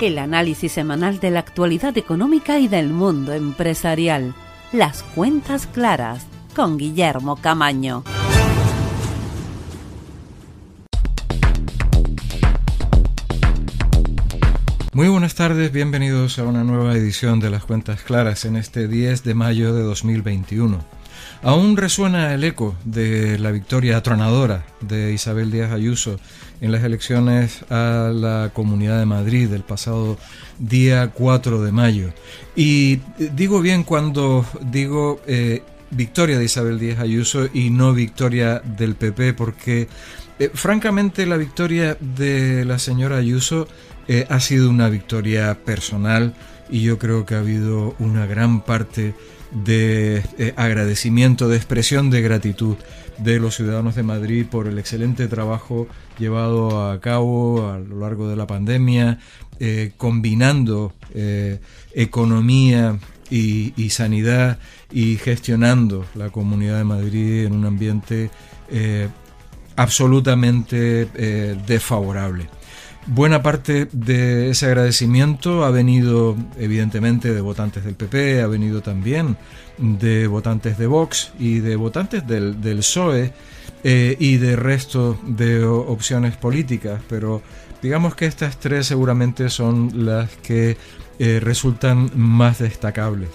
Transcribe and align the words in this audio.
El 0.00 0.18
análisis 0.18 0.72
semanal 0.72 1.20
de 1.20 1.30
la 1.30 1.40
actualidad 1.40 1.98
económica 1.98 2.58
y 2.58 2.68
del 2.68 2.88
mundo 2.88 3.34
empresarial. 3.34 4.34
Las 4.72 5.02
cuentas 5.02 5.66
claras 5.66 6.26
con 6.56 6.78
Guillermo 6.78 7.36
Camaño. 7.36 8.04
Muy 14.94 15.08
buenas 15.08 15.34
tardes, 15.34 15.70
bienvenidos 15.70 16.38
a 16.38 16.44
una 16.44 16.64
nueva 16.64 16.94
edición 16.94 17.38
de 17.38 17.50
Las 17.50 17.64
Cuentas 17.64 18.00
Claras 18.00 18.46
en 18.46 18.56
este 18.56 18.88
10 18.88 19.22
de 19.22 19.34
mayo 19.34 19.74
de 19.74 19.82
2021. 19.82 20.82
Aún 21.42 21.76
resuena 21.76 22.34
el 22.34 22.44
eco 22.44 22.74
de 22.84 23.38
la 23.38 23.50
victoria 23.50 23.98
atronadora 23.98 24.64
de 24.80 25.12
Isabel 25.12 25.50
Díaz 25.50 25.72
Ayuso 25.72 26.18
en 26.60 26.72
las 26.72 26.84
elecciones 26.84 27.64
a 27.70 28.12
la 28.14 28.50
Comunidad 28.52 28.98
de 28.98 29.06
Madrid 29.06 29.52
el 29.52 29.62
pasado 29.62 30.18
día 30.58 31.10
4 31.12 31.62
de 31.62 31.72
mayo. 31.72 32.12
Y 32.54 33.00
digo 33.34 33.60
bien 33.60 33.82
cuando 33.82 34.44
digo 34.60 35.20
eh, 35.26 35.62
victoria 35.90 36.38
de 36.38 36.44
Isabel 36.44 36.78
Díaz 36.78 37.00
Ayuso 37.00 37.48
y 37.52 37.70
no 37.70 37.92
victoria 37.94 38.60
del 38.60 38.94
PP, 38.94 39.34
porque 39.34 39.88
eh, 40.38 40.50
francamente 40.52 41.26
la 41.26 41.36
victoria 41.36 41.96
de 42.00 42.64
la 42.64 42.78
señora 42.78 43.16
Ayuso 43.16 43.66
eh, 44.08 44.26
ha 44.28 44.40
sido 44.40 44.68
una 44.68 44.88
victoria 44.88 45.58
personal 45.64 46.34
y 46.68 46.82
yo 46.82 46.98
creo 46.98 47.24
que 47.26 47.34
ha 47.34 47.40
habido 47.40 47.94
una 47.98 48.26
gran 48.26 48.62
parte 48.62 49.14
de 49.50 50.22
agradecimiento, 50.54 51.48
de 51.48 51.56
expresión 51.56 52.10
de 52.10 52.22
gratitud 52.22 52.76
de 53.18 53.38
los 53.40 53.56
ciudadanos 53.56 53.96
de 53.96 54.02
Madrid 54.02 54.46
por 54.48 54.68
el 54.68 54.78
excelente 54.78 55.26
trabajo 55.26 55.88
llevado 56.20 56.90
a 56.90 57.00
cabo 57.00 57.70
a 57.70 57.78
lo 57.78 57.98
largo 57.98 58.28
de 58.28 58.36
la 58.36 58.46
pandemia, 58.46 59.18
eh, 59.58 59.92
combinando 59.96 60.92
eh, 61.14 61.58
economía 61.94 62.98
y, 63.30 63.90
sanidad 63.90 64.58
y 64.92 65.16
gestionando 65.16 66.04
la 66.14 66.30
Comunidad 66.30 66.78
de 66.78 66.84
Madrid 66.84 67.46
en 67.46 67.52
un 67.54 67.64
ambiente 67.64 68.30
absolutamente 69.76 71.06
desfavorable. 71.66 72.48
Buena 73.06 73.42
parte 73.42 73.88
de 73.92 74.50
ese 74.50 74.66
agradecimiento 74.66 75.64
ha 75.64 75.70
venido 75.70 76.36
evidentemente 76.58 77.32
de 77.32 77.40
votantes 77.40 77.84
del 77.84 77.94
PP, 77.94 78.42
ha 78.42 78.46
venido 78.46 78.82
también 78.82 79.36
de 79.78 80.26
votantes 80.26 80.76
de 80.76 80.86
Vox 80.86 81.32
y 81.38 81.60
de 81.60 81.76
votantes 81.76 82.26
del, 82.26 82.60
del 82.60 82.78
PSOE 82.78 83.32
eh, 83.82 84.14
y 84.18 84.36
de 84.36 84.56
resto 84.56 85.18
de 85.24 85.64
opciones 85.64 86.36
políticas, 86.36 87.00
pero 87.08 87.40
digamos 87.80 88.14
que 88.14 88.26
estas 88.26 88.60
tres 88.60 88.86
seguramente 88.86 89.48
son 89.48 90.04
las 90.04 90.28
que 90.36 90.76
eh, 91.18 91.40
resultan 91.40 92.10
más 92.14 92.58
destacables. 92.58 93.30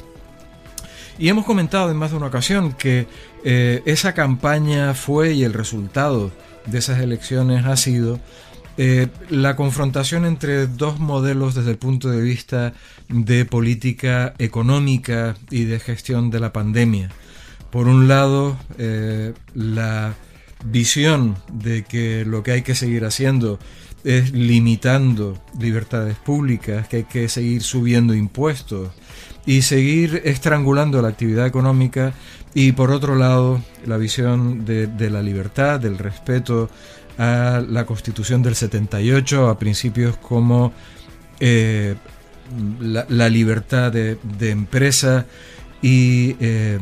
Y 1.18 1.30
hemos 1.30 1.46
comentado 1.46 1.90
en 1.90 1.98
más 1.98 2.12
de 2.12 2.18
una 2.18 2.28
ocasión 2.28 2.74
que 2.74 3.08
eh, 3.44 3.82
esa 3.86 4.14
campaña 4.14 4.94
fue 4.94 5.34
y 5.34 5.44
el 5.44 5.54
resultado 5.54 6.32
de 6.68 6.78
esas 6.78 7.00
elecciones 7.00 7.66
ha 7.66 7.76
sido 7.76 8.20
la 9.30 9.56
confrontación 9.56 10.26
entre 10.26 10.68
dos 10.68 11.00
modelos 11.00 11.56
desde 11.56 11.72
el 11.72 11.78
punto 11.78 12.10
de 12.10 12.22
vista 12.22 12.74
de 13.08 13.46
política 13.46 14.34
económica 14.38 15.38
y 15.50 15.64
de 15.64 15.80
gestión 15.80 16.30
de 16.30 16.42
la 16.42 16.52
pandemia. 16.52 17.10
Por 17.72 17.88
un 17.88 18.10
lado, 18.10 18.58
la 19.54 20.14
visión 20.66 21.38
de 21.52 21.84
que 21.84 22.26
lo 22.26 22.44
que 22.44 22.52
hay 22.52 22.62
que 22.62 22.76
seguir 22.76 23.06
haciendo 23.06 23.60
es 24.04 24.32
limitando 24.32 25.42
libertades 25.60 26.16
públicas, 26.16 26.88
que 26.88 26.98
hay 26.98 27.04
que 27.06 27.28
seguir 27.28 27.64
subiendo 27.64 28.14
impuestos 28.14 28.90
y 29.46 29.64
seguir 29.64 30.22
estrangulando 30.26 31.02
la 31.02 31.10
actividad 31.10 31.46
económica. 31.46 32.14
Y 32.54 32.72
por 32.72 32.92
otro 32.92 33.16
lado 33.16 33.62
la 33.86 33.98
visión 33.98 34.66
de, 34.66 35.10
la 35.10 35.22
libertad, 35.22 35.80
del 35.80 35.98
respeto 35.98 36.70
a 37.18 37.64
la 37.68 37.86
Constitución 37.86 38.42
del 38.44 38.56
78, 38.56 39.50
a 39.50 39.60
principios 39.60 40.18
como 40.18 40.72
eh, 41.40 41.96
la, 42.80 43.30
libertad 43.30 43.92
de, 43.92 44.18
empresa 44.50 45.26
y 45.82 46.36
eh, 46.40 46.80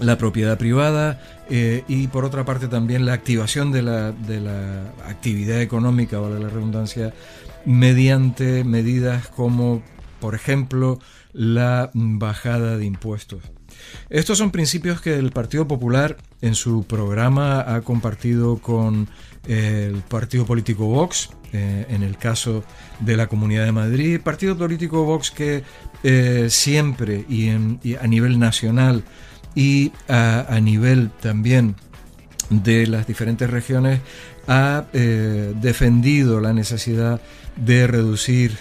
la 0.00 0.18
propiedad 0.18 0.58
privada 0.58 1.20
eh, 1.48 1.84
y 1.88 2.08
por 2.08 2.24
otra 2.24 2.44
parte 2.44 2.68
también 2.68 3.06
la 3.06 3.12
activación 3.12 3.72
de 3.72 3.82
la, 3.82 4.12
de 4.12 4.40
la 4.40 4.92
actividad 5.06 5.60
económica, 5.60 6.20
o 6.20 6.28
la 6.28 6.48
redundancia, 6.48 7.14
mediante 7.64 8.64
medidas 8.64 9.28
como, 9.28 9.82
por 10.20 10.34
ejemplo, 10.34 10.98
la 11.32 11.90
bajada 11.94 12.76
de 12.76 12.84
impuestos. 12.84 13.42
Estos 14.08 14.38
son 14.38 14.50
principios 14.50 15.00
que 15.00 15.14
el 15.14 15.30
Partido 15.30 15.68
Popular 15.68 16.16
en 16.40 16.54
su 16.54 16.84
programa 16.84 17.60
ha 17.60 17.80
compartido 17.82 18.58
con 18.58 19.08
el 19.46 20.02
partido 20.08 20.44
político 20.44 20.86
Vox, 20.86 21.30
eh, 21.52 21.86
en 21.88 22.02
el 22.02 22.16
caso 22.16 22.64
de 23.00 23.16
la 23.16 23.28
Comunidad 23.28 23.64
de 23.64 23.72
Madrid, 23.72 24.20
partido 24.20 24.56
político 24.56 25.04
Vox 25.04 25.30
que 25.30 25.62
eh, 26.02 26.48
siempre 26.50 27.24
y, 27.28 27.50
a 27.50 28.06
nivel 28.06 28.38
nacional 28.38 29.04
y 29.56 29.90
a, 30.08 30.60
nivel 30.62 31.10
también 31.20 31.74
de 32.50 32.86
las 32.86 33.08
diferentes 33.08 33.50
regiones 33.50 34.00
ha 34.46 34.84
eh, 34.92 35.52
defendido 35.60 36.40
la 36.40 36.52
necesidad 36.52 37.20
de 37.56 37.88
reducir 37.88 38.56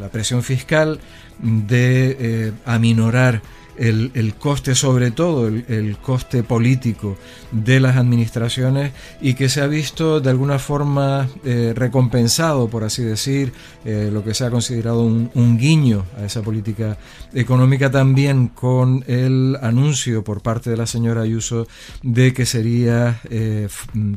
la 0.00 0.08
presión 0.08 0.42
fiscal, 0.42 0.98
de 1.40 2.52
aminorar 2.64 3.42
el, 3.78 4.34
coste, 4.38 4.74
sobre 4.74 5.10
todo 5.10 5.48
el, 5.48 5.96
coste 5.98 6.42
político 6.42 7.16
de 7.52 7.80
las 7.80 7.96
administraciones 7.96 8.92
y 9.20 9.34
que 9.34 9.48
se 9.48 9.60
ha 9.60 9.66
visto 9.66 10.20
de 10.20 10.30
alguna 10.30 10.58
forma 10.58 11.28
eh, 11.44 11.72
recompensado, 11.74 12.68
por 12.68 12.84
así 12.84 13.02
decir, 13.02 13.52
eh, 13.84 14.10
lo 14.12 14.24
que 14.24 14.34
se 14.34 14.44
ha 14.44 14.50
considerado 14.50 15.02
un, 15.02 15.58
guiño 15.58 16.04
a 16.16 16.24
esa 16.24 16.42
política 16.42 16.98
económica 17.34 17.90
también 17.90 18.48
con 18.48 19.02
el 19.08 19.56
anuncio 19.60 20.22
por 20.22 20.40
parte 20.40 20.70
de 20.70 20.76
la 20.76 20.86
señora 20.86 21.22
Ayuso 21.22 21.66
de 22.02 22.32
que 22.32 22.46
sería, 22.46 23.20
eh, 23.30 23.68
mm, 23.94 24.14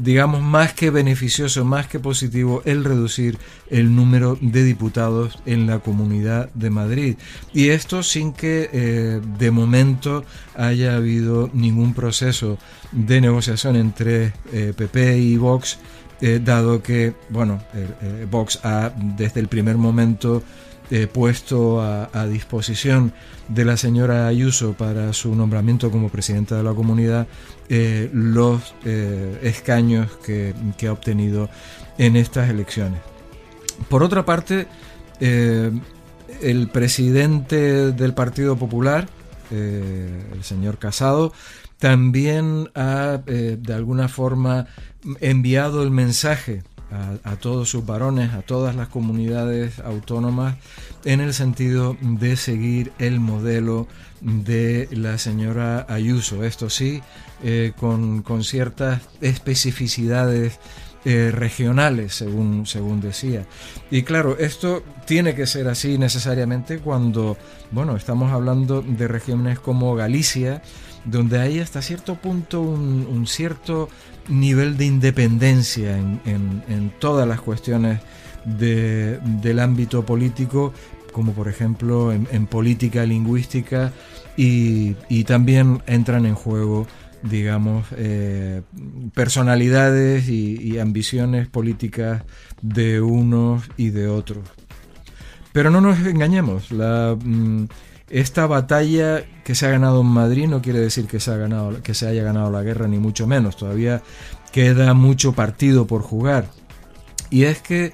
digamos, 0.00 0.42
más 0.42 0.74
que 0.74 0.90
beneficioso, 0.90 1.64
más 1.64 1.86
que 1.88 1.98
positivo 1.98 2.62
el 2.64 2.84
reducir 2.84 3.38
el 3.70 3.94
número 3.96 4.38
de 4.40 4.62
diputados 4.62 5.38
en 5.46 5.66
la 5.66 5.78
comunidad 5.78 6.50
de 6.54 6.70
Madrid. 6.70 7.16
Y 7.52 7.70
esto 7.70 8.02
sin 8.02 8.32
que 8.32 8.63
eh, 8.72 9.20
de 9.38 9.50
momento 9.50 10.24
haya 10.56 10.96
habido 10.96 11.50
ningún 11.52 11.94
proceso 11.94 12.58
de 12.92 13.20
negociación 13.20 13.76
entre 13.76 14.32
PP 14.76 15.12
eh, 15.12 15.18
y 15.18 15.36
Vox, 15.36 15.78
eh, 16.20 16.40
dado 16.42 16.82
que, 16.82 17.14
bueno, 17.28 17.62
Vox 18.30 18.60
ha 18.62 18.92
desde 18.96 19.40
el 19.40 19.48
primer 19.48 19.76
momento 19.76 20.42
puesto 21.12 21.80
a, 21.80 22.26
disposición 22.26 23.12
de 23.48 23.64
la 23.64 23.76
señora 23.76 24.28
Ayuso 24.28 24.74
para 24.74 25.12
su 25.12 25.34
nombramiento 25.34 25.90
como 25.90 26.08
presidenta 26.08 26.56
de 26.56 26.62
la 26.62 26.72
comunidad 26.72 27.26
los 28.12 28.74
escaños 29.42 30.10
que, 30.24 30.54
que, 30.76 30.86
ha 30.86 30.92
obtenido 30.92 31.48
en 31.98 32.16
estas 32.16 32.48
elecciones. 32.48 33.00
Por 33.88 34.02
otra 34.02 34.24
parte, 34.24 34.68
el 36.42 36.68
presidente 36.68 37.92
del 37.92 38.14
Partido 38.14 38.56
Popular, 38.56 39.08
eh, 39.50 40.22
el 40.32 40.44
señor 40.44 40.78
Casado, 40.78 41.32
también 41.78 42.70
ha 42.74 43.20
eh, 43.26 43.56
de 43.60 43.74
alguna 43.74 44.08
forma 44.08 44.66
enviado 45.20 45.82
el 45.82 45.90
mensaje 45.90 46.62
a, 47.24 47.34
todos 47.36 47.68
sus 47.68 47.84
varones, 47.84 48.32
a 48.34 48.42
todas 48.42 48.76
las 48.76 48.86
comunidades 48.86 49.80
autónomas, 49.80 50.56
en 51.04 51.20
el 51.20 51.34
sentido 51.34 51.96
de 52.00 52.36
seguir 52.36 52.92
el 53.00 53.18
modelo 53.18 53.88
de 54.20 54.88
la 54.92 55.18
señora 55.18 55.86
Ayuso. 55.88 56.44
Esto 56.44 56.70
sí, 56.70 57.02
eh, 57.42 57.72
con, 57.76 58.22
con 58.22 58.44
ciertas 58.44 59.02
especificidades 59.20 60.60
regionales, 61.04 62.14
según, 62.14 62.64
según 62.64 63.02
decía. 63.02 63.44
Y 63.90 64.04
claro, 64.04 64.38
esto 64.38 64.82
tiene 65.06 65.34
que 65.34 65.46
ser 65.46 65.68
así 65.68 65.98
necesariamente 65.98 66.78
cuando, 66.78 67.36
bueno, 67.70 67.96
estamos 67.96 68.32
hablando 68.32 68.82
de 68.82 69.08
regiones 69.08 69.58
como 69.58 69.94
Galicia, 69.94 70.62
donde 71.04 71.38
hay 71.38 71.60
hasta 71.60 71.82
cierto 71.82 72.16
punto 72.16 72.60
un, 72.60 73.26
cierto 73.26 73.88
nivel 74.28 74.76
de 74.76 74.86
independencia 74.86 75.96
en, 75.96 76.92
todas 76.98 77.28
las 77.28 77.40
cuestiones 77.40 78.00
del 78.44 79.58
ámbito 79.58 80.04
político, 80.04 80.72
como 81.12 81.32
por 81.32 81.48
ejemplo 81.48 82.12
en, 82.12 82.46
política 82.46 83.04
lingüística, 83.04 83.92
y, 84.36 84.94
también 85.24 85.82
entran 85.86 86.26
en 86.26 86.34
juego 86.34 86.86
digamos, 87.22 87.86
eh, 87.96 88.60
personalidades 89.14 90.28
y, 90.28 90.78
ambiciones 90.78 91.48
políticas 91.48 92.22
de 92.60 93.00
unos 93.00 93.62
y 93.78 93.90
de 93.90 94.08
otros. 94.08 94.44
Pero 95.54 95.70
no 95.70 95.80
nos 95.80 96.00
engañemos, 96.00 96.72
mm, 96.72 97.66
esta 98.10 98.46
batalla 98.48 99.24
que 99.44 99.54
se 99.54 99.66
ha 99.66 99.70
ganado 99.70 100.00
en 100.00 100.08
Madrid 100.08 100.48
no 100.48 100.60
quiere 100.60 100.80
decir 100.80 101.06
que 101.06 101.20
se 101.20 101.30
haya 101.30 102.24
ganado 102.24 102.50
la 102.50 102.62
guerra, 102.62 102.88
ni 102.88 102.98
mucho 102.98 103.28
menos. 103.28 103.56
Todavía 103.56 104.02
queda 104.50 104.94
mucho 104.94 105.32
partido 105.32 105.86
por 105.86 106.02
jugar. 106.02 106.48
Y 107.30 107.44
es 107.44 107.62
que 107.62 107.92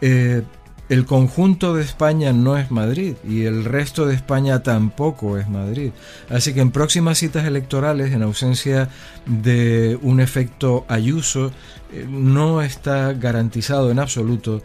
eh, 0.00 0.42
el 0.88 1.04
conjunto 1.04 1.74
de 1.74 1.82
España 1.82 2.32
no 2.32 2.56
es 2.56 2.70
Madrid 2.70 3.16
y 3.28 3.44
el 3.44 3.66
resto 3.66 4.06
de 4.06 4.14
España 4.14 4.62
tampoco 4.62 5.36
es 5.36 5.50
Madrid. 5.50 5.92
Así 6.30 6.54
que 6.54 6.60
en 6.62 6.70
próximas 6.70 7.18
citas 7.18 7.44
electorales, 7.44 8.12
en 8.12 8.22
ausencia 8.22 8.88
de 9.26 9.98
un 10.00 10.20
efecto 10.20 10.86
ayuso, 10.88 11.52
eh, 11.92 12.06
no 12.08 12.62
está 12.62 13.12
garantizado 13.12 13.90
en 13.90 13.98
absoluto 13.98 14.62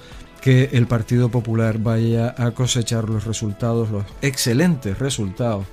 que 0.48 0.70
el 0.72 0.88
Partido 0.88 1.28
Popular 1.28 1.78
vaya 1.78 2.34
a 2.38 2.52
cosechar 2.52 3.10
los 3.10 3.26
resultados, 3.26 3.92
los 3.92 4.06
excelentes 4.22 4.98
resultados 4.98 5.66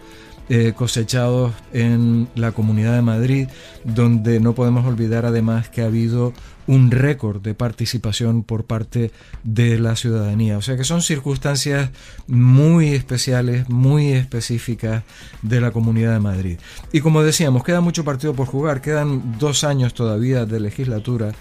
eh, 0.49 0.73
cosechados 0.75 1.53
en 1.73 2.27
la 2.35 2.51
Comunidad 2.51 2.97
de 2.97 3.03
Madrid, 3.03 3.47
donde 3.85 4.41
no 4.41 4.57
podemos 4.57 4.85
olvidar 4.85 5.27
además 5.27 5.69
que 5.69 5.83
ha 5.83 5.87
habido 5.87 6.33
un 6.67 6.91
récord 6.91 7.41
de 7.41 7.55
participación 7.55 8.43
por 8.43 8.65
parte 8.65 9.13
de 9.45 9.79
la 9.79 9.95
ciudadanía. 9.95 10.59
O 10.59 10.63
sea 10.63 10.77
que 10.77 10.83
son 10.83 11.03
circunstancias 11.03 11.91
muy 12.27 12.95
especiales, 12.95 13.69
muy 13.69 14.09
específicas 14.09 15.05
de 15.43 15.61
la 15.61 15.71
Comunidad 15.71 16.15
de 16.15 16.21
Madrid. 16.21 16.59
Y 16.91 17.01
como 17.01 17.23
decíamos, 17.23 17.63
queda 17.63 17.81
mucho 17.81 18.03
partido 18.03 18.35
por 18.35 18.49
jugar, 18.49 18.81
quedan 18.81 19.39
dos 19.39 19.63
años 19.63 19.95
todavía 19.95 20.47
de 20.47 20.59
legislatura 20.59 21.33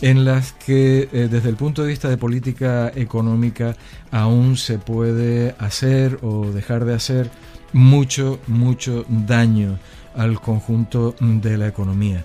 en 0.00 0.24
las 0.24 0.52
que 0.52 1.08
eh, 1.12 1.28
desde 1.30 1.48
el 1.48 1.56
punto 1.56 1.82
de 1.82 1.88
vista 1.88 2.08
de 2.08 2.16
política 2.16 2.90
económica 2.94 3.76
aún 4.10 4.56
se 4.56 4.78
puede 4.78 5.54
hacer 5.58 6.18
o 6.22 6.46
dejar 6.50 6.84
de 6.84 6.94
hacer 6.94 7.30
mucho, 7.72 8.40
mucho 8.46 9.04
daño 9.08 9.78
al 10.14 10.40
conjunto 10.40 11.14
de 11.20 11.58
la 11.58 11.68
economía. 11.68 12.24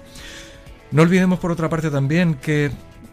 No 0.91 1.01
olvidemos 1.01 1.39
por 1.39 1.51
otra 1.51 1.69
parte 1.69 1.89
también 1.89 2.35
que 2.35 2.71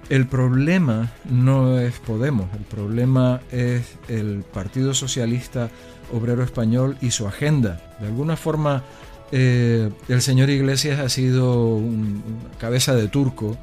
el 0.08 0.26
problema 0.26 1.12
no 1.24 1.78
es 1.78 1.98
Podemos, 1.98 2.46
el 2.54 2.64
problema 2.64 3.40
es 3.50 3.96
el 4.08 4.44
Partido 4.52 4.94
Socialista 4.94 5.68
Obrero 6.12 6.44
Español 6.44 6.96
y 7.00 7.10
su 7.10 7.26
agenda. 7.26 7.80
De 8.00 8.06
alguna 8.06 8.36
forma, 8.36 8.84
eh, 9.32 9.90
el 10.08 10.22
señor 10.22 10.50
Iglesias 10.50 11.00
ha 11.00 11.08
sido 11.08 11.74
una 11.74 12.20
cabeza 12.58 12.94
de 12.94 13.08
turco 13.08 13.56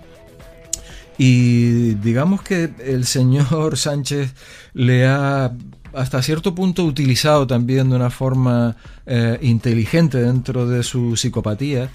y 1.17 1.93
digamos 1.95 2.41
que 2.41 2.71
el 2.83 3.05
señor 3.05 3.77
Sánchez 3.77 4.33
le 4.73 5.07
ha 5.07 5.53
hasta 5.93 6.21
cierto 6.21 6.55
punto 6.55 6.83
utilizado 6.85 7.45
también 7.47 7.89
de 7.89 7.95
una 7.95 8.09
forma 8.09 8.75
eh, 9.05 9.37
inteligente 9.41 10.17
dentro 10.17 10.67
de 10.67 10.83
su 10.83 11.15
psicopatía, 11.15 11.89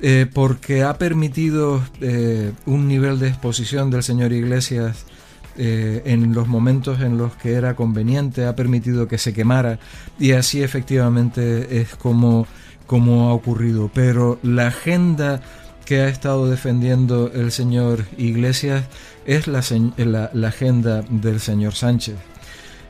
eh, 0.00 0.26
porque 0.32 0.82
ha 0.82 0.96
permitido 0.96 1.82
eh, 2.00 2.52
un 2.66 2.88
nivel 2.88 3.18
de 3.18 3.28
exposición 3.28 3.90
del 3.90 4.02
señor 4.02 4.32
Iglesias 4.32 5.06
en 5.54 6.32
los 6.32 6.48
momentos 6.48 7.02
en 7.02 7.18
los 7.18 7.36
que 7.36 7.52
era 7.52 7.76
conveniente, 7.76 8.46
ha 8.46 8.56
permitido 8.56 9.06
que 9.06 9.18
se 9.18 9.34
quemara 9.34 9.78
y 10.18 10.32
así 10.32 10.62
efectivamente 10.62 11.82
es 11.82 11.94
como, 11.94 12.46
como 12.86 13.28
ha 13.28 13.34
ocurrido. 13.34 13.90
Pero 13.92 14.38
la 14.42 14.68
agenda 14.68 15.42
que 15.84 16.00
ha 16.00 16.08
estado 16.08 16.48
defendiendo 16.48 17.30
el 17.34 17.52
señor 17.52 18.04
Iglesias 18.16 18.84
es 19.26 19.46
la, 19.46 20.30
la 20.32 20.48
agenda 20.48 21.02
del 21.08 21.40
señor 21.40 21.74
Sánchez. 21.74 22.16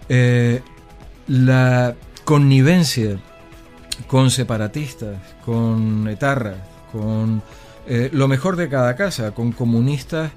Eh, 0.09 0.63
la 1.29 1.95
connivencia 2.25 3.19
con 4.07 4.31
separatistas, 4.31 5.17
con 5.45 6.09
etarras, 6.09 6.59
con 6.91 7.43
eh, 7.87 8.11
lo 8.13 8.29
mejor 8.29 8.57
de 8.57 8.69
cada 8.69 8.97
casa, 8.97 9.33
con 9.33 9.53
comunistas, 9.53 10.33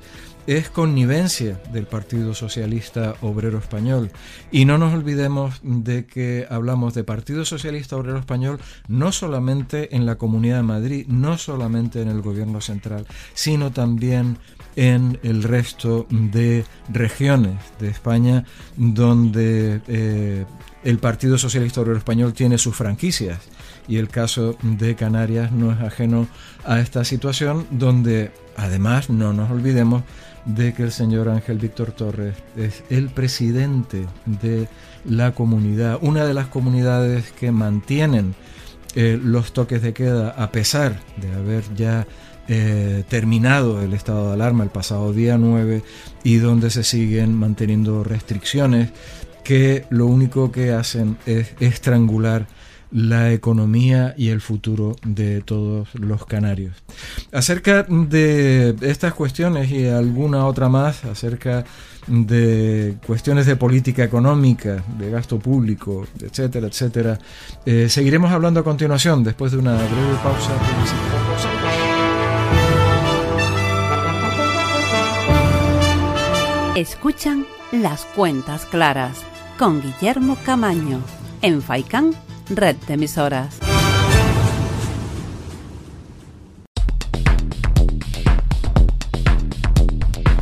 es 0.48 0.70
connivencia 0.70 1.60
del 1.74 1.88
Partido 1.88 2.34
Socialista 2.34 3.16
Obrero 3.22 3.58
Español. 3.58 4.12
Y 4.52 4.66
no 4.66 4.78
nos 4.78 4.94
olvidemos 4.94 5.60
de 5.64 6.06
que 6.06 6.46
hablamos 6.50 6.94
de 6.94 7.04
Partido 7.04 7.46
Socialista 7.46 7.96
Obrero 7.96 8.20
Español 8.20 8.60
no 8.88 9.12
solamente 9.12 9.96
en 9.96 10.06
la 10.06 10.16
Comunidad 10.16 10.58
de 10.58 10.64
Madrid, 10.64 11.08
no 11.08 11.38
solamente 11.38 12.02
en 12.02 12.10
el 12.10 12.22
Gobierno 12.22 12.62
Central, 12.62 13.06
sino 13.34 13.72
también 13.72 14.38
en 14.76 15.20
el 15.24 15.44
resto 15.44 16.06
de 16.10 16.66
regiones 16.90 17.56
de 17.80 17.90
España 17.90 18.44
donde 18.76 19.82
eh, 19.88 20.46
el 20.84 20.98
Partido 21.00 21.38
Socialista 21.38 21.82
Obrero 21.82 21.98
Español 21.98 22.34
tiene 22.34 22.58
sus 22.58 22.76
franquicias 22.76 23.40
y 23.88 23.98
el 23.98 24.10
caso 24.10 24.58
de 24.62 24.96
Canarias 24.96 25.52
no 25.52 25.72
es 25.72 25.80
ajeno 25.80 26.28
a 26.66 26.80
esta 26.80 27.04
situación 27.06 27.68
donde 27.72 28.32
además 28.58 29.10
no 29.10 29.34
nos 29.34 29.50
olvidemos 29.50 30.04
de 30.46 30.74
que 30.74 30.84
el 30.84 30.92
señor 30.92 31.30
Ángel 31.30 31.58
Víctor 31.58 31.92
Torres 31.92 32.36
es 32.56 32.84
el 32.90 33.10
presidente 33.10 34.06
de 34.26 34.68
la 35.04 35.34
comunidad, 35.34 35.98
una 36.02 36.26
de 36.26 36.34
las 36.34 36.48
comunidades 36.48 37.32
que 37.32 37.52
mantienen 37.52 38.36
eh, 38.96 39.20
los 39.22 39.54
toques 39.54 39.82
de 39.82 39.94
queda 39.94 40.30
a 40.30 40.52
pesar 40.52 41.00
de 41.18 41.34
haber 41.34 41.64
ya 41.76 42.08
eh, 42.48 43.04
terminado 43.10 43.82
el 43.82 43.94
estado 43.94 44.28
de 44.28 44.34
alarma 44.34 44.64
el 44.64 44.70
pasado 44.70 45.12
día 45.12 45.38
9 45.38 45.84
y 46.24 46.36
donde 46.38 46.70
se 46.70 46.84
siguen 46.84 47.34
manteniendo 47.34 48.04
restricciones 48.04 48.92
que 49.44 49.86
lo 49.90 50.06
único 50.06 50.52
que 50.52 50.72
hacen 50.72 51.18
es 51.26 51.54
estrangular 51.60 52.48
la 52.92 53.32
economía 53.32 54.14
y 54.18 54.30
el 54.30 54.42
futuro 54.42 54.96
de 55.04 55.42
todos 55.42 55.94
los 55.96 56.26
canarios. 56.26 56.76
Acerca 57.32 57.84
de 57.84 58.76
estas 58.82 59.14
cuestiones 59.14 59.72
y 59.72 59.88
alguna 59.88 60.46
otra 60.46 60.70
más, 60.70 61.06
acerca 61.06 61.66
de 62.08 62.98
cuestiones 63.06 63.46
de 63.46 63.56
política 63.56 64.04
económica, 64.04 64.84
de 64.98 65.10
gasto 65.10 65.40
público, 65.40 66.06
etcétera, 66.22 66.68
etcétera, 66.68 67.20
eh, 67.66 67.90
seguiremos 67.90 68.32
hablando 68.32 68.60
a 68.60 68.64
continuación 68.64 69.24
después 69.24 69.52
de 69.52 69.58
una 69.58 69.76
breve 69.76 70.16
pausa 70.24 70.52
Escuchan 76.76 77.46
las 77.72 78.06
cuentas 78.06 78.66
claras 78.66 79.18
con 79.58 79.82
Guillermo 79.82 80.38
Camaño 80.46 81.00
en 81.42 81.62
Faicán, 81.62 82.12
red 82.50 82.76
de 82.88 82.94
emisoras. 82.94 83.60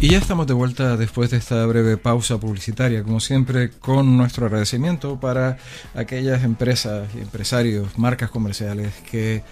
Y 0.03 0.09
ya 0.09 0.17
estamos 0.17 0.47
de 0.47 0.53
vuelta 0.53 0.97
después 0.97 1.31
de 1.31 1.37
esta 1.37 1.65
breve 1.65 1.95
pausa 1.95 2.37
publicitaria, 2.37 3.03
como 3.03 3.21
siempre, 3.21 3.69
con 3.69 4.17
nuestro 4.17 4.47
agradecimiento 4.47 5.17
para 5.17 5.57
aquellas 5.95 6.43
empresas 6.43 7.07
y 7.15 7.21
empresarios, 7.21 7.97
marcas 7.97 8.29
comerciales 8.29 8.93
que 9.09 9.43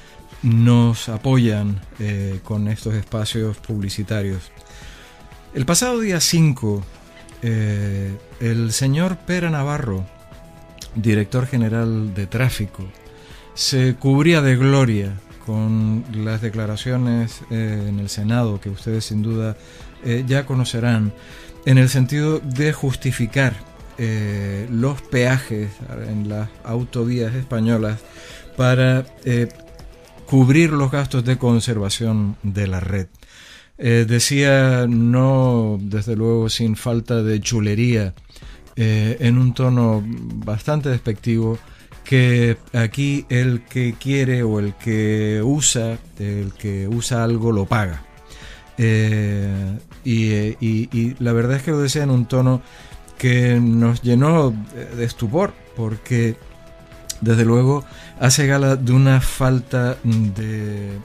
nos 0.43 1.07
apoyan 1.07 1.79
eh, 1.99 2.41
con 2.43 2.67
estos 2.67 2.95
espacios 2.95 3.59
publicitarios. 3.59 4.51
El 5.53 5.65
pasado 5.65 6.01
día 6.01 6.19
5, 6.19 6.83
eh, 7.43 8.17
el 8.41 8.73
señor 8.73 9.19
Pera 9.19 9.49
Navarro, 9.49 10.05
director 10.95 11.45
general 11.45 12.13
de 12.13 12.27
tráfico, 12.27 12.83
se 13.53 13.95
cubría 13.95 14.41
de 14.41 14.55
gloria 14.55 15.13
con 15.45 16.05
las 16.13 16.41
declaraciones 16.41 17.41
eh, 17.49 17.85
en 17.87 17.99
el 17.99 18.09
Senado 18.09 18.61
que 18.61 18.69
ustedes 18.69 19.05
sin 19.05 19.21
duda 19.21 19.57
eh, 20.03 20.23
ya 20.27 20.45
conocerán, 20.45 21.13
en 21.65 21.77
el 21.77 21.89
sentido 21.89 22.39
de 22.39 22.73
justificar 22.73 23.69
los 24.71 24.99
peajes 24.99 25.69
en 26.09 26.27
las 26.27 26.49
autovías 26.63 27.35
españolas 27.35 27.99
para 28.57 29.05
cubrir 30.25 30.71
los 30.71 30.89
gastos 30.89 31.25
de 31.25 31.37
conservación 31.37 32.37
de 32.41 32.65
la 32.65 32.79
red. 32.79 33.07
Eh, 33.77 34.05
decía, 34.07 34.85
no, 34.87 35.77
desde 35.81 36.15
luego, 36.15 36.49
sin 36.49 36.75
falta 36.75 37.23
de 37.23 37.41
chulería, 37.41 38.13
eh, 38.75 39.17
en 39.19 39.37
un 39.37 39.53
tono 39.53 40.03
bastante 40.05 40.89
despectivo, 40.89 41.57
que 42.03 42.57
aquí 42.73 43.25
el 43.29 43.63
que 43.63 43.93
quiere 43.93 44.43
o 44.43 44.59
el 44.59 44.73
que 44.75 45.41
usa, 45.43 45.97
el 46.19 46.53
que 46.53 46.87
usa 46.87 47.23
algo 47.23 47.51
lo 47.51 47.65
paga. 47.65 48.03
Eh, 48.77 49.77
y, 50.03 51.15
la 51.23 51.33
verdad 51.33 51.57
es 51.57 51.63
que 51.63 51.71
lo 51.71 51.79
decía 51.79 52.03
en 52.03 52.09
un 52.09 52.25
tono 52.25 52.61
que 53.17 53.59
nos 53.59 54.01
llenó 54.01 54.51
de 54.95 55.05
estupor, 55.05 55.53
porque 55.75 56.35
desde 57.21 57.45
luego 57.45 57.85
hace 58.19 58.47
gala 58.47 58.75
de 58.75 58.91
una 58.93 59.21
falta 59.21 59.97
de 60.03 60.97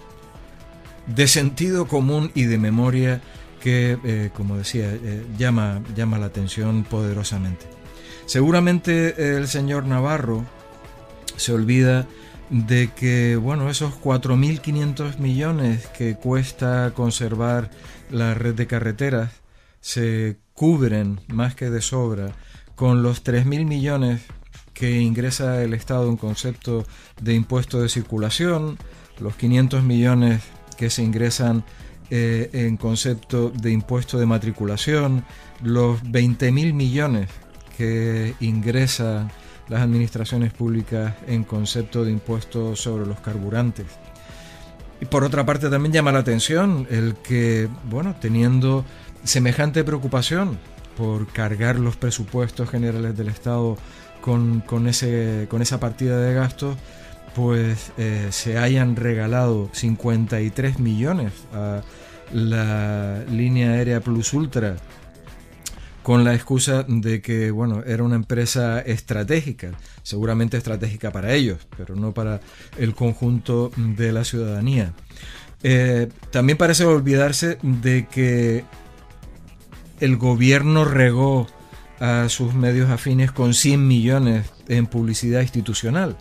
de 1.07 1.29
sentido 1.29 1.87
común 1.87 2.31
y 2.35 2.45
de 2.45 2.59
memoria 2.59 3.21
que, 3.67 3.99
eh, 4.05 4.31
como 4.33 4.57
decía, 4.57 4.95
eh, 4.95 5.27
llama, 5.37 5.83
llama 5.97 6.21
la 6.21 6.27
atención 6.27 6.85
poderosamente. 6.85 7.67
Seguramente 8.25 9.37
el 9.37 9.49
señor 9.49 9.87
Navarro 9.87 10.45
se 11.37 11.53
olvida 11.53 12.07
de 12.49 12.93
que, 12.95 13.35
bueno, 13.35 13.69
esos 13.69 13.93
4.500 13.95 15.19
millones 15.19 15.89
que 15.89 16.15
cuesta 16.15 16.93
conservar 16.95 17.73
la 18.09 18.35
red 18.35 18.55
de 18.55 18.69
carreteras 18.69 19.33
se 19.81 20.37
cubren 20.55 21.19
más 21.27 21.57
que 21.57 21.69
de 21.69 21.81
sobra 21.81 22.31
con 22.77 23.03
los 23.03 23.25
3.000 23.25 23.67
millones 23.67 24.21
que 24.75 25.01
ingresa 25.01 25.61
el 25.65 25.75
Estado 25.75 26.09
en 26.09 26.17
concepto 26.17 26.87
de 27.21 27.35
impuesto 27.35 27.83
de 27.83 27.89
circulación, 27.89 28.79
los 29.19 29.35
500 29.35 29.83
millones 29.83 30.45
que 30.79 30.89
se 30.89 31.03
ingresan 31.03 31.65
eh, 32.11 32.51
en 32.53 32.77
concepto 32.77 33.51
de 33.51 33.73
impuesto 33.73 34.19
de 34.19 34.27
matriculación, 34.27 35.25
los 35.63 36.03
20.000 36.03 36.73
millones 36.73 37.29
que 37.77 38.35
ingresan 38.41 39.31
las 39.69 39.83
administraciones 39.83 40.53
públicas 40.53 41.15
en 41.27 41.45
concepto 41.45 42.05
de 42.05 42.13
impuesto 42.13 42.77
sobre 42.77 43.07
los 43.07 43.21
carburantes. 43.21 43.87
Y 45.01 45.07
por 45.07 45.25
otra 45.25 45.45
parte 45.45 45.69
también 45.69 45.93
llama 45.93 46.13
la 46.13 46.21
atención 46.21 46.87
el 46.91 47.17
que, 47.17 47.69
bueno, 47.91 48.15
teniendo 48.21 48.85
semejante 49.25 49.85
preocupación 49.85 50.59
por 50.97 51.27
cargar 51.27 51.79
los 51.79 51.97
presupuestos 51.97 52.71
generales 52.71 53.17
del 53.17 53.29
Estado 53.29 53.77
con, 54.21 54.89
ese, 54.89 55.47
con 55.49 55.63
esa 55.63 55.79
partida 55.79 56.19
de 56.19 56.35
gastos, 56.35 56.77
pues 57.37 57.93
eh, 57.99 58.29
se 58.31 58.57
hayan 58.57 58.97
regalado 58.97 59.69
53 59.73 60.79
millones 60.81 61.33
a 61.53 61.83
la 62.33 63.23
línea 63.31 63.73
aérea 63.73 64.01
Plus 64.01 64.33
Ultra 64.33 64.77
con 66.03 66.25
la 66.25 66.35
excusa 66.35 66.87
de 66.89 67.21
que 67.21 67.51
bueno 67.51 67.83
era 67.85 68.03
una 68.03 68.17
empresa 68.17 68.81
estratégica 68.81 69.73
seguramente 70.03 70.57
estratégica 70.57 71.13
para 71.13 71.35
ellos 71.35 71.69
pero 71.77 71.95
no 71.95 72.15
para 72.15 72.41
el 72.79 72.95
conjunto 72.95 73.71
de 73.77 74.13
la 74.13 74.25
ciudadanía 74.25 74.95
eh, 75.63 76.09
también 76.31 76.57
parece 76.57 76.87
olvidarse 76.87 77.59
de 77.63 78.07
que 78.07 78.65
el 80.01 80.17
gobierno 80.17 80.87
regó 80.87 81.47
a 82.01 82.29
sus 82.29 82.55
medios 82.55 82.91
afines 82.91 83.31
con 83.31 83.55
100 83.55 83.87
millones 83.87 84.53
en 84.69 84.87
publicidad 84.87 85.41
institucional. 85.41 86.17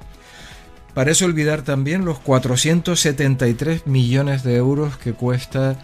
Parece 0.95 1.25
olvidar 1.25 1.61
también 1.61 2.05
los 2.05 2.19
473 2.19 3.85
millones 3.85 4.43
de 4.43 4.55
euros 4.55 4.97
que 4.97 5.11
cuesta 5.11 5.77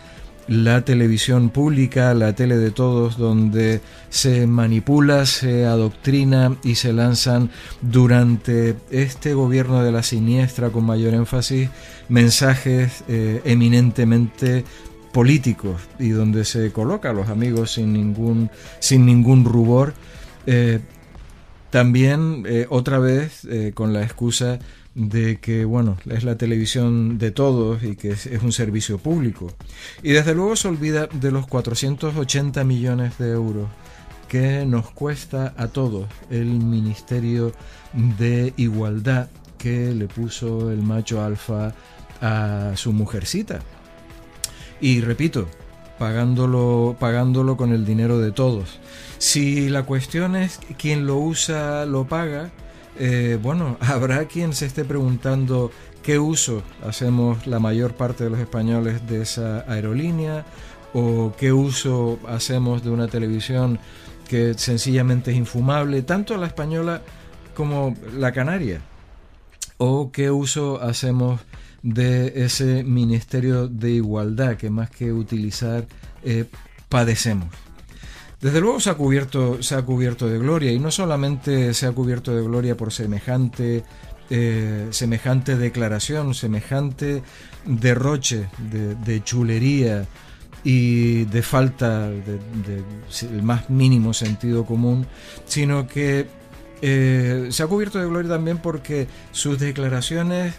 la 0.48 0.86
televisión 0.86 1.50
pública, 1.50 2.14
la 2.14 2.34
tele 2.34 2.56
de 2.58 2.72
todos, 2.72 3.18
donde 3.18 3.82
se 4.10 4.48
manipula, 4.48 5.26
se 5.26 5.66
adoctrina 5.66 6.56
y 6.64 6.76
se 6.76 6.94
lanzan 6.94 7.50
durante 7.82 8.78
este 8.90 9.34
gobierno 9.34 9.84
de 9.84 9.92
la 9.92 10.02
siniestra 10.02 10.70
con 10.70 10.86
mayor 10.86 11.14
énfasis 11.14 11.70
mensajes 12.08 13.04
eh, 13.10 13.42
eminentemente 13.44 14.64
políticos 15.12 15.82
y 16.00 16.10
donde 16.10 16.46
se 16.46 16.72
coloca 16.72 17.10
a 17.10 17.14
los 17.14 17.28
amigos 17.28 17.74
sin 17.74 17.92
ningún, 17.92 18.50
sin 18.80 19.06
ningún 19.06 19.44
rubor. 19.44 19.94
Eh, 20.46 20.80
también 21.70 22.44
eh, 22.48 22.66
otra 22.70 23.00
vez 23.00 23.46
con 23.74 23.92
la 23.94 24.04
excusa 24.04 24.60
de 24.94 25.40
que 25.40 25.66
bueno 25.66 25.98
es 26.10 26.24
la 26.24 26.38
televisión 26.38 27.18
de 27.18 27.32
todos 27.32 27.84
y 27.84 27.96
que 27.96 28.12
es, 28.12 28.28
un 28.42 28.52
servicio 28.52 28.98
público 28.98 29.54
y 30.04 30.12
desde 30.12 30.36
luego 30.36 30.56
se 30.56 30.68
olvida 30.68 31.08
de 31.08 31.32
los 31.32 31.48
480 31.48 32.64
millones 32.64 33.18
de 33.18 33.32
euros 33.32 33.70
que 34.28 34.66
nos 34.66 34.92
cuesta 34.92 35.54
a 35.58 35.68
todos 35.68 36.08
el 36.30 36.46
Ministerio 36.46 37.54
de 37.94 38.54
Igualdad 38.58 39.30
que 39.58 39.94
le 39.94 40.08
puso 40.08 40.72
el 40.72 40.82
macho 40.82 41.24
alfa 41.24 41.74
a 42.22 42.74
su 42.76 42.92
mujercita 42.94 43.62
y 44.82 45.00
repito, 45.02 45.48
pagándolo, 46.00 46.98
pagándolo 47.00 47.56
con 47.56 47.72
el 47.72 47.86
dinero 47.86 48.18
de 48.18 48.32
todos. 48.32 48.80
Si 49.20 49.70
la 49.70 49.84
cuestión 49.84 50.36
es 50.36 50.60
quién 50.78 51.06
lo 51.06 51.18
usa, 51.18 51.86
lo 51.86 52.08
paga, 52.08 52.50
eh, 53.00 53.38
bueno, 53.42 53.78
habrá 53.82 54.26
quien 54.26 54.54
se 54.54 54.66
esté 54.66 54.86
preguntando 54.86 55.72
qué 56.04 56.20
uso 56.20 56.64
hacemos 56.86 57.46
la 57.48 57.60
mayor 57.60 57.94
parte 57.94 58.24
de 58.24 58.30
los 58.30 58.40
españoles 58.40 59.08
de 59.08 59.22
esa 59.22 59.66
aerolínea 59.72 60.46
o 60.94 61.34
qué 61.38 61.54
uso 61.54 62.20
hacemos 62.28 62.84
de 62.84 62.90
una 62.90 63.08
televisión 63.08 63.80
que 64.28 64.54
sencillamente 64.56 65.32
es 65.32 65.38
infumable, 65.38 66.02
tanto 66.02 66.38
la 66.38 66.48
española 66.48 67.02
como 67.56 67.96
la 68.18 68.32
canaria, 68.32 68.82
o 69.78 70.12
qué 70.12 70.32
uso 70.32 70.82
hacemos 70.82 71.42
de 71.84 72.46
ese 72.46 72.84
Ministerio 72.84 73.68
de 73.68 73.92
Igualdad 73.92 74.56
que 74.56 74.70
más 74.70 74.90
que 74.90 75.12
utilizar 75.12 75.86
eh, 76.24 76.46
padecemos. 76.90 77.50
Desde 78.42 78.60
luego 78.60 78.80
se 78.80 78.90
ha, 78.90 78.96
cubierto, 78.96 79.62
se 79.62 79.76
ha 79.76 79.84
cubierto 79.84 80.28
de 80.28 80.40
gloria 80.40 80.72
y 80.72 80.80
no 80.80 80.90
solamente 80.90 81.76
se 81.76 81.86
ha 81.86 81.92
cubierto 81.92 82.36
de 82.36 82.42
gloria 82.42 82.76
por 82.76 82.92
semejante, 82.92 83.84
eh, 84.32 84.88
semejante 84.90 85.56
declaración, 85.58 86.34
semejante 86.34 87.22
derroche 87.66 88.48
de, 88.58 89.24
chulería 89.24 90.08
y 90.64 91.26
de 91.26 91.44
falta 91.44 92.10
del 92.10 93.44
más 93.44 93.70
mínimo 93.70 94.12
sentido 94.12 94.66
común, 94.66 95.06
sino 95.46 95.88
que 95.88 96.26
eh, 96.82 97.48
se 97.52 97.62
ha 97.62 97.68
cubierto 97.68 98.00
de 98.00 98.08
gloria 98.08 98.32
también 98.32 98.58
porque 98.58 99.08
sus 99.32 99.60
declaraciones 99.60 100.56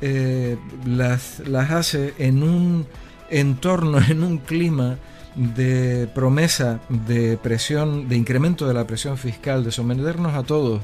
eh, 0.00 0.56
las, 0.86 1.40
las 1.40 1.72
hace 1.72 2.14
en 2.18 2.44
un 2.44 2.86
entorno, 3.28 3.98
en 4.08 4.22
un 4.22 4.38
clima 4.38 4.98
de 5.34 6.08
promesa 6.14 6.80
de 6.88 7.36
presión, 7.36 8.08
de 8.08 8.16
incremento 8.16 8.66
de 8.66 8.74
la 8.74 8.86
presión 8.86 9.18
fiscal, 9.18 9.64
de 9.64 9.72
someternos 9.72 10.34
a 10.34 10.42
todos 10.42 10.80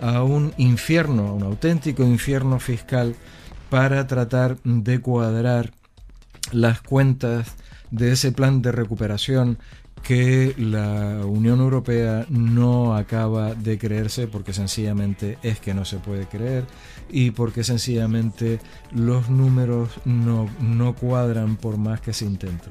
a 0.00 0.22
un 0.24 0.52
infierno, 0.56 1.28
a 1.28 1.32
un 1.32 1.44
auténtico 1.44 2.02
infierno 2.02 2.58
fiscal 2.58 3.14
para 3.70 4.06
tratar 4.06 4.58
de 4.64 5.00
cuadrar 5.00 5.72
las 6.50 6.82
cuentas 6.82 7.54
de 7.90 8.12
ese 8.12 8.32
plan 8.32 8.62
de 8.62 8.72
recuperación 8.72 9.58
que 10.02 10.54
la 10.58 11.24
Unión 11.24 11.60
Europea 11.60 12.26
no 12.28 12.96
acaba 12.96 13.54
de 13.54 13.78
creerse 13.78 14.26
porque 14.26 14.52
sencillamente 14.52 15.38
es 15.42 15.60
que 15.60 15.74
no 15.74 15.84
se 15.84 15.98
puede 15.98 16.26
creer 16.26 16.64
y 17.08 17.30
porque 17.30 17.62
sencillamente 17.62 18.58
los 18.90 19.30
números 19.30 19.90
no, 20.04 20.48
cuadran 20.98 21.56
por 21.56 21.76
más 21.76 22.00
que 22.00 22.12
se 22.12 22.24
intente. 22.24 22.66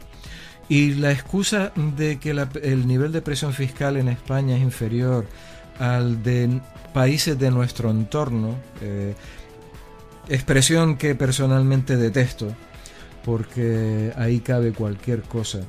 Y 0.69 0.95
la 0.95 1.11
excusa 1.11 1.71
de 1.75 2.19
que 2.19 2.29
el 2.29 2.87
nivel 2.87 3.11
de 3.11 3.21
presión 3.21 3.53
fiscal 3.53 3.97
en 3.97 4.07
España 4.07 4.55
es 4.55 4.61
inferior 4.61 5.25
al 5.79 6.23
de 6.23 6.61
países 6.93 7.37
de 7.37 7.51
nuestro 7.51 7.89
entorno, 7.89 8.55
eh, 8.81 9.15
expresión 10.29 10.97
que 10.97 11.15
personalmente 11.15 11.97
detesto, 11.97 12.55
porque 13.25 14.13
ahí 14.15 14.39
cabe 14.39 14.71
cualquier 14.71 15.23
cosa 15.23 15.59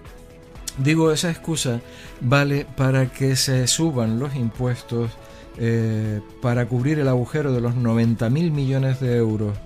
Digo, 0.79 1.13
esa 1.13 1.31
excusa 1.31 1.81
vale 2.21 2.67
para 2.77 3.13
que 3.13 3.37
se 3.37 3.67
suban 3.67 4.19
los 4.19 4.35
impuestos 4.35 5.11
eh, 5.59 6.21
para 6.41 6.67
cubrir 6.67 6.99
el 6.99 7.09
agujero 7.09 7.53
de 7.53 7.61
los 7.61 7.75
90 7.77 8.31
mil 8.31 8.51
millones 8.53 8.99
de 9.01 9.17
euros 9.17 9.57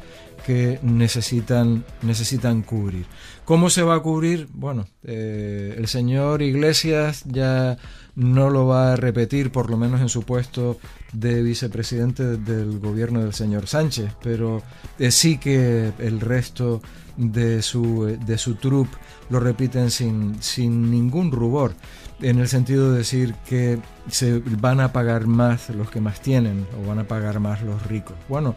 que 0.45 0.81
necesitan, 0.83 1.85
necesitan 2.03 2.63
cubrir. 2.63 3.07
¿Cómo 3.47 3.71
se 3.71 3.85
va 3.85 3.95
a 3.95 4.01
cubrir? 4.01 4.49
Bueno, 4.53 4.87
eh, 5.05 5.77
el 5.79 5.87
señor 5.87 6.43
Iglesias 6.43 7.23
ya 7.27 7.79
no 8.17 8.51
lo 8.51 8.67
va 8.67 8.95
a 8.95 8.97
repetir, 8.97 9.53
por 9.53 9.71
lo 9.71 9.77
menos 9.77 10.01
en 10.01 10.09
su 10.09 10.25
puesto 10.25 10.79
de 11.13 11.45
vicepresidente 11.45 12.39
del 12.39 12.81
gobierno 12.81 13.23
del 13.23 13.35
señor 13.35 13.69
Sánchez, 13.69 14.11
pero 14.21 14.65
eh, 14.99 15.13
sí 15.13 15.39
que 15.39 15.93
el 16.01 16.21
resto 16.21 16.83
de 17.17 17.63
su, 17.63 18.19
de 18.27 18.37
su 18.37 18.57
troupe 18.57 18.97
lo 19.31 19.39
repiten 19.39 19.93
sin, 19.93 20.43
sin 20.43 20.91
ningún 20.91 21.31
rubor, 21.31 21.73
en 22.21 22.41
el 22.41 22.49
sentido 22.49 22.91
de 22.91 22.99
decir 22.99 23.37
que 23.49 23.79
se 24.11 24.43
van 24.61 24.81
a 24.81 24.93
pagar 24.93 25.29
más 25.29 25.71
los 25.71 25.89
que 25.89 26.01
más 26.01 26.21
tienen 26.21 26.67
o 26.83 26.89
van 26.89 26.99
a 26.99 27.05
pagar 27.05 27.39
más 27.39 27.63
los 27.63 27.87
ricos. 27.87 28.17
Bueno, 28.29 28.57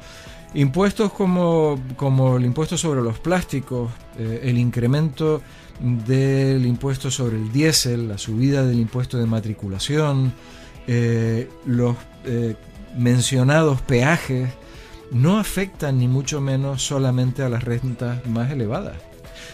impuestos 0.53 1.11
como, 1.13 1.79
como 1.95 2.37
el 2.37 2.45
impuesto 2.45 2.77
sobre 2.77 3.01
los 3.01 3.19
plásticos, 3.19 3.91
eh, 4.17 4.41
el 4.43 4.57
incremento 4.57 5.41
del 5.79 6.65
impuesto 6.65 7.09
sobre 7.11 7.37
el 7.37 7.51
diésel, 7.51 8.09
la 8.09 8.17
subida 8.17 8.65
del 8.65 8.79
impuesto 8.79 9.17
de 9.17 9.25
matriculación, 9.25 10.33
eh, 10.87 11.49
los 11.65 11.95
eh, 12.25 12.55
mencionados 12.97 13.81
peajes, 13.81 14.49
no 15.11 15.39
afectan 15.39 15.99
ni 15.99 16.07
mucho 16.07 16.41
menos 16.41 16.83
solamente 16.83 17.43
a 17.43 17.49
las 17.49 17.63
rentas 17.63 18.25
más 18.27 18.51
elevadas. 18.51 18.97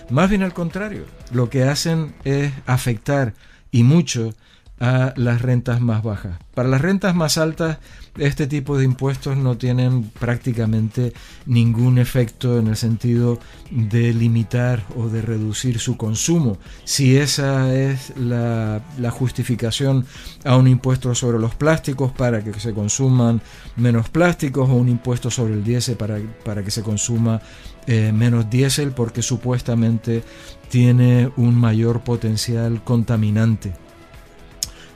Más 0.10 0.30
bien 0.30 0.44
al 0.44 0.54
contrario, 0.54 1.06
lo 1.32 1.50
que 1.50 1.64
hacen 1.64 2.16
es 2.24 2.52
afectar 2.66 3.34
y 3.72 3.84
mucho 3.84 4.34
a 4.80 5.14
las 5.16 5.42
rentas 5.42 5.80
más 5.82 6.04
bajas. 6.04 6.38
Para 6.54 6.70
las 6.70 6.82
rentas 6.82 7.16
más 7.16 7.38
altas, 7.38 7.78
este 8.18 8.48
tipo 8.48 8.78
de 8.78 8.86
impuestos 8.86 9.38
no 9.38 9.58
tienen 9.58 10.04
prácticamente 10.20 11.14
ningún 11.46 11.98
efecto 11.98 12.60
en 12.60 12.68
el 12.68 12.76
sentido 12.76 13.40
de 13.72 14.14
limitar 14.14 14.84
o 14.96 15.08
de 15.08 15.22
reducir 15.22 15.80
su 15.80 15.98
consumo. 15.98 16.58
Si 16.84 17.18
esa 17.18 17.74
es 17.74 18.14
la, 18.18 18.82
justificación 19.12 20.06
a 20.44 20.58
un 20.58 20.68
impuesto 20.68 21.14
sobre 21.16 21.40
los 21.40 21.56
plásticos 21.56 22.12
para 22.12 22.44
que 22.44 22.60
se 22.60 22.74
consuman 22.74 23.42
menos 23.78 24.10
plásticos 24.10 24.70
o 24.70 24.74
un 24.74 24.90
impuesto 24.90 25.30
sobre 25.30 25.54
el 25.54 25.64
diésel 25.64 25.96
para, 25.96 26.20
para 26.44 26.64
que 26.64 26.72
se 26.72 26.82
consuma 26.82 27.42
eh, 27.88 28.12
menos 28.12 28.50
diésel 28.50 28.92
porque 28.92 29.22
supuestamente 29.22 30.24
tiene 30.70 31.32
un 31.38 31.56
mayor 31.56 32.02
potencial 32.02 32.84
contaminante. 32.84 33.85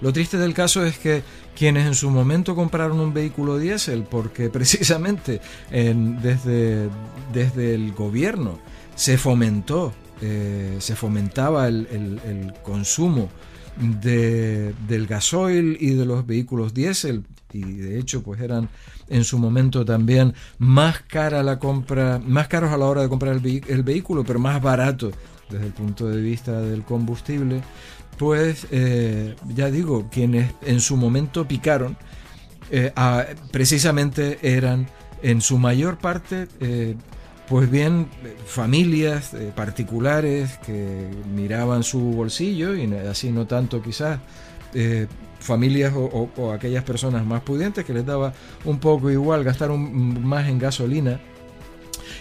Lo 0.02 0.14
triste 0.14 0.38
del 0.38 0.54
caso 0.54 0.86
es 0.86 0.98
que 0.98 1.24
quienes 1.56 1.86
en 1.86 1.96
su 1.96 2.10
momento 2.10 2.56
compraron 2.56 3.00
un 3.00 3.14
vehículo 3.14 3.58
diésel, 3.58 4.04
porque 4.04 4.50
precisamente 4.52 5.42
desde, 5.72 6.90
desde 7.34 7.76
el 7.76 7.94
gobierno 7.94 8.60
se 8.96 9.18
fomentó, 9.18 9.94
eh, 10.22 10.78
se 10.80 10.96
fomentaba 10.96 11.68
el, 11.68 12.54
consumo 12.64 13.30
de, 14.02 14.74
del 14.88 15.08
gasoil 15.08 15.78
y 15.80 15.92
de 15.92 16.06
los 16.06 16.26
vehículos 16.26 16.74
diésel, 16.74 17.26
y 17.52 17.62
de 17.62 18.00
hecho 18.00 18.22
pues 18.22 18.40
eran 18.42 18.70
en 19.08 19.24
su 19.24 19.40
momento 19.40 19.84
también 19.84 20.36
más 20.60 21.00
cara 21.02 21.42
la 21.44 21.58
compra, 21.60 22.22
más 22.24 22.48
caros 22.48 22.72
a 22.72 22.78
la 22.78 22.86
hora 22.86 23.02
de 23.02 23.10
comprar 23.10 23.36
el, 23.36 23.64
el 23.68 23.84
vehículo, 23.84 24.24
pero 24.24 24.38
más 24.38 24.62
barato 24.62 25.12
desde 25.50 25.66
el 25.66 25.74
punto 25.74 26.08
de 26.08 26.22
vista 26.22 26.62
del 26.62 26.84
combustible 26.84 27.62
pues 28.20 28.68
ya 29.48 29.72
digo, 29.72 30.10
quienes 30.12 30.52
en 30.62 30.82
su 30.82 30.98
momento 30.98 31.48
picaron, 31.48 31.98
eh, 32.70 32.92
precisamente 33.52 34.38
eran 34.42 34.88
en 35.24 35.40
su 35.40 35.58
mayor 35.58 35.98
parte, 35.98 36.50
eh, 36.60 36.96
pues 37.48 37.72
bien, 37.72 38.08
familias 38.46 39.32
particulares 39.56 40.60
que 40.66 41.10
miraban 41.34 41.82
su 41.82 42.00
bolsillo 42.00 42.76
y 42.76 42.94
así 42.94 43.32
no 43.32 43.48
tanto 43.48 43.82
quizás 43.82 44.20
familias 45.40 45.94
o, 45.96 46.52
aquellas 46.52 46.84
personas 46.84 47.26
más 47.26 47.42
pudientes 47.42 47.86
que 47.86 47.94
les 47.94 48.06
daba 48.06 48.34
un 48.66 48.80
poco 48.80 49.10
igual 49.10 49.44
gastar 49.46 49.72
más 49.72 50.48
en 50.48 50.60
gasolina 50.60 51.20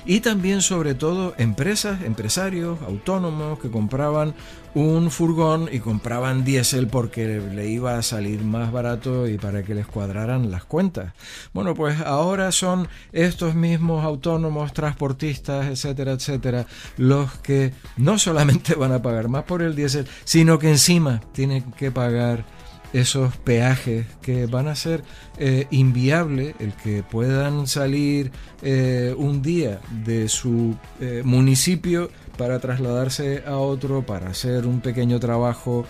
y 0.07 0.21
también 0.21 0.63
sobre 0.63 0.95
todo 0.95 1.35
empresas, 1.39 2.03
empresarios, 2.03 2.79
autónomos 2.83 3.59
que 3.59 3.71
compraban 3.71 4.35
un 4.75 5.11
furgón 5.11 5.69
y 5.73 5.81
compraban 5.81 6.45
diésel 6.45 6.89
porque 6.89 7.41
le 7.41 7.69
iba 7.69 7.97
a 7.97 8.03
salir 8.03 8.45
más 8.45 8.71
barato 8.71 9.27
y 9.27 9.39
para 9.39 9.63
que 9.63 9.75
les 9.75 9.87
cuadraran 9.87 10.51
las 10.51 10.65
cuentas. 10.65 11.15
Bueno, 11.53 11.75
pues 11.75 12.01
ahora 12.01 12.53
son 12.53 12.89
estos 13.13 13.55
mismos 13.55 14.05
autónomos, 14.05 14.73
transportistas, 14.73 15.67
etcétera, 15.67 16.13
etcétera, 16.13 16.67
los 16.97 17.33
que 17.39 17.73
no 17.97 18.19
solamente 18.19 18.75
van 18.77 18.93
a 18.93 19.03
pagar 19.03 19.29
más 19.29 19.45
por 19.45 19.63
el 19.63 19.75
diésel, 19.75 20.07
sino 20.25 20.59
que 20.59 20.69
encima 20.69 21.21
tienen 21.33 21.73
que 21.73 21.91
pagar 21.91 22.45
esos 22.93 23.37
peajes 23.37 24.07
que 24.23 24.47
van 24.47 24.69
a 24.69 24.75
ser 24.75 25.03
eh, 25.39 25.67
inviable 25.71 26.55
el 26.59 26.73
que 26.73 27.03
puedan 27.03 27.67
salir 27.67 28.33
eh, 28.63 29.15
un 29.17 29.43
día 29.43 29.81
de 30.05 30.29
su 30.29 30.77
eh, 31.01 31.23
municipio 31.25 32.11
para 32.37 32.61
trasladarse 32.61 33.43
a 33.47 33.57
otro, 33.57 34.07
para 34.07 34.31
hacer 34.31 34.67
un 34.67 34.81
pequeño 34.81 35.19
trabajo 35.19 35.85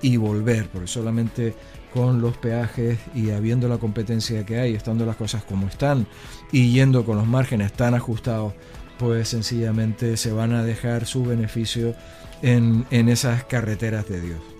y 0.00 0.16
volver, 0.16 0.70
porque 0.70 0.86
solamente 0.88 1.54
con 1.92 2.22
los 2.22 2.34
peajes 2.38 2.98
y 3.14 3.30
habiendo 3.30 3.68
la 3.68 3.76
competencia 3.76 4.46
que 4.46 4.58
hay, 4.58 4.74
estando 4.74 5.04
las 5.04 5.16
cosas 5.16 5.44
como 5.44 5.66
están 5.66 6.06
y 6.50 6.72
yendo 6.72 7.04
con 7.04 7.18
los 7.18 7.26
márgenes 7.26 7.74
tan 7.74 7.94
ajustados, 7.94 8.54
pues 8.98 9.28
sencillamente 9.28 10.16
se 10.16 10.32
van 10.32 10.54
a 10.54 10.64
dejar 10.64 11.04
su 11.04 11.24
beneficio 11.24 11.94
en 12.40 12.86
esas 12.90 13.44
carreteras 13.44 14.08
de 14.08 14.20
Dios. 14.22 14.59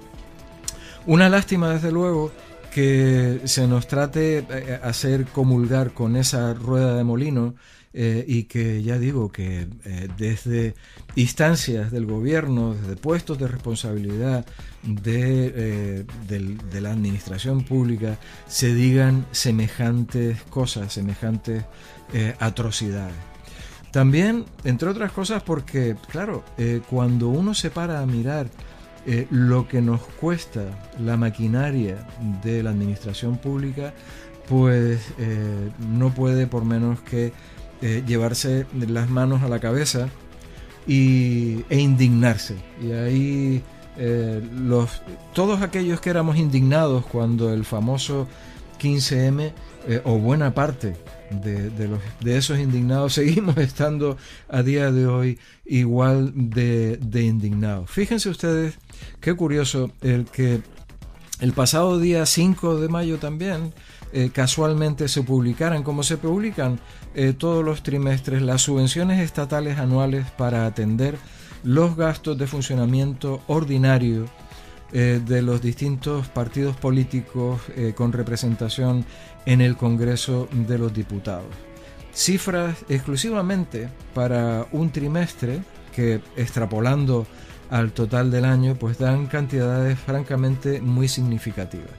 Una 1.07 1.29
lástima, 1.29 1.71
desde 1.71 1.91
luego, 1.91 2.31
que 2.71 3.41
se 3.45 3.67
nos 3.67 3.89
trate 3.89 4.39
eh, 4.39 4.81
hacer 4.83 5.27
comulgar 5.27 5.93
con 5.93 6.17
esa 6.17 6.55
rueda 6.55 6.95
de 6.95 7.05
molino 7.05 7.55
eh, 7.93 8.25
y 8.29 8.45
que 8.45 8.83
ya 8.83 8.99
digo 8.99 9.33
que 9.33 9.67
eh, 9.85 10.09
desde 10.17 10.75
instancias 11.17 11.91
del 11.91 12.07
gobierno, 12.07 12.75
desde 12.75 12.97
puestos 12.97 13.39
de 13.39 13.49
responsabilidad 13.49 14.47
de, 14.83 16.05
de, 16.29 16.81
la 16.81 16.93
administración 16.93 17.65
pública, 17.65 18.19
se 18.47 18.73
digan 18.73 19.27
semejantes 19.33 20.41
cosas, 20.45 20.93
semejantes 20.93 21.65
atrocidades. 22.39 23.17
También, 23.91 24.45
entre 24.65 24.89
otras 24.89 25.11
cosas, 25.13 25.43
porque, 25.43 25.97
claro, 26.11 26.45
cuando 26.89 27.29
uno 27.29 27.55
se 27.55 27.71
para 27.71 28.01
a 28.01 28.07
mirar 28.07 28.49
eh, 29.07 29.27
lo 29.31 29.67
que 29.67 29.81
nos 29.81 30.03
cuesta 30.03 30.63
la 31.03 31.17
maquinaria 31.17 32.07
de 32.43 32.63
la 32.63 32.71
administración 32.71 33.39
pública, 33.39 33.95
pues 34.47 35.01
eh, 35.19 35.71
no 35.79 36.11
puede 36.11 36.47
por 36.47 36.67
menos 36.67 37.01
que 37.01 37.33
eh, 37.81 38.03
llevarse 38.07 38.67
las 38.75 39.09
manos 39.09 39.43
a 39.43 39.49
la 39.49 39.59
cabeza 39.59 40.09
y, 40.87 41.65
e 41.71 41.79
indignarse. 41.79 42.57
Y 42.83 42.93
ahí 42.93 43.63
los, 44.55 45.03
todos 45.35 45.61
aquellos 45.61 46.01
que 46.01 46.09
éramos 46.09 46.37
indignados 46.37 47.05
cuando 47.05 47.53
el 47.53 47.65
famoso 47.65 48.27
15M, 48.81 49.53
o 50.05 50.19
buena 50.19 50.55
parte 50.55 50.95
de, 51.31 51.71
de 51.71 52.37
esos 52.37 52.59
indignados, 52.59 53.13
seguimos 53.15 53.57
estando 53.59 54.17
a 54.49 54.63
día 54.63 54.91
de 54.91 55.07
hoy 55.07 55.39
igual 55.65 56.33
de 56.35 56.99
indignados. 57.13 57.91
Fíjense 57.91 58.31
ustedes 58.31 58.79
qué 59.21 59.35
curioso 59.35 59.91
el 60.01 60.27
que 60.27 60.63
el 61.41 61.53
pasado 61.53 61.99
día 61.99 62.27
5 62.27 62.81
de 62.81 62.89
mayo 62.89 63.19
también 63.19 63.73
eh, 64.13 64.31
casualmente 64.33 65.09
se 65.09 65.23
publicaran, 65.23 65.83
como 65.85 66.03
se 66.03 66.17
publican 66.17 66.81
eh, 67.15 67.33
todos 67.33 67.65
los 67.65 67.83
trimestres, 67.83 68.43
las 68.43 68.63
subvenciones 68.63 69.21
estatales 69.21 69.79
anuales 69.79 70.27
para 70.37 70.67
atender 70.67 71.17
los 71.63 71.97
gastos 71.97 72.37
de 72.37 72.47
funcionamiento 72.47 73.41
ordinario 73.47 74.27
eh, 74.93 75.21
de 75.25 75.43
los 75.43 75.63
distintos 75.63 76.27
partidos 76.29 76.77
políticos 76.77 77.61
con 77.95 78.13
representación 78.13 79.05
en 79.47 79.61
el 79.61 79.77
Congreso 79.77 80.49
de 80.51 80.77
los 80.77 80.93
Diputados. 80.93 81.47
Cifras 82.13 82.85
exclusivamente 82.89 83.89
para 84.13 84.67
un 84.73 84.91
trimestre 84.91 85.63
que 85.95 86.21
extrapolando 86.37 87.27
al 87.71 87.93
total 87.93 88.31
del 88.31 88.45
año 88.45 88.75
pues 88.75 88.99
dan 88.99 89.27
cantidades 89.27 89.99
francamente 89.99 90.81
muy 90.81 91.09
significativas. 91.09 91.91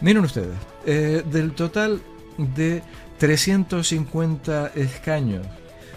Miren 0.00 0.24
ustedes, 0.24 0.56
eh, 0.86 1.22
del 1.30 1.52
total 1.52 2.02
de 2.36 2.82
350 3.18 4.72
escaños 4.74 5.46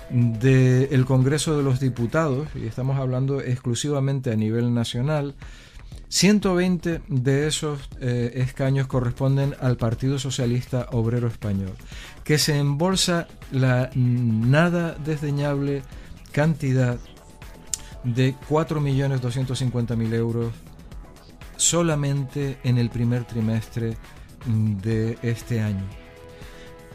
del 0.10 1.04
Congreso 1.06 1.58
de 1.58 1.64
los 1.64 1.80
Diputados, 1.80 2.48
y 2.56 2.66
estamos 2.66 2.98
hablando 2.98 3.42
exclusivamente 3.42 4.32
a 4.32 4.36
nivel 4.36 4.74
nacional, 4.74 5.36
120 6.10 7.02
de 7.08 7.48
esos 7.48 7.90
eh, 8.00 8.32
escaños 8.36 8.88
corresponden 8.88 9.56
al 9.60 9.76
Partido 9.76 10.20
Socialista 10.20 10.88
Obrero 10.92 11.28
Español, 11.28 11.74
que 12.24 12.38
se 12.38 12.58
embolsa 12.58 13.28
la 13.52 13.90
nada 13.94 14.96
desdeñable 15.04 15.82
cantidad 16.32 16.98
de 18.16 18.36
4.250.000 18.50 20.14
euros 20.14 20.54
solamente 21.58 22.58
en 22.64 22.78
el 22.78 22.90
primer 22.90 23.26
trimestre 23.26 23.98
de 24.46 25.18
este 25.22 25.60
año. 25.62 25.84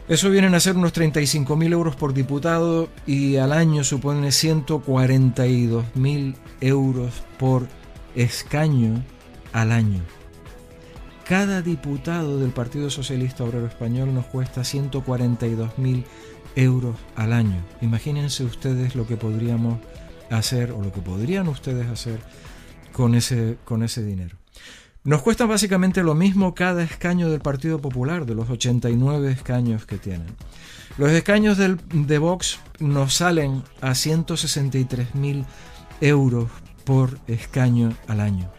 Eso 0.07 0.29
vienen 0.29 0.53
a 0.53 0.59
ser 0.59 0.75
unos 0.75 0.93
35.000 0.93 1.71
euros 1.71 1.95
por 1.95 2.13
diputado 2.13 2.89
y 3.05 3.37
al 3.37 3.53
año 3.53 3.85
supone 3.85 4.27
142.000 4.29 6.35
euros 6.59 7.23
por 7.37 7.67
escaño 8.15 9.01
al 9.53 9.71
año. 9.71 10.01
Cada 11.25 11.61
diputado 11.61 12.37
del 12.37 12.51
Partido 12.51 12.89
Socialista 12.89 13.45
Obrero 13.45 13.67
Español 13.67 14.13
nos 14.13 14.25
cuesta 14.25 14.59
142.000 14.61 16.03
euros 16.55 16.97
al 17.15 17.31
año. 17.31 17.63
Imagínense 17.81 18.43
ustedes 18.43 18.95
lo 18.95 19.07
que 19.07 19.15
podríamos 19.15 19.77
hacer 20.29 20.71
o 20.71 20.81
lo 20.81 20.91
que 20.91 21.01
podrían 21.01 21.47
ustedes 21.47 21.87
hacer 21.87 22.19
con 22.91 23.15
ese, 23.15 23.57
con 23.65 23.83
ese 23.83 24.03
dinero. 24.03 24.37
Nos 25.03 25.21
cuesta 25.21 25.45
básicamente 25.45 26.01
lo 26.01 26.15
mismo 26.15 26.55
cada 26.55 26.83
escaño 26.83 27.29
del 27.29 27.41
Partido 27.41 27.79
Popular, 27.79 28.25
de 28.25 28.35
los 28.35 28.49
89 28.49 29.31
escaños 29.31 29.85
que 29.85 29.97
tienen. 29.97 30.27
Los 30.97 31.11
escaños 31.11 31.57
del, 31.57 31.77
de 31.91 32.17
Vox 32.19 32.59
nos 32.79 33.15
salen 33.15 33.63
a 33.81 33.95
163 33.95 35.15
mil 35.15 35.45
euros 35.99 36.49
por 36.85 37.19
escaño 37.27 37.93
al 38.07 38.21
año. 38.21 38.49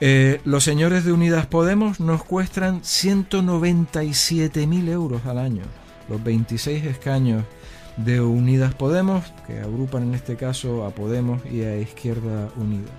Eh, 0.00 0.40
los 0.44 0.62
señores 0.62 1.04
de 1.04 1.12
Unidas 1.12 1.46
Podemos 1.46 1.98
nos 2.00 2.22
cuestan 2.22 2.82
197.000 2.82 4.88
euros 4.90 5.24
al 5.24 5.38
año. 5.38 5.62
Los 6.08 6.22
26 6.22 6.84
escaños 6.84 7.44
de 7.96 8.20
Unidas 8.20 8.74
Podemos, 8.74 9.24
que 9.46 9.60
agrupan 9.60 10.02
en 10.04 10.14
este 10.14 10.36
caso 10.36 10.84
a 10.84 10.90
Podemos 10.90 11.40
y 11.50 11.62
a 11.62 11.78
Izquierda 11.78 12.50
Unida. 12.56 12.90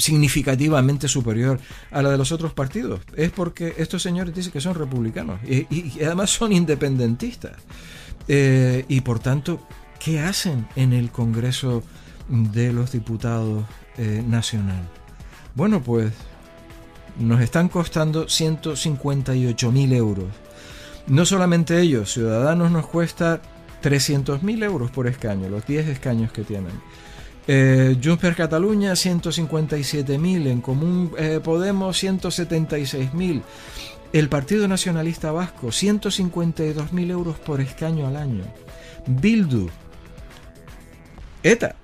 significativamente 0.00 1.08
superior 1.08 1.60
a 1.90 2.02
la 2.02 2.10
de 2.10 2.18
los 2.18 2.32
otros 2.32 2.52
partidos. 2.52 3.00
Es 3.16 3.30
porque 3.30 3.74
estos 3.78 4.02
señores 4.02 4.34
dicen 4.34 4.52
que 4.52 4.60
son 4.60 4.74
republicanos 4.74 5.40
y, 5.44 6.02
además 6.02 6.30
son 6.30 6.52
independentistas. 6.52 7.56
Eh, 8.28 8.84
y 8.88 9.00
por 9.02 9.18
tanto, 9.18 9.60
¿qué 9.98 10.20
hacen 10.20 10.66
en 10.76 10.92
el 10.92 11.10
Congreso 11.10 11.82
de 12.28 12.72
los 12.72 12.92
Diputados 12.92 13.64
eh, 13.98 14.24
Nacional? 14.26 14.88
Bueno, 15.54 15.82
pues 15.82 16.12
nos 17.18 17.40
están 17.40 17.68
costando 17.68 18.26
158.000 18.26 19.92
euros. 19.94 20.28
No 21.06 21.26
solamente 21.26 21.80
ellos, 21.80 22.12
Ciudadanos 22.12 22.70
nos 22.70 22.86
cuesta 22.86 23.42
300.000 23.82 24.64
euros 24.64 24.90
por 24.90 25.06
escaño, 25.06 25.48
los 25.48 25.66
10 25.66 25.88
escaños 25.88 26.32
que 26.32 26.42
tienen. 26.42 26.72
Eh, 27.46 27.98
Junts 28.02 28.36
Cataluña 28.36 28.92
157.000, 28.92 30.46
en 30.46 30.60
Común 30.60 31.12
eh, 31.18 31.40
Podemos 31.42 32.02
176.000, 32.02 33.42
el 34.12 34.28
Partido 34.28 34.68
Nacionalista 34.68 35.32
Vasco 35.32 35.68
152.000 35.68 37.10
euros 37.10 37.38
por 37.38 37.60
escaño 37.60 38.06
al 38.06 38.16
año, 38.16 38.44
Bildu, 39.06 39.68
ETA 41.42 41.76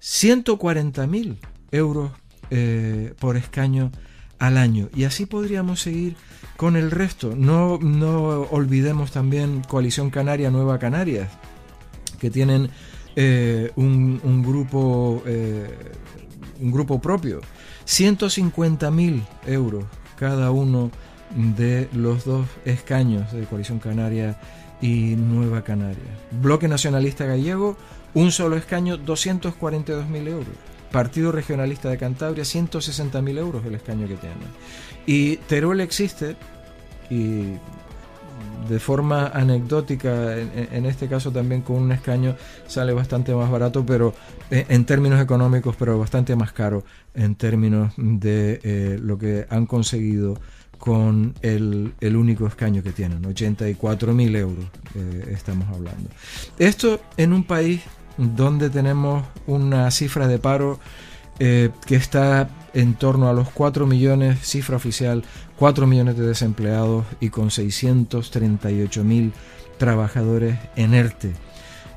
140.000 0.00 1.36
euros 1.72 2.12
eh, 2.50 3.14
por 3.18 3.36
escaño 3.36 3.92
al 4.38 4.56
año. 4.56 4.88
Y 4.94 5.04
así 5.04 5.26
podríamos 5.26 5.80
seguir 5.80 6.16
con 6.56 6.76
el 6.76 6.90
resto. 6.90 7.34
No, 7.36 7.78
no 7.78 8.42
olvidemos 8.50 9.12
también 9.12 9.62
Coalición 9.62 10.10
Canaria, 10.10 10.50
Nueva 10.50 10.78
Canarias, 10.78 11.28
que 12.18 12.30
tienen 12.30 12.70
eh, 13.16 13.70
un, 13.76 14.42
grupo, 14.42 15.22
eh, 15.26 15.92
un 16.60 16.70
grupo 16.70 17.00
propio. 17.00 17.40
150.000 17.86 19.22
euros 19.46 19.84
cada 20.16 20.50
uno 20.50 20.90
de 21.34 21.88
los 21.92 22.24
dos 22.24 22.46
escaños 22.64 23.32
de 23.32 23.44
Coalición 23.44 23.78
Canaria 23.78 24.38
y 24.80 25.16
Nueva 25.16 25.62
Canaria. 25.62 26.02
Bloque 26.30 26.68
Nacionalista 26.68 27.24
Gallego, 27.24 27.76
un 28.14 28.32
solo 28.32 28.56
escaño, 28.56 28.98
242.000 28.98 30.28
euros. 30.28 30.54
Partido 30.90 31.30
Regionalista 31.30 31.88
de 31.88 31.98
Cantabria, 31.98 32.44
160.000 32.44 33.38
euros 33.38 33.64
el 33.64 33.76
escaño 33.76 34.08
que 34.08 34.16
tiene. 34.16 34.36
Y 35.06 35.36
Teruel 35.36 35.80
existe, 35.80 36.36
y 37.08 37.54
de 38.70 38.78
forma 38.78 39.26
anecdótica, 39.26 40.38
en, 40.38 40.86
este 40.86 41.08
caso 41.08 41.32
también 41.32 41.62
con 41.62 41.76
un 41.76 41.92
escaño 41.92 42.36
sale 42.68 42.92
bastante 42.92 43.34
más 43.34 43.50
barato, 43.50 43.84
pero 43.84 44.14
eh, 44.50 44.64
en 44.68 44.84
términos 44.84 45.20
económicos, 45.20 45.74
pero 45.76 45.98
bastante 45.98 46.36
más 46.36 46.52
caro 46.52 46.84
en 47.14 47.34
términos 47.34 47.92
de 47.96 48.60
eh, 48.62 48.98
lo 49.02 49.18
que 49.18 49.46
han 49.50 49.66
conseguido 49.66 50.38
con 50.78 51.34
el, 51.42 51.92
único 52.00 52.46
escaño 52.46 52.82
que 52.82 52.92
tienen, 52.92 53.22
84.000 53.22 54.36
euros 54.36 54.64
eh, 54.94 55.32
estamos 55.32 55.68
hablando. 55.68 56.08
Esto 56.58 57.00
en 57.16 57.32
un 57.32 57.44
país 57.44 57.82
donde 58.16 58.70
tenemos 58.70 59.24
una 59.46 59.90
cifra 59.90 60.28
de 60.28 60.38
paro 60.38 60.78
que 61.40 61.96
está 61.96 62.50
en 62.74 62.94
torno 62.94 63.28
a 63.28 63.32
los 63.32 63.48
4 63.50 63.86
millones, 63.86 64.38
cifra 64.42 64.76
oficial, 64.76 65.24
4 65.56 65.86
millones 65.86 66.16
de 66.16 66.26
desempleados 66.26 67.06
y 67.18 67.30
con 67.30 67.50
638 67.50 69.04
mil 69.04 69.32
trabajadores 69.78 70.58
en 70.76 70.94
ERTE. 70.94 71.32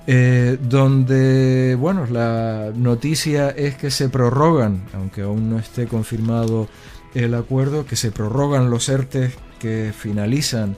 Eh, 0.06 0.58
donde, 0.62 1.78
bueno, 1.80 2.06
la 2.08 2.72
noticia 2.76 3.50
es 3.50 3.76
que 3.76 3.90
se 3.90 4.10
prorrogan, 4.10 4.84
aunque 4.94 5.22
aún 5.22 5.50
no 5.50 5.60
esté 5.60 5.88
confirmado 5.88 6.68
el 7.14 7.34
acuerdo, 7.36 7.86
que 7.86 7.96
se 7.96 8.12
prorrogan 8.12 8.70
los 8.70 8.90
ERTE 8.90 9.32
que 9.60 9.94
finalizan 9.98 10.76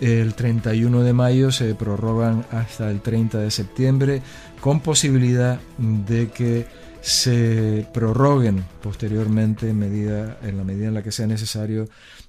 el 0.00 0.34
31 0.34 1.02
de 1.02 1.12
mayo, 1.12 1.52
se 1.52 1.74
prorrogan 1.76 2.44
hasta 2.50 2.90
el 2.90 3.00
30 3.00 3.38
de 3.38 3.50
septiembre, 3.52 4.22
con 4.60 4.80
posibilidad 4.80 5.60
de 5.78 6.30
que 6.30 6.66
se 7.04 7.86
prorroguen 7.92 8.64
posteriormente 8.82 9.68
en, 9.68 9.78
medida, 9.78 10.38
en 10.42 10.56
la 10.56 10.64
medida 10.64 10.88
en 10.88 10.94
la 10.94 11.02
que 11.02 11.12
sea 11.12 11.26
necesario 11.26 11.86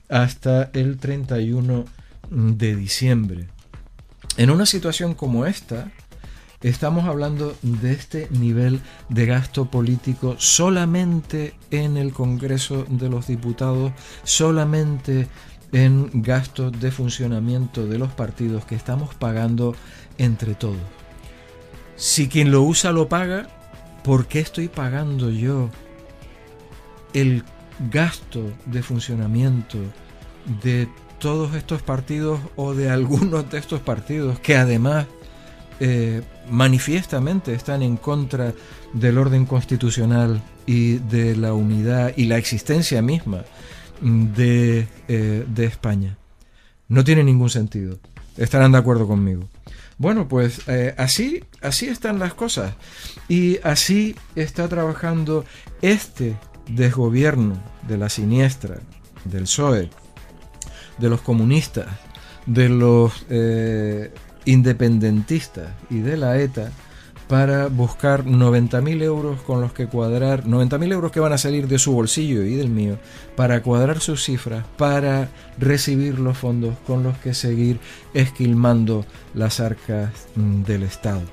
hasta 0.10 0.70
el 0.74 0.98
31 0.98 1.86
de 2.30 2.76
diciembre. 2.76 3.48
En 4.36 4.50
una 4.50 4.66
situación 4.66 5.14
como 5.14 5.46
esta, 5.46 5.94
estamos 6.62 7.06
hablando 7.06 7.56
de 7.62 7.94
este 7.94 8.28
nivel 8.32 8.82
de 9.08 9.26
gasto 9.26 9.72
político 9.72 10.36
solamente 10.40 11.54
en 11.72 11.96
el 11.96 12.12
Congreso 12.12 12.86
de 12.90 13.08
los 13.08 13.28
Diputados, 13.28 13.94
solamente 14.26 15.30
en 15.72 16.10
gastos 16.22 16.78
de 16.82 16.92
funcionamiento 16.92 17.88
de 17.88 17.98
los 17.98 18.12
partidos 18.12 18.66
que 18.66 18.76
estamos 18.76 19.16
pagando 19.16 19.74
entre 20.18 20.54
todos. 20.54 20.82
Si 21.96 22.28
quien 22.28 22.52
lo 22.52 22.62
usa 22.64 22.92
lo 22.92 23.08
paga, 23.08 23.55
¿por 24.06 24.28
qué 24.28 24.40
estoy 24.40 24.68
pagando 24.68 25.32
yo 25.32 25.72
el 27.14 27.44
gasto 27.92 28.54
de 28.68 28.84
funcionamiento 28.84 29.80
de 30.62 30.88
todos 31.18 31.56
estos 31.56 31.82
partidos 31.82 32.40
o 32.56 32.76
de 32.76 32.92
algunos 32.92 33.50
de 33.50 33.58
estos 33.58 33.82
partidos 33.82 34.40
que 34.40 34.58
además 34.58 35.08
eh, 35.80 36.22
manifiestamente 36.52 37.56
están 37.56 37.82
en 37.82 37.98
contra 37.98 38.54
del 38.94 39.18
orden 39.18 39.48
constitucional 39.48 40.40
y 40.68 41.00
de 41.00 41.36
la 41.36 41.54
unidad 41.54 42.14
y 42.16 42.26
la 42.26 42.38
existencia 42.38 43.02
misma 43.02 43.44
de, 44.02 44.88
eh, 45.08 45.46
de 45.48 45.66
España. 45.66 46.16
No 46.88 47.04
tiene 47.04 47.24
ningún 47.24 47.50
sentido. 47.50 47.98
Estarán 48.38 48.72
de 48.72 48.78
acuerdo 48.78 49.08
conmigo. 49.08 49.50
Bueno, 49.98 50.28
pues 50.28 50.62
eh, 50.68 50.94
así, 50.98 51.44
así 51.62 51.88
están 51.88 52.20
las 52.20 52.34
cosas. 52.34 52.74
Y 53.28 53.60
así 53.64 54.16
está 54.36 54.68
trabajando 54.68 55.46
este 55.82 56.36
desgobierno 56.68 57.62
de 57.88 57.98
la 57.98 58.10
siniestra, 58.10 58.80
del 59.24 59.44
PSOE, 59.44 59.90
de 60.98 61.10
los 61.10 61.22
comunistas, 61.22 61.88
de 62.46 62.70
los 62.70 63.26
eh, 63.30 64.14
independentistas 64.46 65.70
y 65.90 66.00
de 66.00 66.18
la 66.18 66.38
ETA 66.40 66.72
para 67.28 67.68
buscar 67.68 68.26
90.000 68.26 69.02
euros 69.02 69.42
con 69.42 69.62
los 69.62 69.74
que 69.74 69.88
cuadrar, 69.88 70.44
90.000 70.44 70.94
euros 70.94 71.12
que 71.12 71.20
van 71.20 71.34
a 71.34 71.38
salir 71.38 71.68
de 71.68 71.80
su 71.80 71.94
bolsillo 71.94 72.44
y 72.44 72.56
del 72.56 72.70
mío, 72.70 72.98
para 73.36 73.62
cuadrar 73.64 74.00
sus 74.00 74.24
cifras, 74.24 74.66
para 74.78 75.30
recibir 75.58 76.20
los 76.20 76.38
fondos 76.38 76.76
con 76.86 77.04
los 77.04 77.18
que 77.18 77.34
seguir 77.34 77.80
esquilmando 78.14 79.06
las 79.34 79.60
arcas 79.60 80.12
mm, 80.36 80.64
del 80.64 80.84
Estado. 80.84 81.24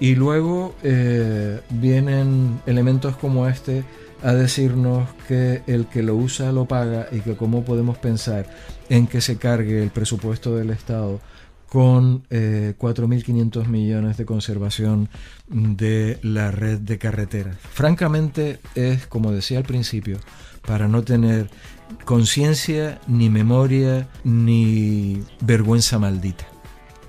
Y 0.00 0.14
luego 0.14 0.74
eh, 0.82 1.60
vienen 1.68 2.60
elementos 2.66 3.16
como 3.16 3.46
este 3.46 3.84
a 4.22 4.32
decirnos 4.32 5.08
que 5.28 5.62
el 5.66 5.86
que 5.86 6.02
lo 6.02 6.14
usa 6.14 6.52
lo 6.52 6.66
paga 6.66 7.08
y 7.12 7.20
que 7.20 7.36
cómo 7.36 7.64
podemos 7.64 7.98
pensar 7.98 8.46
en 8.88 9.06
que 9.06 9.20
se 9.20 9.36
cargue 9.36 9.82
el 9.82 9.90
presupuesto 9.90 10.56
del 10.56 10.70
Estado 10.70 11.20
con 11.70 12.24
4.500 12.24 13.64
eh, 13.64 13.68
millones 13.68 14.16
de 14.16 14.26
conservación 14.26 15.08
de 15.48 16.18
la 16.22 16.50
red 16.50 16.80
de 16.80 16.98
carreteras. 16.98 17.56
Francamente 17.72 18.58
es, 18.74 19.06
como 19.06 19.30
decía 19.30 19.58
al 19.58 19.64
principio, 19.64 20.18
para 20.66 20.88
no 20.88 21.02
tener 21.04 21.48
conciencia, 22.04 23.00
ni 23.06 23.30
memoria, 23.30 24.08
ni 24.24 25.22
vergüenza 25.42 26.00
maldita. 26.00 26.44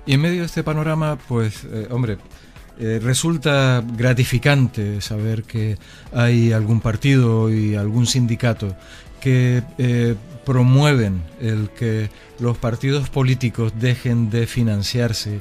Y 0.06 0.14
en 0.14 0.20
medio 0.20 0.40
de 0.40 0.46
este 0.46 0.62
panorama, 0.62 1.18
pues, 1.28 1.64
eh, 1.64 1.88
hombre, 1.90 2.18
eh, 2.78 3.00
resulta 3.02 3.84
gratificante 3.96 5.00
saber 5.00 5.42
que 5.42 5.76
hay 6.12 6.52
algún 6.52 6.80
partido 6.80 7.52
y 7.52 7.74
algún 7.74 8.06
sindicato 8.06 8.76
que 9.20 9.62
promueven 10.44 11.22
el 11.40 11.70
que 11.70 12.10
los 12.38 12.58
partidos 12.58 13.10
políticos 13.10 13.72
dejen 13.78 14.30
de 14.30 14.46
financiarse 14.46 15.40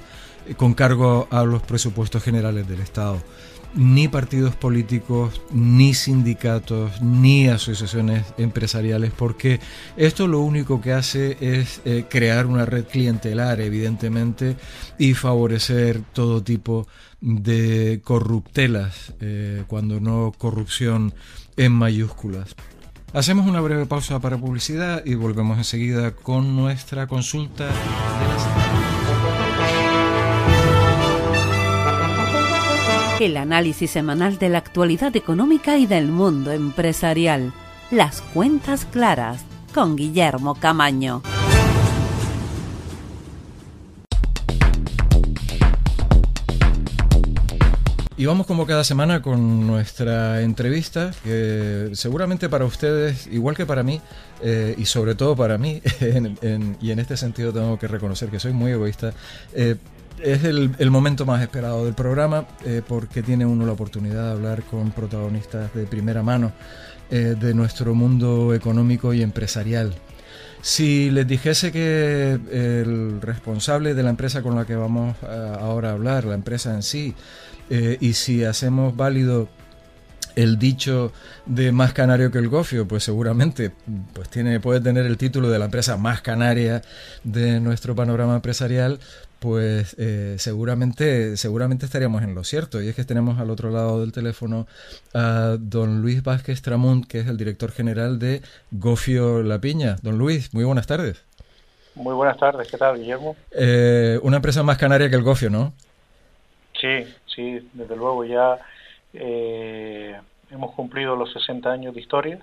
con 0.58 0.74
cargo 0.74 1.28
a 1.32 1.44
los 1.44 1.62
presupuestos 1.62 2.24
generales 2.24 2.68
del 2.68 2.82
Estado 2.82 3.22
ni 3.74 4.08
partidos 4.08 4.56
políticos, 4.56 5.42
ni 5.52 5.94
sindicatos, 5.94 7.02
ni 7.02 7.48
asociaciones 7.48 8.26
empresariales, 8.38 9.12
porque 9.12 9.60
esto 9.96 10.28
lo 10.28 10.40
único 10.42 10.82
que 10.82 10.94
hace 10.94 11.38
es 11.40 11.82
eh, 11.86 12.06
crear 12.10 12.48
una 12.48 12.66
red 12.66 12.86
clientelar, 12.86 13.62
evidentemente, 13.62 14.58
y 14.98 15.14
favorecer 15.14 16.02
todo 16.14 16.44
tipo 16.44 16.88
de 17.22 18.02
corruptelas, 18.04 19.14
eh, 19.22 19.64
cuando 19.68 20.00
no 20.00 20.34
corrupción 20.38 21.14
en 21.56 21.72
mayúsculas. 21.72 22.56
Hacemos 23.14 23.46
una 23.46 23.60
breve 23.60 23.86
pausa 23.86 24.20
para 24.20 24.38
publicidad 24.38 25.04
y 25.06 25.16
volvemos 25.16 25.58
enseguida 25.58 26.12
con 26.12 26.56
nuestra 26.56 27.08
consulta 27.08 27.66
de 27.66 27.72
la 27.72 28.72
el 33.26 33.38
análisis 33.38 33.92
semanal 33.92 34.40
de 34.40 34.50
la 34.50 34.58
actualidad 34.58 35.16
económica 35.16 35.78
y 35.78 35.86
del 35.86 36.08
mundo 36.08 36.52
empresarial. 36.52 37.54
Las 37.92 38.22
cuentas 38.22 38.86
claras 38.86 39.44
con 39.74 39.96
Guillermo 39.96 40.56
Camaño. 40.56 41.22
Y 48.22 48.28
vamos 48.28 48.46
como 48.46 48.68
cada 48.68 48.84
semana 48.84 49.24
con 49.24 49.66
nuestra 49.66 50.44
entrevista, 50.44 51.10
que 51.24 51.90
seguramente 51.94 52.50
para 52.50 52.66
ustedes, 52.66 53.26
igual 53.26 53.56
que 53.58 53.66
para 53.66 53.82
mí, 53.82 54.00
eh, 54.44 54.76
y 54.78 54.86
sobre 54.86 55.16
todo 55.16 55.36
para 55.36 55.58
mí, 55.58 55.82
y 56.82 56.92
en 56.92 57.00
este 57.00 57.18
sentido 57.18 57.52
tengo 57.52 57.80
que 57.80 57.88
reconocer 57.88 58.30
que 58.30 58.40
soy 58.40 58.54
muy 58.54 58.74
egoísta, 58.74 59.12
eh, 59.56 59.76
es 60.22 60.44
el, 60.44 60.92
momento 60.92 61.26
más 61.26 61.42
esperado 61.42 61.84
del 61.84 61.96
programa 61.96 62.46
eh, 62.64 62.84
porque 62.88 63.24
tiene 63.24 63.44
uno 63.44 63.66
la 63.66 63.72
oportunidad 63.72 64.26
de 64.26 64.32
hablar 64.34 64.62
con 64.66 64.92
protagonistas 64.92 65.74
de 65.74 65.88
primera 65.88 66.22
mano 66.22 66.52
eh, 67.10 67.36
de 67.40 67.56
nuestro 67.56 67.96
mundo 67.96 68.54
económico 68.54 69.16
y 69.16 69.24
empresarial. 69.24 69.96
Si 70.62 71.10
les 71.10 71.28
dijese 71.28 71.72
que 71.72 72.34
el 72.52 73.20
responsable 73.20 73.96
de 73.96 74.04
la 74.04 74.12
empresa 74.12 74.44
con 74.44 74.56
la 74.56 74.66
que 74.66 74.76
vamos 74.76 75.16
ahora 75.60 75.90
a 75.90 75.94
hablar, 75.94 76.26
la 76.26 76.36
empresa 76.36 76.76
en 76.76 76.84
sí, 76.84 77.16
eh, 77.74 77.98
y 78.02 78.14
si 78.14 78.44
hacemos 78.44 78.98
válido 78.98 79.48
el 80.36 80.60
dicho 80.60 81.14
de 81.46 81.72
más 81.72 81.94
canario 81.94 82.30
que 82.30 82.38
el 82.38 82.50
gofio, 82.50 82.86
pues 82.86 83.06
seguramente 83.06 83.72
pues 84.12 84.28
tiene, 84.30 84.60
puede 84.60 84.82
tener 84.82 85.06
el 85.06 85.18
título 85.18 85.50
de 85.50 85.58
la 85.58 85.66
empresa 85.66 85.96
más 85.96 86.22
canaria 86.22 86.82
de 87.24 87.62
nuestro 87.62 87.96
panorama 87.96 88.36
empresarial, 88.36 89.00
pues 89.40 89.96
eh, 89.98 90.36
seguramente, 90.38 91.38
seguramente 91.38 91.86
estaríamos 91.86 92.24
en 92.24 92.36
lo 92.36 92.44
cierto. 92.44 92.82
Y 92.82 92.90
es 92.90 92.96
que 92.96 93.06
tenemos 93.06 93.40
al 93.40 93.50
otro 93.50 93.72
lado 93.72 94.02
del 94.02 94.12
teléfono 94.12 94.68
a 95.14 95.56
don 95.58 96.02
Luis 96.02 96.24
Vázquez 96.24 96.62
Tramunt, 96.62 97.08
que 97.08 97.22
es 97.22 97.28
el 97.28 97.38
director 97.38 97.72
general 97.72 98.20
de 98.20 98.42
Gofio 98.72 99.44
La 99.44 99.60
Piña. 99.60 99.96
Don 100.02 100.18
Luis, 100.18 100.54
muy 100.54 100.66
buenas 100.66 100.88
tardes. 100.88 101.24
Muy 101.96 102.14
buenas 102.16 102.38
tardes, 102.38 102.70
¿qué 102.70 102.78
tal, 102.78 102.98
Guillermo? 102.98 103.38
Eh, 103.52 104.20
una 104.24 104.38
empresa 104.38 104.62
más 104.62 104.78
canaria 104.78 105.10
que 105.10 105.16
el 105.16 105.24
Gofio, 105.24 105.50
¿no? 105.50 105.74
Sí, 106.82 107.06
sí, 107.36 107.68
desde 107.74 107.96
luego 107.96 108.24
ya 108.26 108.60
eh, 109.14 110.20
hemos 110.50 110.74
cumplido 110.74 111.16
los 111.16 111.32
60 111.34 111.72
años 111.72 111.94
de 111.94 112.02
historia, 112.02 112.40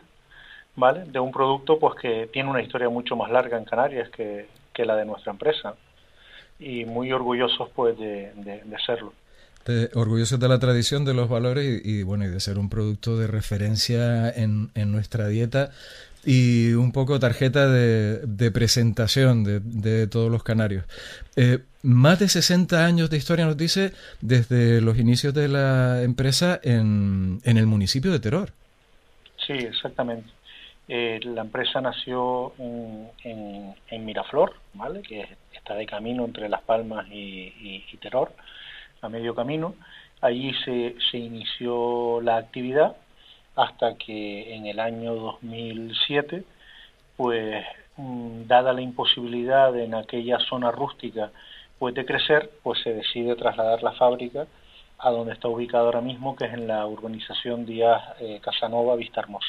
¿vale? 0.77 1.05
De 1.05 1.20
un 1.20 1.33
producto 1.33 1.79
pues 1.79 1.94
que 2.01 2.29
tiene 2.33 2.51
una 2.51 2.62
historia 2.62 2.88
mucho 2.88 3.16
más 3.16 3.31
larga 3.31 3.59
en 3.59 3.64
Canarias 3.64 4.09
que, 4.11 4.46
que 4.72 4.85
la 4.85 4.96
de 4.96 5.05
nuestra 5.05 5.33
empresa 5.33 5.74
y 6.59 6.85
muy 6.85 7.12
orgullosos 7.12 7.68
pues 7.74 7.96
de, 7.98 8.33
de, 8.35 8.77
serlo. 8.85 9.12
orgullosos 9.94 10.40
de 10.40 10.48
la 10.48 10.59
tradición, 10.59 11.05
de 11.05 11.14
los 11.14 11.29
valores 11.29 11.83
y, 11.85 12.03
bueno, 12.03 12.24
y 12.24 12.29
de 12.29 12.40
ser 12.40 12.59
un 12.59 12.68
producto 12.68 13.16
de 13.16 13.27
referencia 13.27 14.29
en, 14.31 14.70
en 14.74 14.90
nuestra 14.90 15.29
dieta 15.29 15.70
y 16.30 16.74
un 16.74 16.92
poco 16.92 17.18
tarjeta 17.18 17.70
de, 17.70 18.50
presentación 18.50 19.44
de, 19.44 19.60
de, 19.60 20.06
todos 20.06 20.30
los 20.30 20.42
canarios. 20.42 20.84
Eh, 21.36 21.60
más 21.82 22.18
de 22.18 22.28
60 22.28 22.84
años 22.84 23.08
de 23.08 23.16
historia 23.16 23.46
nos 23.46 23.56
dice 23.56 23.92
desde 24.20 24.82
los 24.82 24.98
inicios 24.98 25.32
de 25.32 25.48
la 25.48 26.02
empresa 26.02 26.60
en, 26.62 27.38
en 27.44 27.56
el 27.56 27.64
municipio 27.64 28.12
de 28.12 28.20
Teror. 28.20 28.52
Sí, 29.46 29.54
exactamente. 29.54 30.28
Eh, 30.86 31.18
la 31.24 31.40
empresa 31.40 31.80
nació 31.80 32.52
en, 32.58 33.74
en, 33.88 34.04
Miraflor, 34.04 34.52
¿vale? 34.74 35.00
que 35.00 35.26
está 35.54 35.76
de 35.76 35.86
camino 35.86 36.26
entre 36.26 36.50
Las 36.50 36.60
Palmas 36.60 37.06
y, 37.10 37.80
Teror, 38.02 38.32
a 39.00 39.08
medio 39.08 39.34
camino. 39.34 39.76
Allí 40.20 40.52
se, 40.62 40.94
se 41.10 41.16
inició 41.16 42.20
la 42.20 42.36
actividad 42.36 42.96
hasta 43.58 43.96
que 43.96 44.54
en 44.54 44.66
el 44.66 44.78
año 44.78 45.14
2007, 45.14 46.44
pues 47.16 47.64
mm, 47.96 48.46
dada 48.46 48.72
la 48.72 48.80
imposibilidad 48.80 49.76
en 49.76 49.94
aquella 49.94 50.38
zona 50.38 50.70
rústica 50.70 51.32
pues 51.78 51.94
de 51.94 52.06
crecer, 52.06 52.50
pues 52.62 52.80
se 52.82 52.92
decide 52.94 53.34
trasladar 53.34 53.82
la 53.82 53.92
fábrica 53.92 54.46
a 55.00 55.10
donde 55.10 55.32
está 55.32 55.48
ubicada 55.48 55.84
ahora 55.84 56.00
mismo, 56.00 56.36
que 56.36 56.44
es 56.44 56.52
en 56.52 56.68
la 56.68 56.86
urbanización 56.86 57.66
Díaz 57.66 58.00
eh, 58.20 58.40
Casanova 58.42 58.96
Vista 58.96 59.20
Hermosa. 59.20 59.48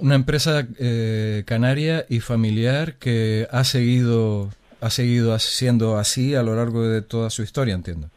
Una 0.00 0.14
empresa 0.16 0.66
eh, 0.78 1.44
canaria 1.46 2.06
y 2.08 2.20
familiar 2.20 2.94
que 2.94 3.46
ha 3.50 3.64
seguido, 3.64 4.50
ha 4.80 4.90
seguido 4.90 5.38
siendo 5.38 5.98
así 5.98 6.34
a 6.34 6.42
lo 6.42 6.56
largo 6.56 6.86
de 6.86 7.02
toda 7.02 7.30
su 7.30 7.42
historia, 7.42 7.74
entiendo. 7.74 8.08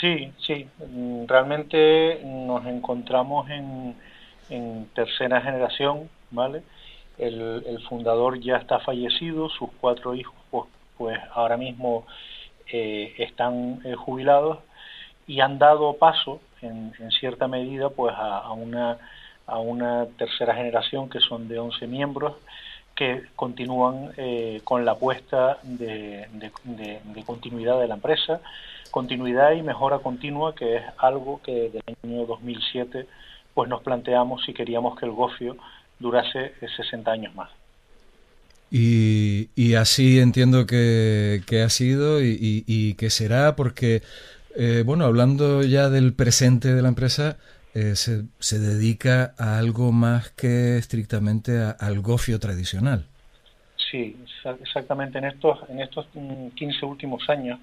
Sí, 0.00 0.32
sí. 0.46 0.66
Mm, 0.78 1.26
realmente 1.26 2.20
nos 2.24 2.64
encontramos 2.66 3.48
en, 3.50 3.94
en 4.50 4.86
tercera 4.94 5.40
generación, 5.40 6.10
¿vale? 6.30 6.62
El, 7.18 7.78
fundador 7.88 8.40
ya 8.40 8.56
está 8.56 8.78
fallecido, 8.80 9.48
sus 9.48 9.70
cuatro 9.80 10.14
hijos 10.14 10.34
pues, 10.50 10.64
pues 10.96 11.18
ahora 11.32 11.56
mismo 11.56 12.06
eh, 12.72 13.14
están 13.18 13.80
eh, 13.84 13.94
jubilados 13.94 14.58
y 15.26 15.40
han 15.40 15.58
dado 15.58 15.94
paso 15.96 16.40
en, 16.62 16.92
cierta 17.18 17.48
medida 17.48 17.90
pues 17.90 18.14
a, 18.14 18.38
a 18.38 18.52
una 18.52 18.98
a 19.46 19.58
una 19.58 20.06
tercera 20.16 20.54
generación 20.54 21.10
que 21.10 21.18
son 21.18 21.48
de 21.48 21.58
11 21.58 21.86
miembros 21.88 22.34
que 22.94 23.22
continúan 23.34 24.12
eh, 24.16 24.60
con 24.62 24.84
la 24.84 24.92
apuesta 24.92 25.58
de, 25.62 26.28
de, 26.32 27.24
continuidad 27.24 27.80
de 27.80 27.88
la 27.88 27.94
empresa, 27.94 28.40
continuidad 28.90 29.52
y 29.52 29.62
mejora 29.62 30.00
continua, 30.00 30.54
que 30.54 30.76
es 30.76 30.82
algo 30.98 31.40
que 31.42 31.70
desde 31.72 31.80
el 31.86 31.96
año 32.04 32.26
2007 32.26 33.06
pues 33.54 33.68
nos 33.68 33.82
planteamos 33.82 34.44
si 34.44 34.52
queríamos 34.52 34.98
que 34.98 35.06
el 35.06 35.12
gofio 35.12 35.56
durase 35.98 36.54
60 36.76 37.10
años 37.10 37.34
más. 37.34 37.50
Y, 38.70 39.48
y 39.56 39.74
así 39.74 40.20
entiendo 40.20 40.64
que, 40.66 41.42
que 41.46 41.62
ha 41.62 41.68
sido 41.68 42.22
y, 42.22 42.30
y, 42.40 42.64
y, 42.66 42.94
que 42.94 43.10
será, 43.10 43.56
porque, 43.56 44.02
eh, 44.56 44.84
bueno, 44.86 45.04
hablando 45.04 45.62
ya 45.62 45.88
del 45.88 46.12
presente 46.12 46.72
de 46.72 46.80
la 46.80 46.88
empresa, 46.88 47.36
eh, 47.74 47.96
se, 47.96 48.22
se, 48.38 48.58
dedica 48.60 49.34
a 49.38 49.58
algo 49.58 49.90
más 49.90 50.30
que 50.30 50.76
estrictamente 50.76 51.58
a, 51.58 51.70
al 51.70 52.00
gofio 52.00 52.38
tradicional. 52.38 53.06
Sí, 53.90 54.16
exactamente. 54.60 55.18
En 55.18 55.24
estos, 55.24 55.58
en 55.68 55.80
estos 55.80 56.06
15 56.54 56.86
últimos 56.86 57.28
años 57.28 57.58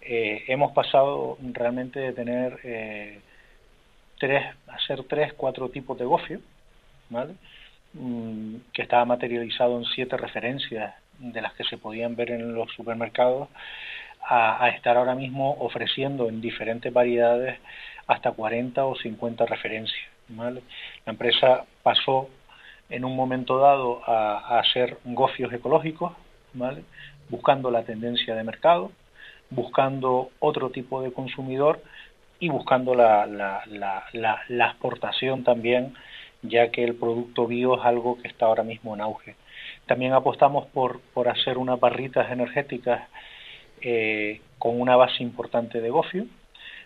eh, 0.00 0.44
hemos 0.48 0.72
pasado 0.72 1.38
realmente 1.52 1.98
de 2.00 2.12
tener 2.12 2.58
eh, 2.64 3.20
tres, 4.24 4.46
hacer 4.68 5.04
tres, 5.04 5.34
cuatro 5.34 5.68
tipos 5.68 5.98
de 5.98 6.06
gofio. 6.06 6.40
Mm, 7.92 8.56
que 8.72 8.82
estaba 8.82 9.04
materializado 9.04 9.78
en 9.78 9.84
siete 9.84 10.16
referencias 10.16 10.94
de 11.18 11.40
las 11.42 11.52
que 11.54 11.64
se 11.64 11.76
podían 11.76 12.16
ver 12.16 12.30
en 12.30 12.54
los 12.54 12.72
supermercados, 12.72 13.48
a, 14.26 14.70
estar 14.70 14.96
ahora 14.96 15.14
mismo 15.14 15.54
ofreciendo 15.60 16.28
en 16.30 16.40
diferentes 16.40 16.90
variedades 16.92 17.60
hasta 18.06 18.32
40 18.32 18.86
o 18.86 18.96
50 18.96 19.44
referencias. 19.44 20.08
La 20.28 21.12
empresa 21.12 21.66
pasó 21.82 22.30
en 22.88 23.04
un 23.04 23.14
momento 23.14 23.58
dado 23.58 24.02
a, 24.06 24.58
hacer 24.58 24.96
gofios 25.04 25.52
ecológicos, 25.52 26.12
buscando 27.28 27.70
la 27.70 27.82
tendencia 27.82 28.34
de 28.34 28.42
mercado, 28.42 28.90
buscando 29.50 30.30
otro 30.40 30.70
tipo 30.70 31.02
de 31.02 31.12
consumidor 31.12 31.82
y 32.44 32.48
buscando 32.50 32.94
la, 32.94 33.26
la, 33.26 33.62
la, 34.12 34.42
la, 34.48 34.66
exportación 34.66 35.44
también, 35.44 35.94
ya 36.42 36.70
que 36.70 36.84
el 36.84 36.94
producto 36.94 37.46
bio 37.46 37.78
es 37.78 37.86
algo 37.86 38.20
que 38.20 38.28
está 38.28 38.44
ahora 38.44 38.62
mismo 38.62 38.94
en 38.94 39.00
auge. 39.00 39.34
También 39.86 40.12
apostamos 40.12 40.66
por, 40.66 41.00
por 41.14 41.28
hacer 41.28 41.56
unas 41.56 41.80
barritas 41.80 42.30
energéticas 42.30 43.08
eh, 43.80 44.42
con 44.58 44.78
una 44.78 44.94
base 44.94 45.22
importante 45.22 45.80
de 45.80 45.88
gofio, 45.88 46.26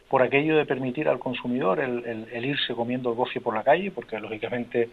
por 0.09 0.23
aquello 0.23 0.57
de 0.57 0.65
permitir 0.65 1.09
al 1.09 1.19
consumidor 1.19 1.81
el, 1.81 2.45
irse 2.45 2.73
comiendo 2.75 3.11
el 3.11 3.17
gofio 3.17 3.43
por 3.43 3.55
la 3.55 3.65
calle, 3.65 3.91
porque 3.91 4.21
lógicamente 4.21 4.91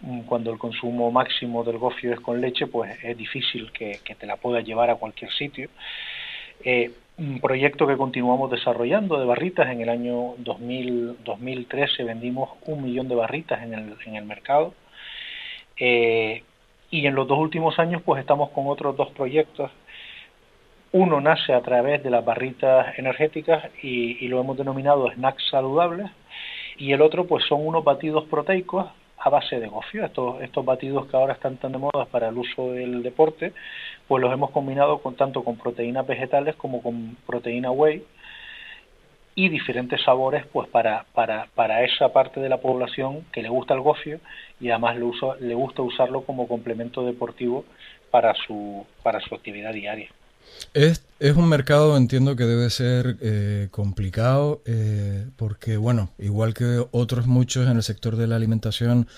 mm, 0.00 0.20
cuando 0.20 0.52
el 0.52 0.58
consumo 0.58 1.10
máximo 1.10 1.64
del 1.64 1.78
gofio 1.78 2.12
es 2.14 2.20
con 2.20 2.40
leche, 2.40 2.68
pues 2.68 2.96
es 3.02 3.18
difícil 3.18 3.72
que, 3.72 3.98
te 4.16 4.26
la 4.26 4.36
puedas 4.36 4.64
llevar 4.64 4.90
a 4.90 4.94
cualquier 4.94 5.32
sitio. 5.32 5.70
Eh, 6.62 6.92
un 7.16 7.40
proyecto 7.40 7.86
que 7.86 7.96
continuamos 7.96 8.50
desarrollando 8.50 9.18
de 9.18 9.26
barritas. 9.26 9.70
En 9.70 9.80
el 9.80 9.88
año 9.88 10.34
2000, 10.38 11.18
2013 11.24 12.04
vendimos 12.04 12.50
un 12.66 12.82
millón 12.82 13.08
de 13.08 13.14
barritas 13.14 13.62
en 13.62 13.74
el, 13.74 14.24
mercado. 14.24 14.74
Eh, 15.78 16.42
y 16.90 17.06
en 17.06 17.14
los 17.14 17.26
dos 17.26 17.38
últimos 17.38 17.78
años 17.78 18.02
pues 18.04 18.20
estamos 18.20 18.50
con 18.50 18.66
otros 18.66 18.96
dos 18.96 19.10
proyectos. 19.10 19.70
Uno 20.92 21.20
nace 21.20 21.52
a 21.52 21.60
través 21.60 22.02
de 22.02 22.10
las 22.10 22.24
barritas 22.24 22.98
energéticas 22.98 23.64
y, 23.82 24.28
lo 24.28 24.40
hemos 24.40 24.56
denominado 24.56 25.10
snacks 25.10 25.42
saludables 25.50 26.10
y 26.76 26.92
el 26.92 27.02
otro 27.02 27.26
pues 27.26 27.44
son 27.46 27.66
unos 27.66 27.82
batidos 27.84 28.24
proteicos 28.26 28.86
a 29.18 29.30
base 29.30 29.58
de 29.58 29.68
gofio. 29.68 30.04
Estos, 30.04 30.40
estos 30.42 30.64
batidos 30.64 31.06
que 31.06 31.16
ahora 31.16 31.34
están 31.34 31.56
tan 31.56 31.72
de 31.72 31.78
moda 31.78 32.04
para 32.10 32.28
el 32.28 32.38
uso 32.38 32.72
del 32.72 33.02
deporte, 33.02 33.52
pues 34.08 34.22
los 34.22 34.32
hemos 34.32 34.50
combinado 34.50 34.98
con 34.98 35.16
tanto 35.16 35.42
con 35.42 35.56
proteínas 35.56 36.06
vegetales 36.06 36.56
como 36.56 36.82
con 36.82 37.16
proteína 37.26 37.70
whey 37.70 38.04
y 39.34 39.48
diferentes 39.48 40.00
sabores 40.02 40.44
pues 40.52 40.68
para, 40.68 41.06
para, 41.14 41.48
para 41.54 41.84
esa 41.84 42.12
parte 42.12 42.40
de 42.40 42.48
la 42.48 42.60
población 42.60 43.24
que 43.32 43.42
le 43.42 43.48
gusta 43.48 43.74
el 43.74 43.80
gofio 43.80 44.20
y 44.60 44.70
además 44.70 44.96
le, 44.96 45.04
uso, 45.04 45.34
le 45.36 45.54
gusta 45.54 45.82
usarlo 45.82 46.22
como 46.22 46.46
complemento 46.46 47.04
deportivo 47.04 47.64
para 48.10 48.34
su, 48.46 48.86
para 49.02 49.20
su 49.20 49.34
actividad 49.34 49.72
diaria. 49.72 50.08
Es, 50.72 51.04
es 51.20 51.36
un 51.36 51.48
mercado, 51.48 51.96
entiendo 51.96 52.36
que 52.36 52.44
debe 52.44 52.70
ser 52.70 53.16
eh, 53.20 53.68
complicado, 53.70 54.60
eh, 54.66 55.26
porque, 55.36 55.76
bueno, 55.76 56.10
igual 56.18 56.54
que 56.54 56.84
otros 56.90 57.26
muchos 57.26 57.66
en 57.68 57.76
el 57.76 57.82
sector 57.82 58.16
de 58.16 58.26
la 58.26 58.36
alimentación, 58.36 59.08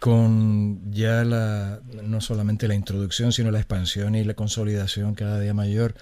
con 0.00 0.92
ya 0.92 1.24
la, 1.24 1.80
no 2.02 2.22
solamente 2.22 2.66
la 2.66 2.74
introducción, 2.74 3.32
sino 3.32 3.50
la 3.50 3.58
expansión 3.58 4.14
y 4.14 4.24
la 4.24 4.32
consolidación 4.32 5.14
cada 5.14 5.38
día 5.38 5.52
mayor 5.52 5.94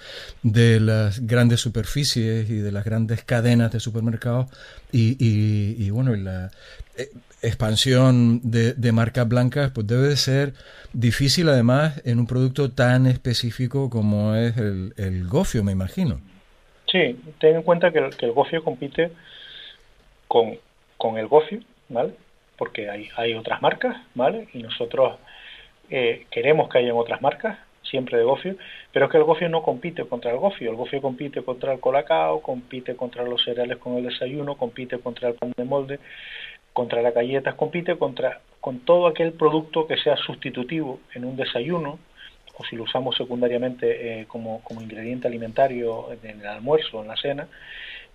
de 0.45 0.79
las 0.79 1.27
grandes 1.27 1.61
superficies 1.61 2.49
y 2.49 2.59
de 2.59 2.71
las 2.71 2.85
grandes 2.85 3.25
cadenas 3.25 3.73
de 3.73 3.81
supermercados, 3.81 4.47
y, 4.93 5.17
y, 5.19 5.91
bueno, 5.91 6.15
y 6.15 6.21
la, 6.21 6.51
eh, 6.97 7.11
expansión 7.43 8.41
de, 8.45 8.73
de, 8.75 8.93
marcas 8.93 9.29
blancas, 9.29 9.73
pues 9.73 9.87
debe 9.87 10.09
de 10.09 10.17
ser 10.17 10.55
difícil 10.93 11.49
además 11.49 12.01
en 12.05 12.21
un 12.21 12.27
producto 12.27 12.71
tan 12.71 13.07
específico 13.07 13.91
como 13.91 14.35
es 14.37 14.57
el, 14.57 14.95
el 14.97 15.27
gofio, 15.27 15.65
me 15.65 15.73
imagino. 15.73 16.21
Sí, 16.91 17.21
ten 17.41 17.57
en 17.57 17.63
cuenta 17.63 17.91
que 17.91 17.99
el, 17.99 18.17
que 18.17 18.27
el 18.27 18.33
gofio 18.33 18.63
compite 18.63 19.11
con, 20.29 20.57
con, 20.97 21.19
el 21.19 21.27
gofio, 21.27 21.61
¿vale? 21.89 22.15
Porque 22.59 22.91
hay, 22.91 23.35
otras 23.35 23.63
marcas, 23.63 23.97
¿vale? 24.15 24.49
Y 24.53 24.63
nosotros 24.63 25.19
eh, 25.91 26.27
queremos 26.31 26.69
que 26.69 26.79
hayan 26.79 26.97
otras 26.97 27.23
marcas, 27.23 27.59
siempre 27.83 28.19
de 28.19 28.25
gofio, 28.25 28.57
pero 28.93 29.07
es 29.07 29.13
que 29.13 29.19
el 29.19 29.25
gofio 29.25 29.49
no 29.49 29.63
compite 29.63 30.05
contra 30.05 30.33
el 30.33 30.39
gofio, 30.39 30.71
el 30.71 30.77
gofio 30.77 31.01
compite 31.01 31.43
contra 31.43 31.73
el 31.73 31.81
colacao, 31.81 32.43
compite 32.43 32.97
contra 32.97 33.23
los 33.23 33.43
cereales 33.45 33.79
con 33.79 33.97
el 33.97 34.05
desayuno, 34.05 34.57
compite 34.57 34.99
contra 34.99 35.29
el 35.29 35.35
pan 35.35 35.53
de 35.57 35.65
molde, 35.65 36.01
contra 36.73 37.01
las 37.01 37.15
galletas, 37.15 37.55
compite 37.55 37.97
contra 37.97 38.41
con 38.61 38.81
todo 38.81 39.07
aquel 39.07 39.33
producto 39.33 39.87
que 39.87 39.97
sea 39.97 40.17
sustitutivo 40.17 41.01
en 41.15 41.25
un 41.25 41.37
desayuno 41.37 41.99
o 42.59 42.65
si 42.65 42.77
lo 42.77 42.85
usamos 42.85 43.17
secundariamente 43.17 44.21
eh, 44.21 44.27
como, 44.27 44.61
como, 44.63 44.83
ingrediente 44.83 45.29
alimentario 45.29 46.13
en 46.23 46.41
el 46.41 46.47
almuerzo 46.47 46.99
o 46.99 47.03
en 47.03 47.09
la 47.09 47.17
cena, 47.17 47.49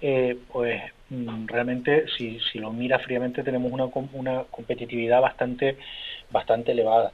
eh, 0.01 0.37
pues 0.51 0.81
mm, 1.09 1.47
realmente 1.47 2.05
si, 2.17 2.39
si, 2.51 2.59
lo 2.59 2.71
mira 2.71 2.99
fríamente 2.99 3.43
tenemos 3.43 3.71
una, 3.71 3.85
una 4.13 4.43
competitividad 4.51 5.21
bastante, 5.21 5.77
bastante 6.29 6.73
elevada. 6.73 7.11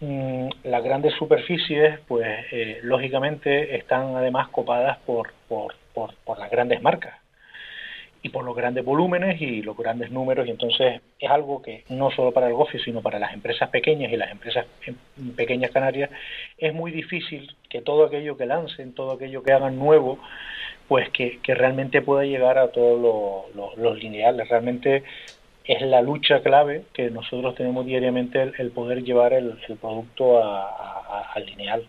Mm, 0.00 0.48
las 0.64 0.82
grandes 0.84 1.14
superficies, 1.14 2.00
pues 2.08 2.26
eh, 2.52 2.80
lógicamente 2.82 3.76
están 3.76 4.16
además 4.16 4.48
copadas 4.48 4.98
por, 5.06 5.32
por, 5.48 5.74
por 5.94 6.38
las 6.38 6.50
grandes 6.50 6.82
marcas 6.82 7.23
y 8.24 8.30
por 8.30 8.44
los 8.44 8.56
grandes 8.56 8.84
volúmenes 8.84 9.40
y 9.40 9.62
los 9.62 9.76
grandes 9.76 10.10
números 10.10 10.48
y 10.48 10.50
entonces 10.50 11.02
es 11.20 11.30
algo 11.30 11.60
que 11.60 11.84
no 11.90 12.10
solo 12.10 12.32
para 12.32 12.48
el 12.48 12.54
gofio 12.54 12.80
sino 12.82 13.02
para 13.02 13.18
las 13.18 13.34
empresas 13.34 13.68
pequeñas 13.68 14.10
y 14.10 14.16
las 14.16 14.32
empresas 14.32 14.66
pequeñas 15.36 15.70
canarias 15.70 16.10
es 16.56 16.72
muy 16.74 16.90
difícil 16.90 17.54
que 17.68 17.82
todo 17.82 18.06
aquello 18.06 18.36
que 18.36 18.46
lancen, 18.46 18.94
todo 18.94 19.12
aquello 19.12 19.42
que 19.42 19.52
hagan 19.52 19.78
nuevo 19.78 20.18
pues 20.88 21.08
que, 21.10 21.38
realmente 21.46 22.02
pueda 22.02 22.24
llegar 22.24 22.58
a 22.58 22.68
todos 22.68 23.50
los 23.76 23.98
lineales. 23.98 24.48
Realmente 24.48 25.02
es 25.64 25.82
la 25.82 26.02
lucha 26.02 26.42
clave 26.42 26.84
que 26.92 27.10
nosotros 27.10 27.54
tenemos 27.54 27.86
diariamente 27.86 28.52
el, 28.58 28.70
poder 28.70 29.02
llevar 29.02 29.32
el, 29.32 29.56
producto 29.80 30.42
al 30.42 31.46
lineal. 31.46 31.86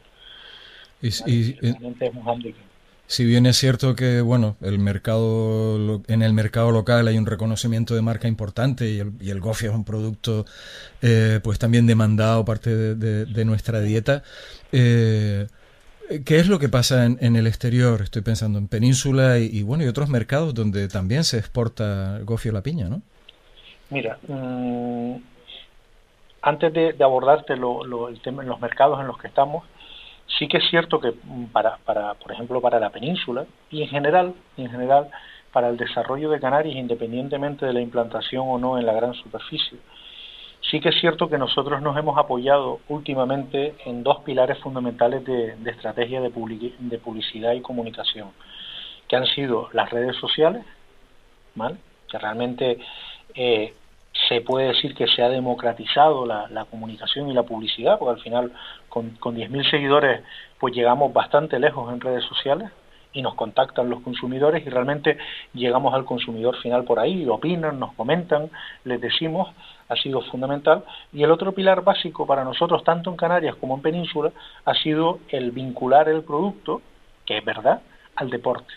Y, 1.02 1.54
realmente 1.60 2.06
es 2.08 2.16
un 2.16 2.24
si 3.08 3.24
bien 3.26 3.46
es 3.46 3.58
cierto 3.58 3.96
que, 3.96 4.22
bueno, 4.22 4.56
el 4.62 4.80
mercado, 4.80 6.02
en 6.08 6.22
el 6.22 6.34
mercado 6.34 6.72
local 6.72 7.08
hay 7.08 7.18
un 7.18 7.26
reconocimiento 7.26 7.94
de 7.96 8.02
marca 8.02 8.28
importante 8.28 8.90
y 8.90 9.00
el, 9.00 9.14
y 9.20 9.30
el 9.30 9.40
gofio 9.40 9.70
es 9.70 9.76
un 9.76 9.86
producto, 9.86 10.46
eh, 11.02 11.40
pues 11.44 11.60
también 11.60 11.86
demandado 11.86 12.44
parte 12.46 12.96
de, 12.96 13.46
nuestra 13.46 13.82
dieta. 13.82 14.24
Eh, 14.72 15.48
¿Qué 16.24 16.38
es 16.38 16.48
lo 16.48 16.60
que 16.60 16.70
pasa 16.70 17.06
en, 17.06 17.36
el 17.36 17.48
exterior? 17.48 18.02
Estoy 18.02 18.22
pensando 18.22 18.60
en 18.60 18.68
Península 18.68 19.40
y, 19.40 19.64
bueno, 19.64 19.84
y 19.84 19.88
otros 19.88 20.10
mercados 20.10 20.54
donde 20.54 20.88
también 20.88 21.24
se 21.24 21.38
exporta 21.38 22.18
el 22.18 22.26
gofio 22.26 22.52
la 22.52 22.62
piña, 22.62 22.90
¿no? 22.90 23.02
Mira, 23.90 24.18
mm, 24.28 25.16
antes 26.44 26.74
de, 26.74 26.96
abordarte 27.04 27.56
lo, 27.56 28.08
el 28.08 28.22
tema 28.22 28.44
en 28.44 28.50
los 28.50 28.60
mercados 28.60 29.00
en 29.00 29.08
los 29.08 29.18
que 29.18 29.28
estamos, 29.28 29.64
Sí 30.38 30.48
que 30.48 30.58
es 30.58 30.70
cierto 30.70 31.00
que 31.00 31.12
mm, 31.12 31.46
para, 31.46 31.78
por 31.78 32.32
ejemplo, 32.32 32.62
para 32.62 32.80
la 32.80 32.90
península 32.90 33.46
y 33.70 33.84
en 33.84 33.90
general, 33.90 34.34
en 34.58 34.70
general, 34.70 35.10
para 35.52 35.70
el 35.70 35.78
desarrollo 35.78 36.30
de 36.30 36.40
Canarias, 36.40 36.76
independientemente 36.76 37.66
de 37.66 37.74
la 37.74 37.82
implantación 37.82 38.44
o 38.48 38.58
no 38.58 38.78
en 38.78 38.86
la 38.86 38.94
gran 38.94 39.14
superficie, 39.14 39.80
sí 40.70 40.80
que 40.80 40.90
es 40.90 41.00
cierto 41.00 41.30
que 41.30 41.38
nosotros 41.38 41.82
nos 41.82 41.98
hemos 41.98 42.18
apoyado 42.18 42.80
últimamente 42.90 43.76
en 43.86 44.04
dos 44.04 44.20
pilares 44.24 44.60
fundamentales 44.60 45.24
de, 45.24 45.56
estrategia 45.66 46.20
de, 46.22 46.30
de, 46.80 46.98
publicidad 46.98 47.54
y 47.54 47.62
comunicación, 47.62 48.32
que 49.08 49.16
han 49.16 49.26
sido 49.28 49.70
las 49.74 49.90
redes 49.90 50.16
sociales, 50.18 50.66
¿vale? 51.54 51.78
que 52.10 52.18
realmente 52.18 52.80
eh, 53.34 53.74
se 54.28 54.42
puede 54.42 54.68
decir 54.68 54.96
que 54.96 55.08
se 55.08 55.22
ha 55.22 55.30
democratizado 55.30 56.26
la, 56.26 56.66
comunicación 56.70 57.30
y 57.30 57.34
la 57.34 57.44
publicidad, 57.44 58.00
porque 58.00 58.20
al 58.20 58.24
final 58.24 58.52
con, 58.90 59.12
con 59.12 59.36
10.000 59.36 59.70
seguidores 59.70 60.24
pues 60.60 60.74
llegamos 60.74 61.14
bastante 61.14 61.60
lejos 61.60 61.92
en 61.92 62.00
redes 62.00 62.24
sociales 62.26 62.72
y 63.16 63.22
nos 63.22 63.36
contactan 63.36 63.90
los 63.90 64.02
consumidores 64.02 64.66
y 64.66 64.70
realmente 64.70 65.18
llegamos 65.54 65.94
al 65.94 66.06
consumidor 66.06 66.58
final 66.58 66.84
por 66.84 67.00
ahí, 67.00 67.26
opinan, 67.28 67.80
nos 67.80 67.94
comentan, 67.94 68.52
les 68.84 69.00
decimos, 69.00 69.50
ha 69.88 69.96
sido 69.96 70.22
fundamental. 70.22 70.84
Y 71.14 71.24
el 71.24 71.32
otro 71.32 71.54
pilar 71.54 71.84
básico 71.84 72.28
para 72.28 72.44
nosotros, 72.44 72.84
tanto 72.84 73.10
en 73.10 73.16
Canarias 73.16 73.56
como 73.56 73.76
en 73.76 73.82
Península, 73.82 74.32
ha 74.66 74.74
sido 74.76 75.20
el 75.30 75.52
vincular 75.52 76.10
el 76.10 76.24
producto, 76.24 76.82
que 77.26 77.38
es 77.38 77.46
verdad, 77.46 77.82
al 78.16 78.30
deporte, 78.30 78.74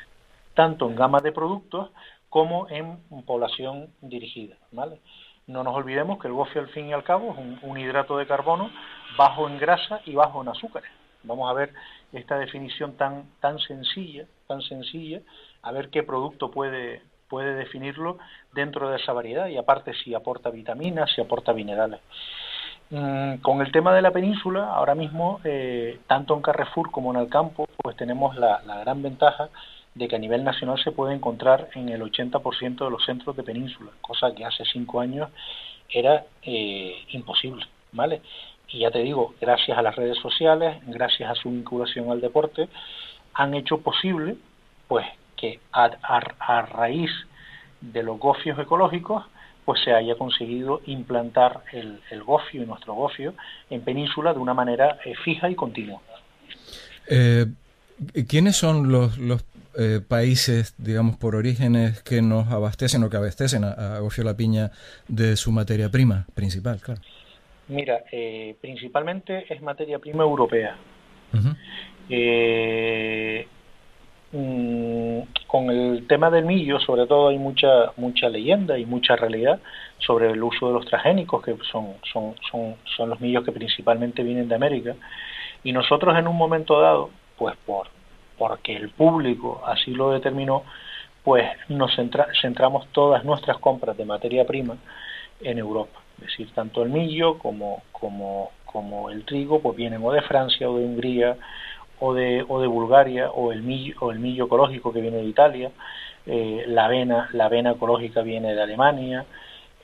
tanto 0.54 0.88
en 0.88 0.94
gama 0.94 1.18
de 1.20 1.32
productos 1.32 1.90
como 2.28 2.68
en 2.70 2.98
población 3.26 3.88
dirigida. 4.00 4.56
¿vale? 4.70 5.00
No 5.48 5.64
nos 5.64 5.74
olvidemos 5.74 6.18
que 6.20 6.28
el 6.28 6.34
gofio 6.34 6.60
al 6.60 6.68
fin 6.68 6.88
y 6.88 6.92
al 6.92 7.02
cabo 7.02 7.32
es 7.32 7.62
un, 7.62 7.78
hidrato 7.78 8.18
de 8.18 8.26
carbono 8.26 8.70
bajo 9.16 9.48
en 9.48 9.58
grasa 9.58 10.02
y 10.04 10.14
bajo 10.14 10.42
en 10.42 10.48
azúcares. 10.48 10.90
Vamos 11.22 11.50
a 11.50 11.54
ver 11.54 11.72
esta 12.12 12.38
definición 12.38 12.98
tan, 12.98 13.24
tan 13.40 13.58
sencilla, 13.58 14.26
tan 14.46 14.60
sencilla, 14.60 15.20
a 15.62 15.72
ver 15.72 15.88
qué 15.88 16.02
producto 16.02 16.50
puede, 16.50 17.00
puede 17.28 17.54
definirlo 17.54 18.18
dentro 18.52 18.90
de 18.90 18.98
esa 18.98 19.14
variedad 19.14 19.48
y 19.48 19.56
aparte 19.56 19.94
si 19.94 20.14
aporta 20.14 20.50
vitaminas, 20.50 21.10
si 21.14 21.22
aporta 21.22 21.54
minerales. 21.54 22.00
Mm, 22.90 23.36
con 23.36 23.62
el 23.62 23.72
tema 23.72 23.94
de 23.94 24.02
la 24.02 24.10
península, 24.10 24.74
ahora 24.74 24.94
mismo, 24.94 25.40
eh, 25.44 25.98
tanto 26.06 26.34
en 26.34 26.42
Carrefour 26.42 26.90
como 26.90 27.14
en 27.14 27.20
el 27.20 27.30
campo, 27.30 27.66
pues 27.82 27.96
tenemos 27.96 28.36
la, 28.36 28.60
la 28.66 28.80
gran 28.80 29.02
ventaja 29.02 29.48
de 29.98 30.06
que 30.06 30.16
a 30.16 30.18
nivel 30.18 30.44
nacional 30.44 30.80
se 30.82 30.92
puede 30.92 31.14
encontrar 31.14 31.68
en 31.74 31.88
el 31.88 32.02
80% 32.02 32.84
de 32.84 32.90
los 32.90 33.04
centros 33.04 33.36
de 33.36 33.42
península, 33.42 33.90
cosa 34.00 34.32
que 34.32 34.44
hace 34.44 34.64
cinco 34.64 35.00
años 35.00 35.28
era 35.90 36.24
eh, 36.42 36.94
imposible, 37.10 37.66
¿vale? 37.92 38.22
Y 38.68 38.80
ya 38.80 38.90
te 38.90 39.00
digo, 39.00 39.34
gracias 39.40 39.76
a 39.76 39.82
las 39.82 39.96
redes 39.96 40.18
sociales, 40.18 40.78
gracias 40.86 41.30
a 41.30 41.34
su 41.34 41.50
vinculación 41.50 42.10
al 42.12 42.20
deporte, 42.20 42.68
han 43.34 43.54
hecho 43.54 43.78
posible, 43.78 44.36
pues, 44.86 45.06
que 45.36 45.58
a, 45.72 46.60
raíz 46.62 47.10
de 47.80 48.02
los 48.02 48.18
gofios 48.18 48.58
ecológicos, 48.58 49.24
pues 49.64 49.80
se 49.84 49.92
haya 49.92 50.14
conseguido 50.16 50.80
implantar 50.86 51.62
el, 51.72 52.00
gofio 52.24 52.62
y 52.62 52.66
nuestro 52.66 52.94
gofio 52.94 53.34
en 53.68 53.82
península 53.82 54.32
de 54.32 54.38
una 54.38 54.54
manera 54.54 54.98
eh, 55.04 55.14
fija 55.24 55.50
y 55.50 55.54
continua. 55.54 56.00
Eh, 57.08 57.46
¿Quiénes 58.28 58.56
son 58.56 58.90
los, 58.90 59.18
los 59.18 59.44
eh, 59.78 60.00
países, 60.06 60.74
digamos, 60.76 61.16
por 61.16 61.36
orígenes 61.36 62.02
que 62.02 62.20
nos 62.20 62.48
abastecen 62.48 63.04
o 63.04 63.10
que 63.10 63.16
abastecen 63.16 63.64
a, 63.64 63.96
a 63.96 64.00
Gofio 64.00 64.24
La 64.24 64.36
Piña 64.36 64.72
de 65.06 65.36
su 65.36 65.52
materia 65.52 65.88
prima 65.88 66.26
principal, 66.34 66.80
claro? 66.80 67.00
Mira, 67.68 68.02
eh, 68.10 68.56
principalmente 68.60 69.46
es 69.48 69.62
materia 69.62 69.98
prima 69.98 70.24
europea. 70.24 70.76
Mm, 74.30 75.20
con 75.46 75.70
el 75.70 76.06
tema 76.06 76.28
del 76.30 76.44
millo, 76.44 76.78
sobre 76.80 77.06
todo 77.06 77.28
hay 77.28 77.38
mucha 77.38 77.92
mucha 77.96 78.28
leyenda 78.28 78.78
y 78.78 78.84
mucha 78.84 79.16
realidad 79.16 79.58
sobre 79.98 80.30
el 80.30 80.42
uso 80.42 80.68
de 80.68 80.74
los 80.74 80.86
transgénicos, 80.86 81.42
que 81.42 81.56
son, 81.70 81.94
son, 82.12 82.34
son, 82.50 82.76
son 82.96 83.08
los 83.10 83.20
millos 83.20 83.44
que 83.44 83.52
principalmente 83.52 84.22
vienen 84.22 84.48
de 84.48 84.54
América. 84.54 84.96
Y 85.64 85.72
nosotros 85.72 86.18
en 86.18 86.28
un 86.28 86.36
momento 86.36 86.80
dado, 86.80 87.10
pues 87.38 87.56
por 87.64 87.88
porque 88.38 88.76
el 88.76 88.90
público 88.90 89.62
así 89.66 89.92
lo 89.92 90.10
determinó, 90.10 90.62
pues 91.24 91.48
nos 91.68 91.94
centramos 92.40 92.86
todas 92.92 93.24
nuestras 93.24 93.58
compras 93.58 93.96
de 93.96 94.04
materia 94.04 94.46
prima 94.46 94.76
en 95.40 95.58
Europa. 95.58 96.00
Es 96.18 96.28
decir, 96.28 96.50
tanto 96.54 96.82
el 96.82 96.90
millo 96.90 97.38
como, 97.38 97.82
como, 97.92 98.50
como 98.64 99.10
el 99.10 99.24
trigo, 99.24 99.60
pues 99.60 99.76
vienen 99.76 100.02
o 100.02 100.12
de 100.12 100.22
Francia 100.22 100.70
o 100.70 100.78
de 100.78 100.84
Hungría 100.84 101.36
o 102.00 102.14
de, 102.14 102.44
o 102.48 102.60
de 102.60 102.66
Bulgaria, 102.66 103.30
o 103.30 103.52
el 103.52 103.62
millo, 103.62 103.96
o 104.00 104.12
el 104.12 104.18
millo 104.18 104.46
ecológico 104.46 104.92
que 104.92 105.00
viene 105.00 105.18
de 105.18 105.24
Italia, 105.24 105.70
eh, 106.26 106.64
la 106.66 106.86
avena, 106.86 107.28
la 107.32 107.46
avena 107.46 107.72
ecológica 107.72 108.22
viene 108.22 108.54
de 108.54 108.62
Alemania, 108.62 109.24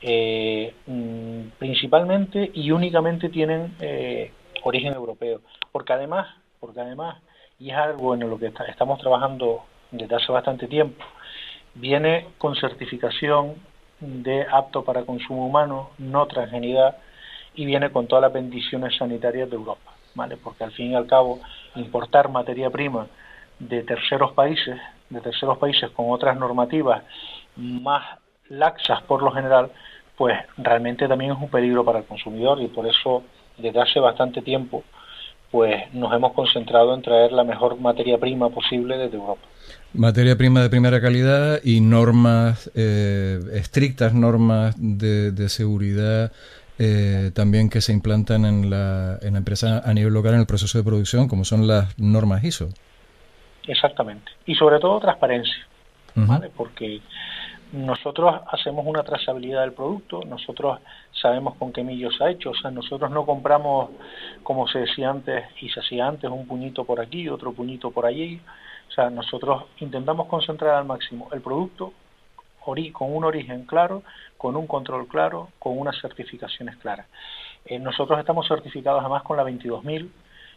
eh, 0.01 0.75
mm, 0.87 1.59
principalmente 1.59 2.51
y 2.53 2.71
únicamente 2.71 3.29
tienen 3.31 3.75
eh, 3.81 4.31
origen 4.63 4.93
europeo, 4.93 5.41
porque 5.73 5.93
además, 5.93 6.29
porque 6.61 6.81
además, 6.81 7.17
y 7.65 7.71
es 7.71 7.77
algo 7.79 8.13
en 8.13 8.29
lo 8.29 8.39
que 8.39 8.53
estamos 8.69 9.01
trabajando 9.01 9.63
desde 9.91 10.15
hace 10.15 10.31
bastante 10.31 10.67
tiempo, 10.67 11.03
viene 11.75 12.27
con 12.37 12.55
certificación 12.57 13.55
de 14.01 14.47
apto 14.53 14.85
para 14.85 15.05
consumo 15.05 15.47
humano, 15.47 15.89
no 15.97 16.27
transgenidad, 16.27 16.99
y 17.55 17.65
viene 17.65 17.91
con 17.91 18.07
todas 18.07 18.21
las 18.21 18.35
bendiciones 18.35 18.95
sanitarias 18.99 19.49
de 19.49 19.57
Europa, 19.57 19.95
¿vale? 20.15 20.37
Porque 20.37 20.63
al 20.63 20.73
fin 20.73 20.91
y 20.91 20.95
al 20.95 21.07
cabo 21.07 21.41
importar 21.77 22.29
materia 22.29 22.69
prima 22.69 23.07
de 23.59 23.83
terceros 23.83 24.33
países, 24.33 24.79
de 25.09 25.23
terceros 25.23 25.57
países 25.57 25.89
con 25.93 26.11
otras 26.11 26.37
normativas 26.37 27.03
más 27.57 28.19
laxas 28.51 29.01
por 29.05 29.23
lo 29.23 29.31
general, 29.31 29.71
pues 30.19 30.37
realmente 30.59 31.09
también 31.09 31.33
es 31.33 31.39
un 31.39 31.49
peligro 31.49 31.83
para 31.83 32.01
el 32.01 32.05
consumidor 32.05 32.61
y 32.61 32.67
por 32.67 32.87
eso 32.87 33.23
desde 33.57 33.81
hace 33.81 34.01
bastante 34.01 34.43
tiempo 34.43 34.85
pues 35.55 35.85
nos 35.93 36.13
hemos 36.13 36.33
concentrado 36.33 36.93
en 36.97 37.03
traer 37.03 37.31
la 37.31 37.45
mejor 37.45 37.79
materia 37.79 38.19
prima 38.19 38.51
posible 38.51 38.99
desde 38.99 39.19
Europa. 39.19 39.43
Materia 39.93 40.37
prima 40.37 40.61
de 40.61 40.69
primera 40.69 41.01
calidad 41.01 41.61
y 41.63 41.81
normas, 41.81 42.73
eh, 42.75 43.39
estrictas 43.53 44.15
normas 44.15 44.75
de, 44.77 45.31
de 45.31 45.49
seguridad 45.49 46.33
eh, 46.81 47.31
también 47.37 47.71
que 47.71 47.81
se 47.81 47.93
implantan 47.93 48.45
en 48.45 48.69
la, 48.69 49.21
en 49.23 49.35
la 49.35 49.39
empresa 49.39 49.81
a 49.89 49.95
nivel 49.95 50.13
local 50.13 50.35
en 50.35 50.41
el 50.41 50.47
proceso 50.47 50.77
de 50.77 50.83
producción, 50.83 51.29
como 51.29 51.45
son 51.45 51.69
las 51.69 51.97
normas 52.01 52.43
ISO. 52.43 52.71
Exactamente. 53.69 54.33
Y 54.47 54.57
sobre 54.57 54.81
todo 54.81 54.99
transparencia, 54.99 55.69
¿vale? 56.17 56.51
Porque 56.57 57.01
nosotros 57.75 58.41
hacemos 58.51 58.87
una 58.87 59.03
trazabilidad 59.03 59.63
del 59.63 59.73
producto, 59.73 60.21
nosotros 60.25 60.79
sabemos 61.13 61.57
con 61.57 61.73
qué 61.73 61.83
millo 61.83 62.11
se 62.13 62.25
ha 62.25 62.31
hecho, 62.31 62.51
o 62.51 62.55
sea, 62.55 62.71
nosotros 62.71 63.11
no 63.11 63.27
compramos, 63.27 63.91
como 64.43 64.69
se 64.69 64.81
decía 64.81 65.11
antes 65.11 65.45
y 65.61 65.69
se 65.71 65.81
hacía 65.81 66.07
antes, 66.07 66.31
un 66.31 66.47
puñito 66.47 66.85
por 66.85 67.01
aquí, 67.01 67.29
otro 67.29 67.53
puñito 67.53 67.91
por 67.91 68.07
allí, 68.07 68.41
o 68.89 68.93
sea, 68.93 69.11
nosotros 69.11 69.65
intentamos 69.81 70.29
concentrar 70.29 70.77
al 70.77 70.85
máximo 70.85 71.29
el 71.33 71.41
producto 71.41 71.93
con 72.93 73.15
un 73.15 73.25
origen 73.25 73.65
claro, 73.67 74.03
con 74.39 74.57
un 74.57 74.67
control 74.67 75.07
claro, 75.07 75.51
con 75.59 75.79
unas 75.79 76.01
certificaciones 76.01 76.77
claras. 76.79 77.07
Eh, 77.67 77.79
nosotros 77.79 78.19
estamos 78.19 78.49
certificados 78.49 79.01
además 79.01 79.23
con 79.23 79.37
la 79.37 79.45
22.000 79.45 80.09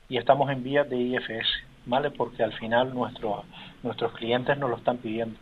y 0.10 0.18
estamos 0.18 0.50
en 0.50 0.64
vías 0.64 0.90
de 0.90 0.98
IFS, 0.98 1.48
¿vale? 1.86 2.12
Porque 2.12 2.44
al 2.44 2.54
final 2.54 2.94
nuestros 2.94 3.44
nuestros 3.84 4.14
clientes 4.14 4.58
nos 4.58 4.70
lo 4.70 4.78
están 4.78 4.98
pidiendo. 4.98 5.38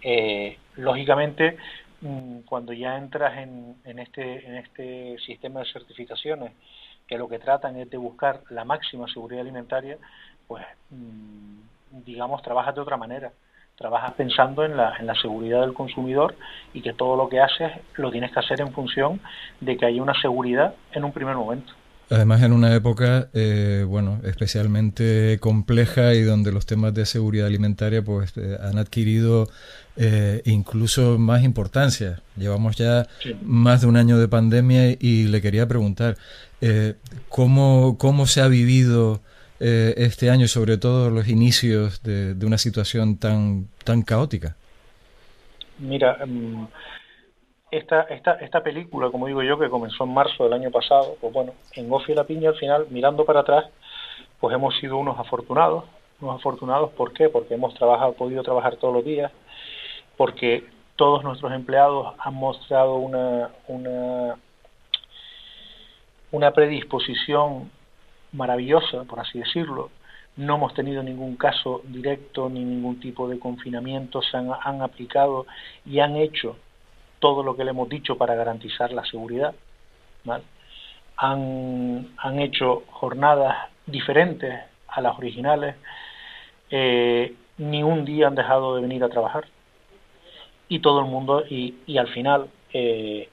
Eh, 0.00 0.56
lógicamente, 0.76 1.56
mm, 2.00 2.40
cuando 2.40 2.72
ya 2.72 2.96
entras 2.96 3.38
en, 3.38 3.76
en, 3.84 3.98
este, 3.98 4.46
en 4.46 4.56
este 4.56 5.18
sistema 5.18 5.60
de 5.60 5.72
certificaciones, 5.72 6.52
que 7.06 7.18
lo 7.18 7.28
que 7.28 7.38
tratan 7.38 7.76
es 7.76 7.90
de 7.90 7.96
buscar 7.96 8.40
la 8.50 8.64
máxima 8.64 9.06
seguridad 9.08 9.42
alimentaria, 9.42 9.98
pues 10.46 10.64
mm, 10.90 12.04
digamos, 12.04 12.42
trabajas 12.42 12.74
de 12.74 12.80
otra 12.80 12.96
manera 12.96 13.32
trabajas 13.76 14.12
pensando 14.12 14.64
en 14.64 14.76
la, 14.76 14.94
en 14.98 15.06
la 15.06 15.14
seguridad 15.16 15.62
del 15.62 15.74
consumidor 15.74 16.36
y 16.72 16.82
que 16.82 16.92
todo 16.92 17.16
lo 17.16 17.28
que 17.28 17.40
haces 17.40 17.72
lo 17.94 18.10
tienes 18.10 18.30
que 18.30 18.38
hacer 18.38 18.60
en 18.60 18.72
función 18.72 19.20
de 19.60 19.76
que 19.76 19.86
haya 19.86 20.02
una 20.02 20.14
seguridad 20.20 20.74
en 20.92 21.04
un 21.04 21.12
primer 21.12 21.34
momento. 21.34 21.72
Además, 22.12 22.42
en 22.42 22.52
una 22.52 22.74
época, 22.74 23.28
eh, 23.32 23.86
bueno, 23.88 24.20
especialmente 24.22 25.38
compleja 25.40 26.12
y 26.12 26.20
donde 26.20 26.52
los 26.52 26.66
temas 26.66 26.92
de 26.92 27.06
seguridad 27.06 27.46
alimentaria 27.46 28.02
pues 28.02 28.36
eh, 28.36 28.58
han 28.60 28.76
adquirido 28.76 29.48
eh, 29.96 30.42
incluso 30.44 31.18
más 31.18 31.42
importancia. 31.42 32.20
Llevamos 32.36 32.76
ya 32.76 33.06
más 33.40 33.80
de 33.80 33.86
un 33.86 33.96
año 33.96 34.18
de 34.18 34.28
pandemia 34.28 34.90
y 34.90 35.28
le 35.28 35.40
quería 35.40 35.66
preguntar 35.66 36.18
cómo, 37.30 37.96
cómo 37.98 38.26
se 38.26 38.42
ha 38.42 38.48
vivido 38.48 39.22
este 39.58 40.28
año, 40.28 40.48
sobre 40.48 40.76
todo 40.76 41.08
los 41.08 41.28
inicios 41.28 42.02
de, 42.02 42.36
una 42.44 42.58
situación 42.58 43.16
tan, 43.16 43.68
tan 43.84 44.02
caótica? 44.02 44.54
Mira, 45.78 46.18
mm, 46.26 46.66
esta, 47.72 48.02
esta, 48.02 48.34
esta 48.34 48.62
película, 48.62 49.10
como 49.10 49.26
digo 49.26 49.42
yo, 49.42 49.58
que 49.58 49.70
comenzó 49.70 50.04
en 50.04 50.14
marzo 50.14 50.44
del 50.44 50.52
año 50.52 50.70
pasado, 50.70 51.16
pues 51.20 51.32
bueno, 51.32 51.54
en 51.74 51.88
Gofi 51.88 52.12
y 52.12 52.14
la 52.14 52.24
Piña 52.24 52.50
al 52.50 52.56
final, 52.56 52.86
mirando 52.90 53.24
para 53.24 53.40
atrás, 53.40 53.64
pues 54.38 54.54
hemos 54.54 54.76
sido 54.78 54.98
unos 54.98 55.18
afortunados, 55.18 55.84
unos 56.20 56.36
afortunados, 56.36 56.90
¿por 56.90 57.12
qué? 57.12 57.30
Porque 57.30 57.54
hemos 57.54 57.74
trabajado, 57.74 58.12
podido 58.12 58.42
trabajar 58.42 58.76
todos 58.76 58.94
los 58.94 59.04
días, 59.04 59.32
porque 60.18 60.64
todos 60.96 61.24
nuestros 61.24 61.50
empleados 61.52 62.14
han 62.18 62.34
mostrado 62.34 62.96
una, 62.96 63.50
una, 63.66 64.36
una 66.30 66.50
predisposición 66.50 67.70
maravillosa, 68.32 69.04
por 69.04 69.20
así 69.20 69.38
decirlo. 69.38 69.90
No 70.36 70.56
hemos 70.56 70.74
tenido 70.74 71.02
ningún 71.02 71.36
caso 71.36 71.82
directo 71.84 72.48
ni 72.48 72.64
ningún 72.64 73.00
tipo 73.00 73.28
de 73.28 73.38
confinamiento. 73.38 74.22
Se 74.22 74.36
han, 74.36 74.82
aplicado 74.82 75.46
y 75.86 76.00
han 76.00 76.16
hecho 76.16 76.56
todo 77.22 77.44
lo 77.44 77.54
que 77.54 77.62
le 77.62 77.70
hemos 77.70 77.88
dicho 77.88 78.18
para 78.18 78.34
garantizar 78.34 78.92
la 78.92 79.04
seguridad. 79.04 79.54
Han, 81.16 82.08
han, 82.16 82.40
hecho 82.40 82.82
jornadas 82.90 83.68
diferentes 83.86 84.60
a 84.88 85.00
las 85.00 85.16
originales. 85.16 85.76
Eh, 86.68 87.32
ni 87.58 87.84
un 87.84 88.04
día 88.04 88.26
han 88.26 88.34
dejado 88.34 88.74
de 88.74 88.82
venir 88.82 89.04
a 89.04 89.08
trabajar. 89.08 89.44
Y 90.68 90.80
todo 90.80 90.98
el 90.98 91.06
mundo, 91.06 91.44
y, 91.48 91.76
y 91.86 91.98
al 91.98 92.08
final, 92.08 92.48
eh, 92.72 93.28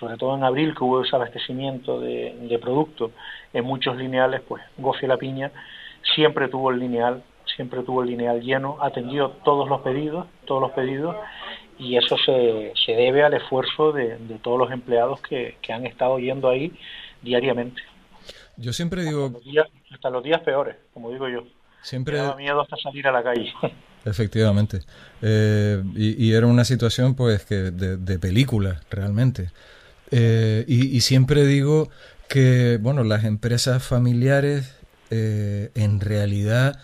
sobre 0.00 0.16
todo 0.16 0.34
en 0.34 0.44
abril, 0.44 0.74
que 0.74 0.82
hubo 0.82 1.02
desabastecimiento 1.02 2.00
de, 2.00 2.34
de 2.48 2.58
productos 2.58 3.10
en 3.52 3.64
muchos 3.66 3.94
lineales, 3.98 4.40
pues 4.48 4.62
Gofi 4.78 5.06
La 5.06 5.18
Piña 5.18 5.52
siempre 6.14 6.48
tuvo 6.48 6.70
el 6.70 6.78
lineal, 6.78 7.22
siempre 7.56 7.82
tuvo 7.82 8.02
el 8.02 8.08
lineal 8.08 8.40
lleno, 8.40 8.78
atendió 8.80 9.32
todos 9.44 9.68
los 9.68 9.82
pedidos, 9.82 10.26
todos 10.46 10.62
los 10.62 10.70
pedidos, 10.70 11.14
y 11.78 11.96
eso 11.96 12.16
se, 12.24 12.72
se 12.84 12.92
debe 12.92 13.22
al 13.22 13.34
esfuerzo 13.34 13.92
de, 13.92 14.16
todos 14.42 14.58
los 14.58 14.70
empleados 14.70 15.20
que, 15.20 15.56
han 15.68 15.86
estado 15.86 16.18
yendo 16.18 16.48
ahí 16.48 16.72
diariamente. 17.22 17.82
Yo 18.56 18.72
siempre 18.72 19.04
digo... 19.04 19.40
Hasta 19.92 20.10
los 20.10 20.22
días, 20.22 20.40
peores, 20.40 20.76
como 20.94 21.10
digo 21.10 21.28
yo. 21.28 21.44
Siempre... 21.82 22.20
Me 22.20 22.36
miedo 22.36 22.60
hasta 22.60 22.76
salir 22.76 23.06
a 23.06 23.12
la 23.12 23.22
calle. 23.22 23.52
Efectivamente. 24.04 24.80
Eh, 25.20 25.82
y, 25.94 26.32
era 26.32 26.46
una 26.46 26.64
situación 26.64 27.14
pues 27.14 27.44
que 27.44 27.56
de, 27.56 28.18
película, 28.18 28.80
realmente. 28.90 29.50
Eh, 30.10 30.64
y, 30.68 31.00
siempre 31.00 31.44
digo 31.44 31.88
que, 32.28 32.78
bueno, 32.80 33.04
las 33.04 33.24
empresas 33.24 33.82
familiares 33.82 34.76
eh, 35.10 35.70
en 35.74 36.00
realidad 36.00 36.80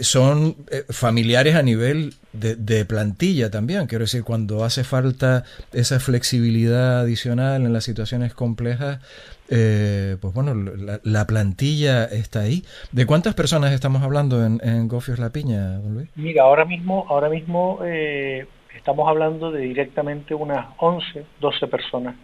son 0.00 0.56
familiares 0.90 1.54
a 1.56 1.62
nivel 1.62 2.14
de, 2.32 2.84
plantilla 2.84 3.50
también. 3.50 3.86
Quiero 3.86 4.04
decir, 4.04 4.24
cuando 4.24 4.64
hace 4.64 4.84
falta 4.84 5.44
esa 5.72 6.00
flexibilidad 6.00 7.00
adicional 7.00 7.64
en 7.64 7.72
las 7.72 7.84
situaciones 7.84 8.34
complejas, 8.34 9.00
eh, 9.48 10.16
pues 10.20 10.34
bueno, 10.34 10.54
la, 11.02 11.26
plantilla 11.26 12.04
está 12.04 12.40
ahí. 12.40 12.62
¿De 12.92 13.06
cuántas 13.06 13.34
personas 13.34 13.72
estamos 13.72 14.02
hablando 14.02 14.44
en, 14.44 14.60
en 14.62 14.88
Gofios 14.88 15.18
La 15.18 15.30
Piña, 15.30 15.78
don 15.78 15.94
Luis? 15.94 16.08
Mira, 16.16 16.42
ahora 16.42 16.64
mismo, 16.64 17.06
ahora 17.08 17.28
mismo 17.28 17.80
eh, 17.84 18.46
estamos 18.76 19.08
hablando 19.08 19.50
de 19.50 19.62
directamente 19.62 20.34
unas 20.34 20.66
11, 20.78 21.24
12 21.40 21.66
personas 21.68 22.16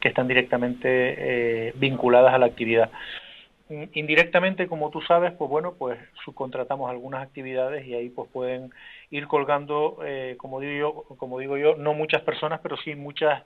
que 0.00 0.08
están 0.08 0.26
directamente 0.26 0.88
eh, 0.88 1.72
vinculadas 1.76 2.34
a 2.34 2.38
la 2.38 2.46
actividad. 2.46 2.90
Indirectamente, 3.94 4.66
como 4.66 4.90
tú 4.90 5.00
sabes, 5.02 5.32
pues 5.32 5.50
bueno, 5.50 5.74
pues 5.78 5.98
subcontratamos 6.24 6.90
algunas 6.90 7.22
actividades 7.22 7.86
y 7.86 7.94
ahí 7.94 8.08
pues 8.10 8.28
pueden 8.30 8.70
ir 9.10 9.26
colgando, 9.26 9.98
eh, 10.04 10.36
como 10.38 10.60
digo 10.60 11.04
yo, 11.08 11.16
como 11.16 11.38
digo 11.38 11.56
yo, 11.56 11.76
no 11.76 11.94
muchas 11.94 12.22
personas, 12.22 12.60
pero 12.62 12.76
sí 12.78 12.94
muchas 12.94 13.42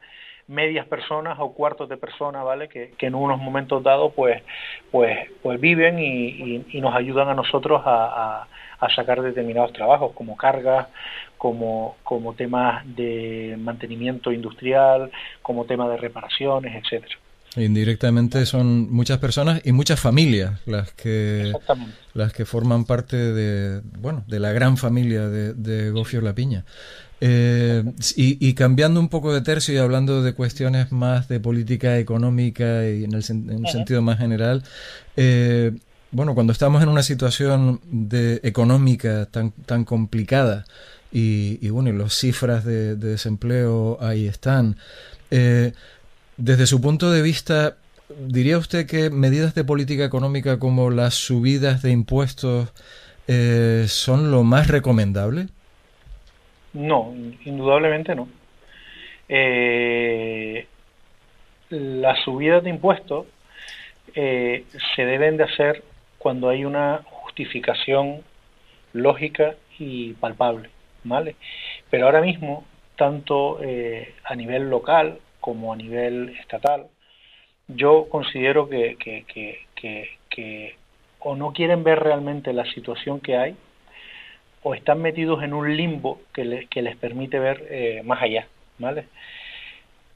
medias 0.49 0.87
personas 0.87 1.37
o 1.41 1.53
cuartos 1.53 1.89
de 1.89 1.97
personas, 1.97 2.45
¿vale? 2.45 2.69
Que, 2.69 2.95
en 3.01 3.15
unos 3.15 3.41
momentos 3.41 3.83
dados 3.83 4.13
pues, 4.15 4.43
pues, 4.91 5.31
pues 5.43 5.61
viven 5.61 5.99
y, 5.99 6.81
nos 6.81 6.95
ayudan 6.95 7.29
a 7.29 7.35
nosotros 7.35 7.83
a, 7.85 8.47
sacar 8.95 9.23
determinados 9.23 9.73
trabajos, 9.73 10.13
como 10.13 10.37
cargas, 10.37 10.87
como, 11.39 11.97
como 12.05 12.35
temas 12.35 12.85
de 12.97 13.57
mantenimiento 13.59 14.31
industrial, 14.33 15.11
como 15.43 15.65
temas 15.65 15.91
de 15.91 15.97
reparaciones, 15.97 16.75
etcétera. 16.77 17.17
Indirectamente 17.57 18.45
son 18.45 18.93
muchas 18.93 19.19
personas 19.19 19.63
y 19.65 19.73
muchas 19.73 19.99
familias 19.99 20.61
las 20.67 20.93
que 20.93 21.53
las 22.13 22.33
que 22.33 22.45
forman 22.45 22.85
parte 22.85 23.17
de 23.17 23.81
bueno 23.99 24.25
de 24.27 24.41
la 24.41 24.53
gran 24.53 24.77
familia 24.77 25.29
de, 25.29 25.55
de 25.55 25.91
Gofio 25.91 26.21
La 26.21 26.35
Piña. 26.35 26.65
Eh, 27.21 27.83
y, 28.17 28.53
cambiando 28.53 29.01
un 29.01 29.09
poco 29.09 29.33
de 29.33 29.41
tercio 29.41 29.75
y 29.75 29.79
hablando 29.79 30.23
de 30.23 30.35
cuestiones 30.35 30.93
más 30.93 31.29
de 31.29 31.41
política 31.41 31.99
económica 31.99 32.87
y 32.87 33.05
en, 33.05 33.15
el, 33.15 33.25
un 33.57 33.67
sentido 33.67 34.03
más 34.03 34.19
general, 34.19 34.63
eh, 35.17 35.73
bueno, 36.11 36.35
cuando 36.35 36.53
estamos 36.53 36.83
en 36.83 36.91
una 36.91 37.03
situación 37.03 37.81
de, 37.91 38.41
económica 38.43 39.27
tan, 39.27 39.53
tan 39.53 39.85
complicada 39.85 40.67
y, 41.11 41.59
y 41.63 41.71
bueno, 41.71 41.91
las 41.93 42.13
cifras 42.13 42.65
de, 42.65 42.97
desempleo 42.97 43.97
ahí 44.03 44.27
están, 44.27 44.77
eh, 45.31 45.73
desde 46.37 46.67
su 46.67 46.81
punto 46.81 47.11
de 47.11 47.23
vista, 47.23 47.77
¿diría 48.09 48.59
usted 48.59 48.87
que 48.87 49.11
medidas 49.11 49.55
de 49.55 49.65
política 49.65 50.05
económica 50.05 50.59
como 50.59 50.91
las 50.91 51.15
subidas 51.15 51.83
de 51.83 51.91
impuestos 51.91 52.73
son 53.87 54.31
lo 54.31 54.45
más 54.45 54.69
recomendable? 54.69 55.49
No, 56.73 57.15
indudablemente 57.45 58.15
no. 58.15 58.29
Eh, 59.29 60.67
las 61.71 62.21
subidas 62.21 62.63
de 62.63 62.71
impuestos 62.71 63.27
eh, 64.15 64.65
se 64.95 65.05
deben 65.05 65.37
de 65.37 65.45
hacer 65.45 65.83
cuando 66.19 66.49
hay 66.49 66.65
una 66.65 67.03
justificación 67.05 68.23
lógica 68.93 69.55
y 69.79 70.13
palpable, 70.15 70.71
¿vale? 71.05 71.37
Pero 71.91 72.07
ahora 72.07 72.21
mismo, 72.21 72.65
tanto 72.97 73.63
eh, 73.63 74.15
a 74.25 74.35
nivel 74.35 74.71
local 74.71 75.19
como 75.47 75.73
a 75.73 75.77
nivel 75.77 76.31
estatal, 76.41 76.89
yo 77.69 78.09
considero 78.09 78.69
que, 78.69 78.97
que, 78.97 79.25
que, 79.77 80.09
que 80.29 80.75
o 81.21 81.37
no 81.37 81.53
quieren 81.53 81.85
ver 81.85 82.01
realmente 82.01 82.53
la 82.53 82.65
situación 82.65 83.21
que 83.21 83.37
hay 83.37 83.55
o 84.65 84.75
están 84.75 85.01
metidos 85.01 85.45
en 85.45 85.55
un 85.55 85.77
limbo 85.77 86.21
que, 86.33 86.45
les 86.45 86.97
permite 86.97 87.39
ver 87.39 87.65
eh, 87.71 88.03
más 88.05 88.21
allá, 88.23 88.49
¿vale? 88.79 89.05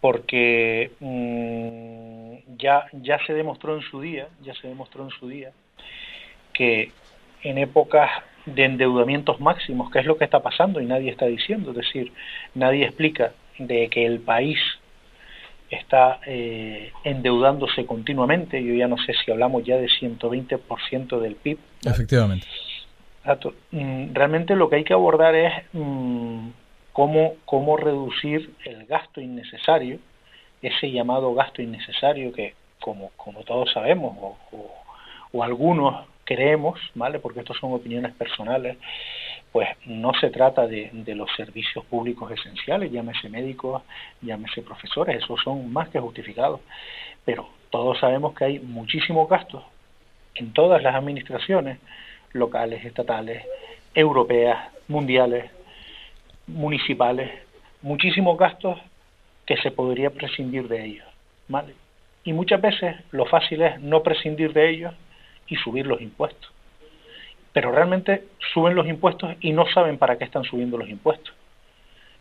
Porque 0.01 0.91
mm, 0.99 2.57
ya, 2.59 2.87
ya 3.01 3.25
se 3.25 3.33
demostró 3.33 3.77
en 3.77 3.83
su 3.83 4.01
día, 4.01 4.27
ya 4.43 4.55
se 4.55 4.67
demostró 4.67 5.05
en 5.05 5.11
su 5.11 5.29
día 5.29 5.53
que 6.53 6.91
en 7.45 7.59
épocas 7.59 8.11
de 8.47 8.65
endeudamientos 8.65 9.39
máximos, 9.39 9.93
que 9.93 10.01
es 10.01 10.07
lo 10.07 10.19
que 10.19 10.25
está 10.25 10.41
pasando 10.41 10.81
y 10.81 10.87
nadie 10.87 11.13
está 11.13 11.27
diciendo, 11.27 11.71
es 11.71 11.77
decir, 11.77 12.13
nadie 12.57 12.85
explica 12.85 13.33
de 13.59 13.87
que 13.89 14.05
el 14.05 14.19
país 14.19 14.59
está 15.71 16.21
eh, 16.27 16.93
endeudándose 17.05 17.87
continuamente, 17.87 18.63
yo 18.63 18.75
ya 18.75 18.89
no 18.89 18.97
sé 18.99 19.15
si 19.25 19.31
hablamos 19.31 19.65
ya 19.65 19.77
de 19.77 19.87
120% 19.87 21.21
del 21.21 21.37
PIB. 21.37 21.59
Efectivamente. 21.85 22.47
Mm, 23.71 24.15
realmente 24.15 24.57
lo 24.57 24.69
que 24.69 24.77
hay 24.77 24.85
que 24.85 24.93
abordar 24.93 25.35
es 25.35 25.53
mm, 25.73 26.49
cómo, 26.93 27.35
cómo 27.45 27.77
reducir 27.77 28.55
el 28.65 28.87
gasto 28.87 29.21
innecesario, 29.21 29.99
ese 30.63 30.91
llamado 30.91 31.35
gasto 31.35 31.63
innecesario 31.63 32.33
que, 32.33 32.55
como, 32.81 33.11
como 33.17 33.43
todos 33.43 33.73
sabemos, 33.73 34.17
o, 34.53 35.43
algunos 35.43 36.07
creemos, 36.25 36.81
¿vale? 36.95 37.19
Porque 37.19 37.41
estas 37.41 37.57
son 37.59 37.73
opiniones 37.73 38.13
personales, 38.15 38.77
pues 39.53 39.69
no 39.87 40.13
se 40.15 40.31
trata 40.31 40.67
de, 40.67 40.91
los 41.15 41.31
servicios 41.37 41.85
públicos 41.87 42.31
esenciales, 42.31 42.93
llámese 42.93 43.29
médicos, 43.29 43.83
llámese 44.23 44.63
profesores, 44.63 45.23
esos 45.23 45.41
son 45.43 45.73
más 45.73 45.89
que 45.89 45.99
justificados. 45.99 46.61
Pero 47.25 47.49
todos 47.71 47.99
sabemos 47.99 48.35
que 48.35 48.45
hay 48.45 48.59
muchísimos 48.61 49.29
gastos 49.29 49.65
en 50.35 50.53
todas 50.53 50.83
las 50.83 50.95
administraciones 50.95 51.79
locales, 52.33 52.85
estatales, 52.85 53.45
europeas, 53.95 54.73
mundiales, 54.87 55.51
municipales, 56.47 57.31
muchísimos 57.83 58.39
gastos 58.39 58.79
que 59.47 59.57
se 59.57 59.73
podría 59.73 60.11
prescindir 60.11 60.69
de 60.69 60.85
ellos. 60.85 61.07
¿vale? 61.49 61.75
Y 62.23 62.33
muchas 62.33 62.61
veces 62.61 62.97
lo 63.11 63.27
fácil 63.27 63.63
es 63.63 63.81
no 63.81 64.03
prescindir 64.03 64.53
de 64.53 64.71
ellos 64.71 64.95
y 65.49 65.57
subir 65.57 65.87
los 65.87 66.01
impuestos. 66.01 66.53
Pero 67.53 67.73
realmente 67.73 68.25
suben 68.53 68.75
los 68.75 68.87
impuestos 68.87 69.35
y 69.41 69.53
no 69.53 69.67
saben 69.67 69.99
para 69.99 70.17
qué 70.17 70.25
están 70.25 70.45
subiendo 70.45 70.79
los 70.79 70.89
impuestos. 70.89 71.35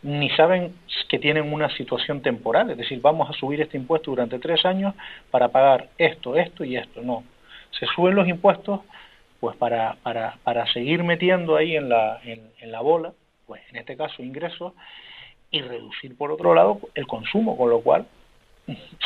Ni 0.02 0.30
saben 0.32 0.74
que 1.10 1.20
tienen 1.20 1.52
una 1.52 1.70
situación 1.76 2.22
temporal, 2.22 2.70
es 2.70 2.78
decir, 2.78 3.02
vamos 3.02 3.30
a 3.30 3.34
subir 3.34 3.60
este 3.62 3.78
impuesto 3.78 4.12
durante 4.12 4.40
tres 4.40 4.66
años 4.66 4.96
para 5.30 5.50
pagar 5.50 5.90
esto, 5.98 6.36
esto 6.36 6.64
y 6.64 6.78
esto. 6.78 7.02
No, 7.02 7.24
se 7.72 7.86
suben 7.88 8.16
los 8.16 8.28
impuestos 8.28 8.82
pues 9.40 9.56
para, 9.56 9.96
para, 10.04 10.38
para 10.44 10.72
seguir 10.74 11.04
metiendo 11.04 11.56
ahí 11.56 11.76
en 11.76 11.90
la, 11.90 12.20
en, 12.24 12.72
la 12.72 12.82
bola, 12.82 13.14
pues 13.48 13.62
en 13.70 13.78
este 13.78 13.96
caso 13.96 14.22
ingresos, 14.22 14.74
y 15.52 15.62
reducir 15.62 16.16
por 16.18 16.32
otro 16.32 16.54
lado 16.54 16.80
el 16.94 17.08
consumo, 17.08 17.58
con 17.58 17.70
lo 17.70 17.82
cual 17.82 18.06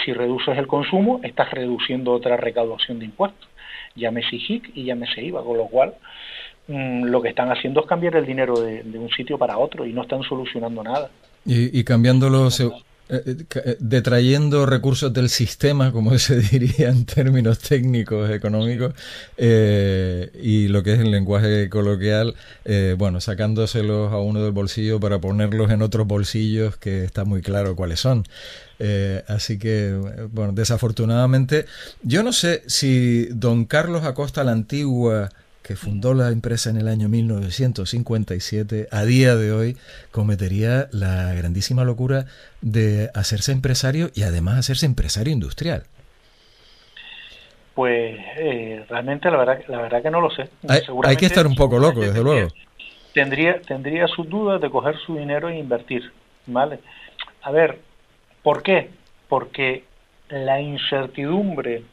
si 0.04 0.14
reduces 0.14 0.58
el 0.58 0.68
consumo 0.68 1.20
estás 1.24 1.52
reduciendo 1.52 2.12
otra 2.12 2.38
recaudación 2.38 3.00
de 3.00 3.06
impuestos, 3.06 3.48
llámese 3.96 4.36
HIC 4.36 4.72
y 4.76 4.86
llámese 4.86 5.24
IVA, 5.24 5.44
con 5.44 5.58
lo 5.58 5.68
cual 5.68 5.94
mm, 6.68 7.06
lo 7.06 7.22
que 7.22 7.30
están 7.30 7.52
haciendo 7.52 7.82
es 7.82 7.88
cambiar 7.88 8.16
el 8.16 8.26
dinero 8.26 8.60
de, 8.60 8.84
un 8.98 9.10
sitio 9.10 9.38
para 9.38 9.58
otro 9.58 9.86
y 9.86 9.94
no 9.94 10.04
están 10.04 10.24
solucionando 10.24 10.84
nada. 10.84 11.10
Y, 11.46 11.78
y 11.78 11.84
cambiándolo, 11.84 12.50
detrayendo 13.80 14.66
recursos 14.66 15.14
del 15.14 15.30
sistema, 15.30 15.92
como 15.92 16.18
se 16.20 16.40
diría 16.40 16.90
en 16.90 17.06
términos 17.06 17.60
técnicos 17.60 18.30
económicos, 18.30 18.94
y 19.38 20.68
lo 20.68 20.84
que 20.84 20.94
es 20.94 21.00
el 21.00 21.12
lenguaje 21.12 21.70
coloquial, 21.70 22.36
bueno, 22.98 23.22
sacándoselos 23.22 24.12
a 24.12 24.18
uno 24.18 24.44
del 24.44 24.52
bolsillo 24.52 25.00
para 25.00 25.20
ponerlos 25.20 25.72
en 25.72 25.82
otros 25.82 26.08
bolsillos 26.08 26.78
que 26.78 27.04
está 27.04 27.26
muy 27.26 27.42
claro 27.42 27.76
cuáles 27.76 28.00
son. 28.00 28.24
así 29.28 29.60
que, 29.60 29.94
bueno, 30.32 30.54
desafortunadamente, 30.54 31.66
yo 32.02 32.24
no 32.24 32.34
sé 32.34 32.64
si 32.68 33.28
don 33.32 33.66
Carlos 33.66 34.04
Acosta 34.04 34.44
la 34.44 34.54
Antigua 34.54 35.30
que 35.64 35.76
fundó 35.78 36.14
la 36.14 36.30
empresa 36.30 36.70
en 36.70 36.78
el 36.78 36.90
año 36.90 37.08
1957, 37.08 38.90
a 38.92 39.04
día 39.06 39.36
de 39.36 39.54
hoy 39.54 39.78
cometería 40.12 40.90
la 40.92 41.34
grandísima 41.34 41.86
locura 41.86 42.26
de 42.62 43.10
hacerse 43.16 43.54
empresario 43.54 44.10
y 44.14 44.24
además 44.24 44.58
hacerse 44.58 44.86
empresario 44.86 45.32
industrial. 45.32 45.84
Pues 47.74 48.20
eh, 48.38 48.86
realmente 48.90 49.32
la 49.32 49.38
verdad, 49.38 49.60
la 49.68 49.82
verdad 49.82 50.04
que 50.04 50.12
no 50.12 50.22
lo 50.22 50.30
sé. 50.32 50.50
Hay, 50.68 51.16
que 51.16 51.26
estar 51.26 51.48
un 51.48 51.56
poco 51.56 51.80
loco, 51.80 52.02
desde 52.02 52.22
luego. 52.22 52.50
Tendría, 53.14 53.62
tendría 53.62 54.08
sus 54.08 54.30
dudas 54.30 54.62
de 54.62 54.70
coger 54.70 54.98
su 54.98 55.16
dinero 55.16 55.50
e 55.50 55.58
invertir, 55.58 56.12
¿vale? 56.46 56.80
A 57.42 57.52
ver, 57.52 57.80
¿por 58.44 58.64
qué? 58.64 58.90
Porque 59.30 59.86
la 60.30 60.60
incertidumbre 60.60 61.84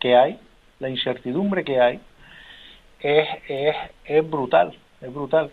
que 0.00 0.16
hay, 0.16 0.38
la 0.80 0.88
incertidumbre 0.88 1.62
que 1.62 1.80
hay, 1.80 2.00
es, 3.02 3.28
es, 3.48 3.76
es 4.04 4.30
brutal, 4.30 4.72
es 5.00 5.12
brutal. 5.12 5.50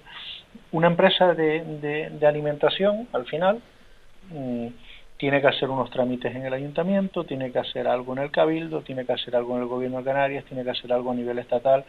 Una 0.71 0.87
empresa 0.87 1.33
de, 1.33 2.09
de, 2.11 2.27
alimentación, 2.27 3.07
al 3.11 3.25
final, 3.25 3.61
mm, 4.31 4.67
tiene 5.17 5.41
que 5.41 5.47
hacer 5.47 5.69
unos 5.69 5.89
trámites 5.89 6.33
en 6.33 6.45
el 6.45 6.53
ayuntamiento, 6.53 7.23
tiene 7.23 7.51
que 7.51 7.59
hacer 7.59 7.87
algo 7.87 8.13
en 8.13 8.19
el 8.19 8.31
cabildo, 8.31 8.81
tiene 8.81 9.05
que 9.05 9.13
hacer 9.13 9.35
algo 9.35 9.55
en 9.55 9.63
el 9.63 9.67
gobierno 9.67 9.97
de 9.97 10.03
Canarias, 10.05 10.45
tiene 10.45 10.63
que 10.63 10.69
hacer 10.69 10.93
algo 10.93 11.11
a 11.11 11.15
nivel 11.15 11.39
estatal. 11.39 11.83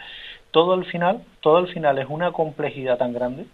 Todo 0.51 0.73
al 0.73 0.85
final, 0.87 1.23
todo 1.41 1.59
al 1.59 1.69
final 1.69 1.99
es 1.99 2.07
una 2.09 2.33
complejidad 2.33 2.99
tan 2.99 3.13
grande 3.13 3.47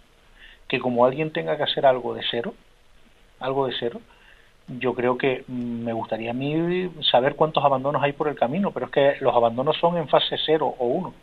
que 0.67 0.79
como 0.79 1.05
alguien 1.05 1.31
tenga 1.31 1.57
que 1.57 1.63
hacer 1.63 1.85
algo 1.85 2.13
de 2.15 2.23
cero, 2.31 2.53
algo 3.39 3.67
de 3.67 3.73
cero, 3.79 4.01
yo 4.67 4.93
creo 4.95 5.17
que 5.17 5.43
mm, 5.47 5.83
me 5.83 5.93
gustaría 5.93 6.31
a 6.31 6.33
mí 6.33 6.89
saber 7.11 7.35
cuántos 7.35 7.63
abandonos 7.63 8.01
hay 8.01 8.13
por 8.13 8.27
el 8.29 8.35
camino, 8.35 8.71
pero 8.71 8.87
es 8.87 8.91
que 8.91 9.15
los 9.21 9.35
abandonos 9.35 9.77
son 9.77 9.97
en 9.97 10.07
fase 10.07 10.37
cero 10.45 10.73
o 10.79 10.85
uno 10.87 11.13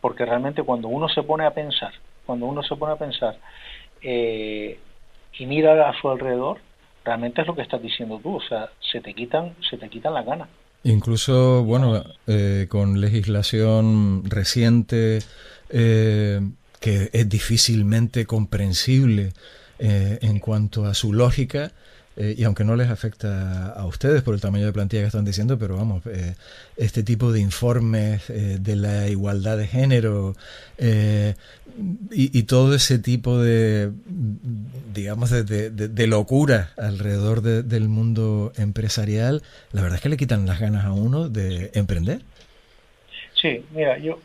porque 0.00 0.24
realmente 0.24 0.62
cuando 0.62 0.88
uno 0.88 1.08
se 1.08 1.22
pone 1.22 1.44
a 1.44 1.52
pensar, 1.52 1.92
cuando 2.26 2.46
uno 2.46 2.62
se 2.62 2.76
pone 2.76 2.92
a 2.92 2.96
pensar 2.96 3.36
eh, 4.02 4.78
y 5.38 5.46
mira 5.46 5.88
a 5.88 6.00
su 6.00 6.08
alrededor, 6.08 6.58
realmente 7.04 7.40
es 7.40 7.46
lo 7.46 7.54
que 7.54 7.62
estás 7.62 7.82
diciendo 7.82 8.20
tú, 8.22 8.36
o 8.36 8.42
sea, 8.42 8.68
se 8.80 9.00
te 9.00 9.14
quitan, 9.14 9.54
se 9.68 9.76
te 9.76 9.88
quitan 9.88 10.14
las 10.14 10.26
ganas, 10.26 10.48
Incluso, 10.84 11.64
bueno, 11.64 12.04
eh, 12.26 12.66
con 12.68 13.00
legislación 13.00 14.22
reciente 14.24 15.18
eh, 15.70 16.40
que 16.80 17.10
es 17.12 17.28
difícilmente 17.28 18.26
comprensible 18.26 19.32
eh, 19.78 20.18
en 20.22 20.38
cuanto 20.38 20.86
a 20.86 20.94
su 20.94 21.12
lógica, 21.12 21.72
eh, 22.20 22.34
y 22.36 22.42
aunque 22.42 22.64
no 22.64 22.74
les 22.74 22.90
afecta 22.90 23.70
a 23.70 23.86
ustedes 23.86 24.22
por 24.22 24.34
el 24.34 24.40
tamaño 24.40 24.66
de 24.66 24.72
plantilla 24.72 25.02
que 25.02 25.06
están 25.06 25.24
diciendo, 25.24 25.56
pero 25.56 25.76
vamos, 25.76 26.04
eh, 26.06 26.34
este 26.76 27.04
tipo 27.04 27.30
de 27.30 27.38
informes 27.38 28.28
eh, 28.28 28.58
de 28.58 28.74
la 28.74 29.08
igualdad 29.08 29.56
de 29.56 29.68
género 29.68 30.34
y, 32.10 32.42
todo 32.42 32.74
ese 32.74 32.98
tipo 32.98 33.38
de, 33.38 33.92
digamos, 34.92 35.30
de, 35.30 36.06
locura 36.08 36.70
alrededor 36.76 37.40
del 37.42 37.88
mundo 37.88 38.52
empresarial, 38.56 39.42
la 39.70 39.82
verdad 39.82 39.96
es 39.96 40.02
que 40.02 40.08
le 40.08 40.16
quitan 40.16 40.44
las 40.44 40.58
ganas 40.58 40.86
a 40.86 40.92
uno 40.92 41.28
de 41.28 41.70
emprender. 41.74 42.22
Sí, 43.40 43.64
mira, 43.70 43.96
yo 43.98 44.18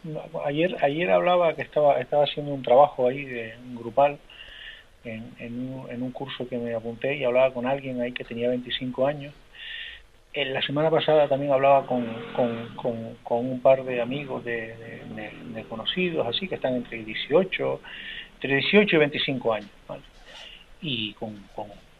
ayer 0.46 0.76
ayer 0.82 1.12
hablaba 1.12 1.54
que 1.54 1.62
estaba 1.62 2.00
estaba 2.00 2.24
haciendo 2.24 2.52
un 2.52 2.64
trabajo 2.64 3.08
ahí 3.08 3.26
de 3.26 3.54
un 3.68 3.76
grupal 3.76 4.18
en, 5.06 6.02
un, 6.02 6.12
curso 6.12 6.48
que 6.48 6.58
me 6.58 6.74
apunté 6.74 7.16
y 7.16 7.24
hablaba 7.24 7.54
con 7.54 7.66
alguien 7.66 8.02
ahí 8.02 8.12
que 8.12 8.24
tenía 8.24 8.50
25 8.50 9.08
años. 9.08 9.34
En 10.34 10.54
la 10.54 10.62
semana 10.62 10.90
pasada 10.90 11.28
también 11.28 11.52
hablaba 11.52 11.86
con, 11.86 12.04
un 13.30 13.60
par 13.62 13.84
de 13.84 14.02
amigos 14.02 14.44
de, 14.44 14.74
conocidos, 15.70 16.26
así 16.28 16.48
que 16.48 16.56
están 16.56 16.76
entre 16.76 17.04
18, 17.04 17.82
entre 18.36 18.56
18 18.56 18.96
y 18.96 19.00
25 19.00 19.54
años, 19.54 19.70
y 20.82 21.14
con, 21.14 21.36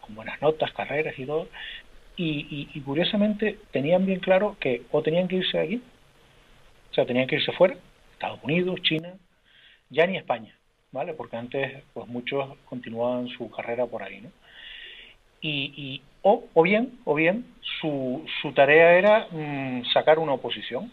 buenas 0.08 0.40
notas, 0.42 0.72
carreras 0.72 1.18
y 1.18 1.26
todo. 1.26 1.48
Y, 2.16 2.68
y, 2.72 2.80
curiosamente 2.80 3.58
tenían 3.72 4.06
bien 4.06 4.20
claro 4.20 4.56
que 4.60 4.82
o 4.92 5.02
tenían 5.02 5.26
que 5.26 5.36
irse 5.36 5.58
de 5.58 5.64
aquí, 5.64 5.82
o 6.90 6.94
sea, 6.94 7.06
tenían 7.06 7.26
que 7.26 7.36
irse 7.36 7.50
fuera, 7.52 7.76
Estados 8.12 8.38
Unidos, 8.44 8.80
China, 8.82 9.14
ya 9.90 10.06
ni 10.06 10.16
España 10.16 10.54
¿vale? 10.94 11.12
Porque 11.12 11.36
antes 11.36 11.82
pues 11.92 12.06
muchos 12.06 12.56
continuaban 12.66 13.26
su 13.28 13.50
carrera 13.50 13.84
por 13.84 14.02
ahí, 14.02 14.20
¿no? 14.20 14.30
Y, 15.46 16.00
o, 16.22 16.44
o, 16.54 16.62
bien, 16.62 17.00
o 17.04 17.14
bien 17.14 17.44
su, 17.80 18.24
su 18.40 18.52
tarea 18.52 18.94
era 18.94 19.26
mm, 19.30 19.84
sacar 19.92 20.18
una 20.18 20.32
oposición, 20.32 20.90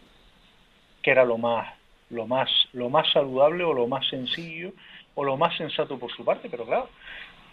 que 1.01 1.11
era 1.11 1.23
lo 1.23 1.37
más, 1.37 1.73
lo 2.09 2.27
más, 2.27 2.49
lo 2.73 2.89
más 2.89 3.09
saludable 3.13 3.63
o 3.63 3.73
lo 3.73 3.87
más 3.87 4.05
sencillo 4.09 4.73
o 5.15 5.23
lo 5.23 5.37
más 5.37 5.55
sensato 5.55 5.97
por 5.97 6.11
su 6.11 6.25
parte, 6.25 6.49
pero 6.49 6.65
claro, 6.65 6.89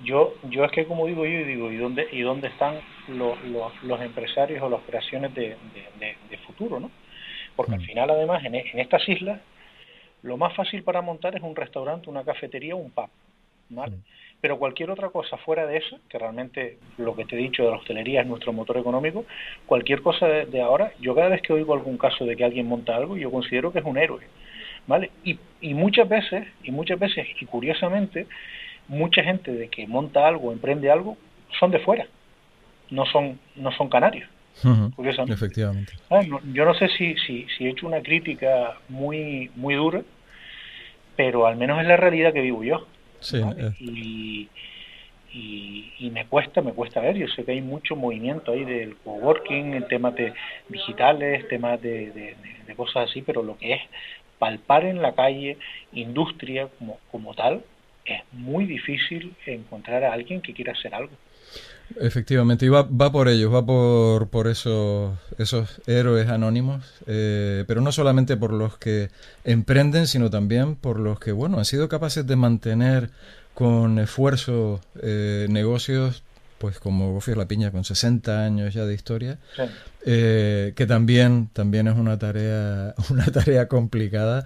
yo, 0.01 0.35
yo 0.51 0.65
es 0.65 0.73
que 0.73 0.87
como 0.87 1.07
digo 1.07 1.25
yo, 1.25 1.45
digo, 1.45 1.71
¿y 1.71 1.77
dónde, 1.77 2.09
y 2.11 2.23
dónde 2.23 2.49
están 2.49 2.81
los, 3.07 3.39
los, 3.85 4.01
empresarios 4.01 4.61
o 4.61 4.69
las 4.69 4.81
operaciones 4.81 5.33
de, 5.35 5.57
de, 6.01 6.39
futuro, 6.39 6.81
¿no? 6.81 6.91
Porque 7.55 7.75
al 7.75 7.81
mm. 7.81 7.85
final, 7.85 8.11
además, 8.11 8.45
en, 8.45 8.57
en 8.57 8.79
estas 8.81 9.09
islas, 9.09 9.41
lo 10.23 10.37
más 10.37 10.55
fácil 10.55 10.83
para 10.83 11.03
montar 11.03 11.37
es 11.37 11.43
un 11.43 11.57
restaurante, 11.57 12.11
una 12.11 12.25
cafetería, 12.25 12.75
un 12.75 12.91
pub, 12.91 13.09
¿vale? 13.71 13.97
Pero 14.41 14.59
cualquier 14.59 14.91
otra 14.91 15.11
cosa 15.11 15.37
fuera 15.39 15.67
de 15.67 15.79
eso, 15.79 15.99
que 16.09 16.19
realmente 16.19 16.79
lo 16.97 17.17
que 17.17 17.25
te 17.25 17.35
he 17.35 17.39
dicho 17.39 17.65
de 17.65 17.71
la 17.71 17.77
hostelería 17.77 18.21
es 18.21 18.27
nuestro 18.27 18.53
motor 18.53 18.79
económico, 18.79 19.25
cualquier 19.67 20.03
cosa 20.03 20.27
de, 20.27 20.61
ahora, 20.61 20.93
yo 21.01 21.15
cada 21.15 21.29
vez 21.29 21.43
que 21.43 21.53
oigo 21.53 21.75
algún 21.75 21.99
caso 21.99 22.25
de 22.25 22.37
que 22.37 22.45
alguien 22.45 22.67
monta 22.67 22.97
algo, 22.97 23.17
yo 23.17 23.31
considero 23.31 23.73
que 23.73 23.81
es 23.81 23.85
un 23.85 23.99
héroe, 23.99 24.23
¿vale? 24.87 25.11
Y, 25.25 25.39
y 25.61 25.75
muchas 25.75 26.09
veces, 26.09 26.47
y 26.63 26.71
muchas 26.71 26.99
veces, 26.99 27.27
y 27.41 27.47
curiosamente, 27.47 28.27
mucha 28.87 29.23
gente 29.23 29.53
de 29.53 29.69
que 29.69 29.87
monta 29.87 30.27
algo, 30.27 30.53
emprende 30.53 30.91
algo, 30.91 31.17
son 31.59 31.71
de 31.71 31.81
fuera, 31.81 32.07
no 32.91 33.07
son, 33.07 33.39
no 33.57 33.73
son 33.73 33.89
canarios. 33.89 34.29
Efectivamente. 35.29 35.93
Ah, 36.11 36.21
yo 36.53 36.65
no 36.65 36.75
sé 36.75 36.89
si, 36.89 37.15
si, 37.27 37.47
si, 37.57 37.67
he 37.67 37.71
hecho 37.71 37.87
una 37.87 38.03
crítica 38.03 38.79
muy, 38.89 39.51
muy 39.57 39.75
dura, 39.75 40.03
pero 41.17 41.47
al 41.47 41.57
menos 41.57 41.81
es 41.81 41.87
la 41.87 41.97
realidad 41.97 42.33
que 42.33 42.41
vivo 42.41 42.65
yo. 42.65 42.87
Eh. 43.33 43.73
y, 43.81 44.49
y, 45.99 46.11
me 46.11 46.27
cuesta, 46.27 46.63
me 46.63 46.73
cuesta 46.73 47.01
ver. 47.01 47.17
Yo 47.17 47.29
sé 47.29 47.45
que 47.45 47.53
hay 47.53 47.61
mucho 47.61 47.97
movimiento 47.97 48.53
ahí 48.53 48.65
del 48.65 48.97
coworking, 48.97 49.75
en 49.75 49.89
temas 49.89 50.15
de 50.15 50.33
digitales, 50.69 51.47
temas 51.49 51.81
de, 51.81 52.35
de, 52.67 52.75
cosas 52.75 53.11
así, 53.11 53.23
pero 53.23 53.43
lo 53.43 53.59
que 53.59 53.75
es 53.75 53.81
palpar 54.39 54.85
en 54.85 55.03
la 55.03 55.15
calle 55.15 55.59
industria 55.93 56.69
como, 56.79 56.99
como 57.11 57.35
tal, 57.35 57.65
es 58.05 58.23
muy 58.33 58.67
difícil 58.67 59.35
encontrar 59.47 60.05
a 60.05 60.13
alguien 60.13 60.41
que 60.41 60.55
quiera 60.55 60.73
hacer 60.73 60.95
algo. 60.95 61.13
Efectivamente, 61.97 62.67
y 62.67 62.69
va, 62.69 62.83
va 62.83 63.11
por 63.11 63.29
ellos, 63.29 63.53
va 63.53 63.65
por, 63.65 64.29
por 64.29 64.47
esos, 64.47 65.17
esos 65.39 65.81
héroes 65.87 66.29
anónimos, 66.29 66.85
eh, 67.07 67.65
pero 67.67 67.81
no 67.81 67.93
solamente 67.93 68.37
por 68.37 68.53
los 68.53 68.77
que 68.77 69.11
emprenden, 69.45 70.07
sino 70.07 70.29
también 70.31 70.77
por 70.77 71.01
los 71.01 71.19
que, 71.19 71.33
bueno, 71.33 71.59
han 71.59 71.65
sido 71.65 71.89
capaces 71.89 72.27
de 72.27 72.37
mantener 72.37 73.11
con 73.55 73.99
esfuerzo 73.99 74.81
eh, 75.03 75.47
negocios 75.49 76.23
pues 76.59 76.79
como 76.81 77.13
Gofios 77.13 77.37
La 77.37 77.47
Piña 77.47 77.71
con 77.71 77.85
60 77.85 78.45
años 78.45 78.75
ya 78.75 78.85
de 78.85 78.95
historia, 78.95 79.39
eh, 80.05 80.73
que 80.77 80.87
también, 80.87 81.49
también 81.53 81.89
es 81.89 81.97
una 81.97 82.19
tarea, 82.19 82.95
una 83.11 83.27
tarea 83.27 83.69
complicada 83.69 84.45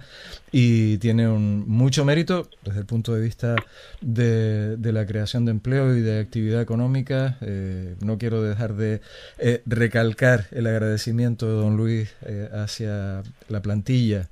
y 0.51 0.97
tiene 0.99 1.27
un, 1.27 1.67
mucho 1.67 2.05
mérito 2.05 2.47
desde 2.63 2.79
el 2.79 2.85
punto 2.85 3.13
de 3.13 3.21
vista 3.21 3.55
de, 4.01 4.77
la 4.79 5.05
creación 5.07 5.45
de 5.45 5.51
empleo 5.51 5.95
y 5.95 6.01
de 6.01 6.19
actividad 6.19 6.61
económica. 6.61 7.37
Eh, 7.41 7.95
no 8.01 8.17
quiero 8.17 8.43
dejar 8.43 8.75
de 8.75 9.01
eh, 9.39 9.63
recalcar 9.65 10.45
el 10.51 10.67
agradecimiento 10.67 11.47
de 11.47 11.53
don 11.53 11.77
Luis 11.77 12.13
hacia 12.53 13.23
la 13.49 13.61
plantilla 13.61 14.29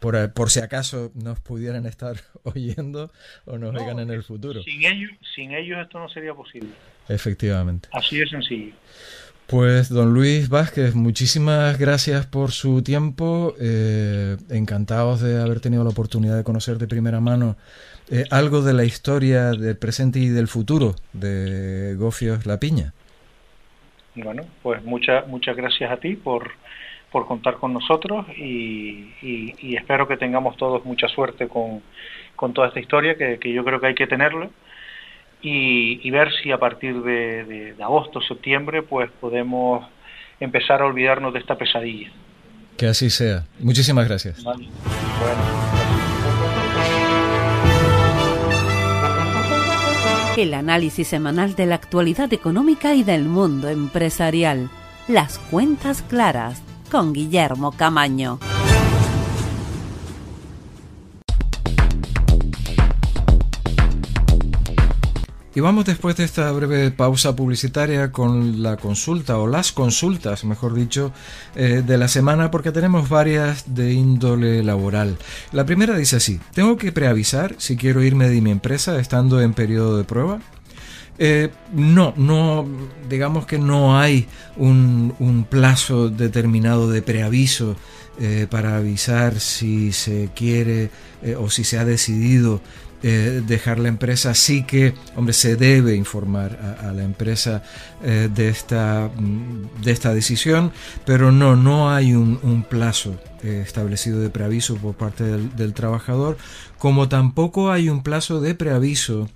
por, 0.00 0.32
por, 0.32 0.50
si 0.50 0.60
acaso 0.60 1.12
nos 1.14 1.38
pudieran 1.40 1.86
estar 1.86 2.16
oyendo 2.42 3.12
o 3.44 3.58
nos 3.58 3.74
oigan 3.76 4.00
en 4.00 4.10
el 4.10 4.24
futuro. 4.24 4.62
Sin 4.62 4.84
ellos, 4.84 5.10
sin 5.34 5.52
ellos 5.52 5.78
esto 5.80 5.98
no 5.98 6.08
sería 6.08 6.34
posible. 6.34 6.70
Efectivamente. 7.08 7.88
Así 7.92 8.18
de 8.18 8.28
sencillo. 8.28 8.74
Pues 9.50 9.88
don 9.88 10.14
Luis 10.14 10.48
Vázquez, 10.48 10.94
muchísimas 10.94 11.76
gracias 11.76 12.24
por 12.24 12.52
su 12.52 12.84
tiempo. 12.84 13.56
Eh, 13.60 14.36
encantados 14.48 15.20
de 15.20 15.42
haber 15.42 15.58
tenido 15.58 15.82
la 15.82 15.90
oportunidad 15.90 16.36
de 16.36 16.44
conocer 16.44 16.78
de 16.78 16.86
primera 16.86 17.18
mano 17.18 17.56
eh, 18.12 18.26
algo 18.30 18.62
de 18.62 18.74
la 18.74 18.84
historia 18.84 19.50
del 19.50 19.76
presente 19.76 20.20
y 20.20 20.28
del 20.28 20.46
futuro 20.46 20.94
de 21.12 21.96
Gofios 21.98 22.46
La 22.46 22.60
Piña. 22.60 22.92
Bueno, 24.14 24.44
pues 24.62 24.84
muchas 24.84 25.26
muchas 25.26 25.56
gracias 25.56 25.90
a 25.90 25.96
ti 25.96 26.14
por, 26.14 26.52
por 27.10 27.26
contar 27.26 27.56
con 27.56 27.72
nosotros 27.72 28.26
y, 28.36 29.08
espero 29.74 30.06
que 30.06 30.16
tengamos 30.16 30.56
todos 30.58 30.84
mucha 30.84 31.08
suerte 31.08 31.48
con, 31.48 31.82
con 32.36 32.52
toda 32.52 32.68
esta 32.68 32.78
historia, 32.78 33.16
que, 33.16 33.38
que 33.40 33.52
yo 33.52 33.64
creo 33.64 33.80
que 33.80 33.88
hay 33.88 33.94
que 33.96 34.06
tenerla 34.06 34.48
y, 35.42 36.10
ver 36.10 36.30
si 36.42 36.52
a 36.52 36.58
partir 36.58 37.02
de, 37.02 37.74
agosto, 37.80 38.20
septiembre, 38.20 38.82
pues 38.82 39.10
podemos 39.20 39.86
empezar 40.38 40.82
a 40.82 40.86
olvidarnos 40.86 41.32
de 41.32 41.38
esta 41.40 41.56
pesadilla. 41.56 42.10
Que 42.76 42.86
así 42.86 43.10
sea. 43.10 43.44
Muchísimas 43.58 44.08
gracias. 44.08 44.42
El 50.36 50.54
análisis 50.54 51.08
semanal 51.08 51.54
de 51.54 51.66
la 51.66 51.74
actualidad 51.74 52.32
económica 52.32 52.94
y 52.94 53.02
del 53.02 53.24
mundo 53.24 53.68
empresarial. 53.68 54.70
Las 55.08 55.38
cuentas 55.38 56.02
claras 56.02 56.62
con 56.90 57.12
Guillermo 57.12 57.72
Camaño. 57.72 58.38
Y 65.52 65.58
vamos 65.58 65.84
después 65.84 66.16
de 66.16 66.22
esta 66.22 66.52
breve 66.52 66.92
pausa 66.92 67.34
publicitaria 67.34 68.12
con 68.12 68.62
la 68.62 68.76
consulta 68.76 69.36
o 69.38 69.48
las 69.48 69.72
consultas, 69.72 70.44
mejor 70.44 70.74
dicho, 70.74 71.12
eh, 71.56 71.82
de 71.84 71.98
la 71.98 72.06
semana 72.06 72.52
porque 72.52 72.70
tenemos 72.70 73.08
varias 73.08 73.74
de 73.74 73.92
índole 73.92 74.62
laboral. 74.62 75.18
La 75.50 75.66
primera 75.66 75.96
dice 75.96 76.16
así, 76.16 76.38
¿tengo 76.54 76.76
que 76.76 76.92
preavisar 76.92 77.56
si 77.58 77.76
quiero 77.76 78.00
irme 78.00 78.28
de 78.28 78.40
mi 78.40 78.52
empresa 78.52 79.00
estando 79.00 79.40
en 79.40 79.52
periodo 79.52 79.96
de 79.96 80.04
prueba? 80.04 80.38
Eh, 81.18 81.50
no, 81.72 82.14
no, 82.16 82.68
digamos 83.08 83.44
que 83.44 83.58
no 83.58 83.98
hay 83.98 84.28
un, 84.56 85.46
plazo 85.50 86.10
determinado 86.10 86.88
de 86.88 87.02
preaviso 87.02 87.74
eh, 88.20 88.46
para 88.48 88.76
avisar 88.76 89.40
si 89.40 89.90
se 89.90 90.30
quiere 90.34 90.90
o 91.38 91.50
si 91.50 91.64
se 91.64 91.78
ha 91.78 91.84
decidido 91.84 92.62
eh, 93.02 93.42
dejar 93.46 93.78
la 93.78 93.88
empresa, 93.88 94.34
sí 94.34 94.64
que, 94.64 94.92
hombre, 95.16 95.32
se 95.32 95.56
debe 95.56 95.94
informar 95.94 96.76
a, 96.82 96.92
la 96.92 97.02
empresa 97.02 97.62
eh, 98.04 98.28
de, 98.34 98.50
esta, 98.50 99.10
mm, 99.16 99.82
de 99.82 99.90
esta 99.90 100.12
decisión, 100.12 100.70
pero 101.06 101.32
no, 101.32 101.56
no 101.56 101.90
hay 101.90 102.12
un, 102.12 102.66
plazo 102.68 103.18
eh, 103.42 103.62
establecido 103.64 104.20
de 104.20 104.28
preaviso 104.28 104.76
por 104.76 104.94
parte 104.96 105.24
del, 105.24 105.72
trabajador, 105.72 106.36
como 106.78 107.08
tampoco 107.08 107.70
hay 107.70 107.88
un 107.88 108.02
plazo 108.02 108.40
de 108.40 108.54
preaviso 108.54 109.30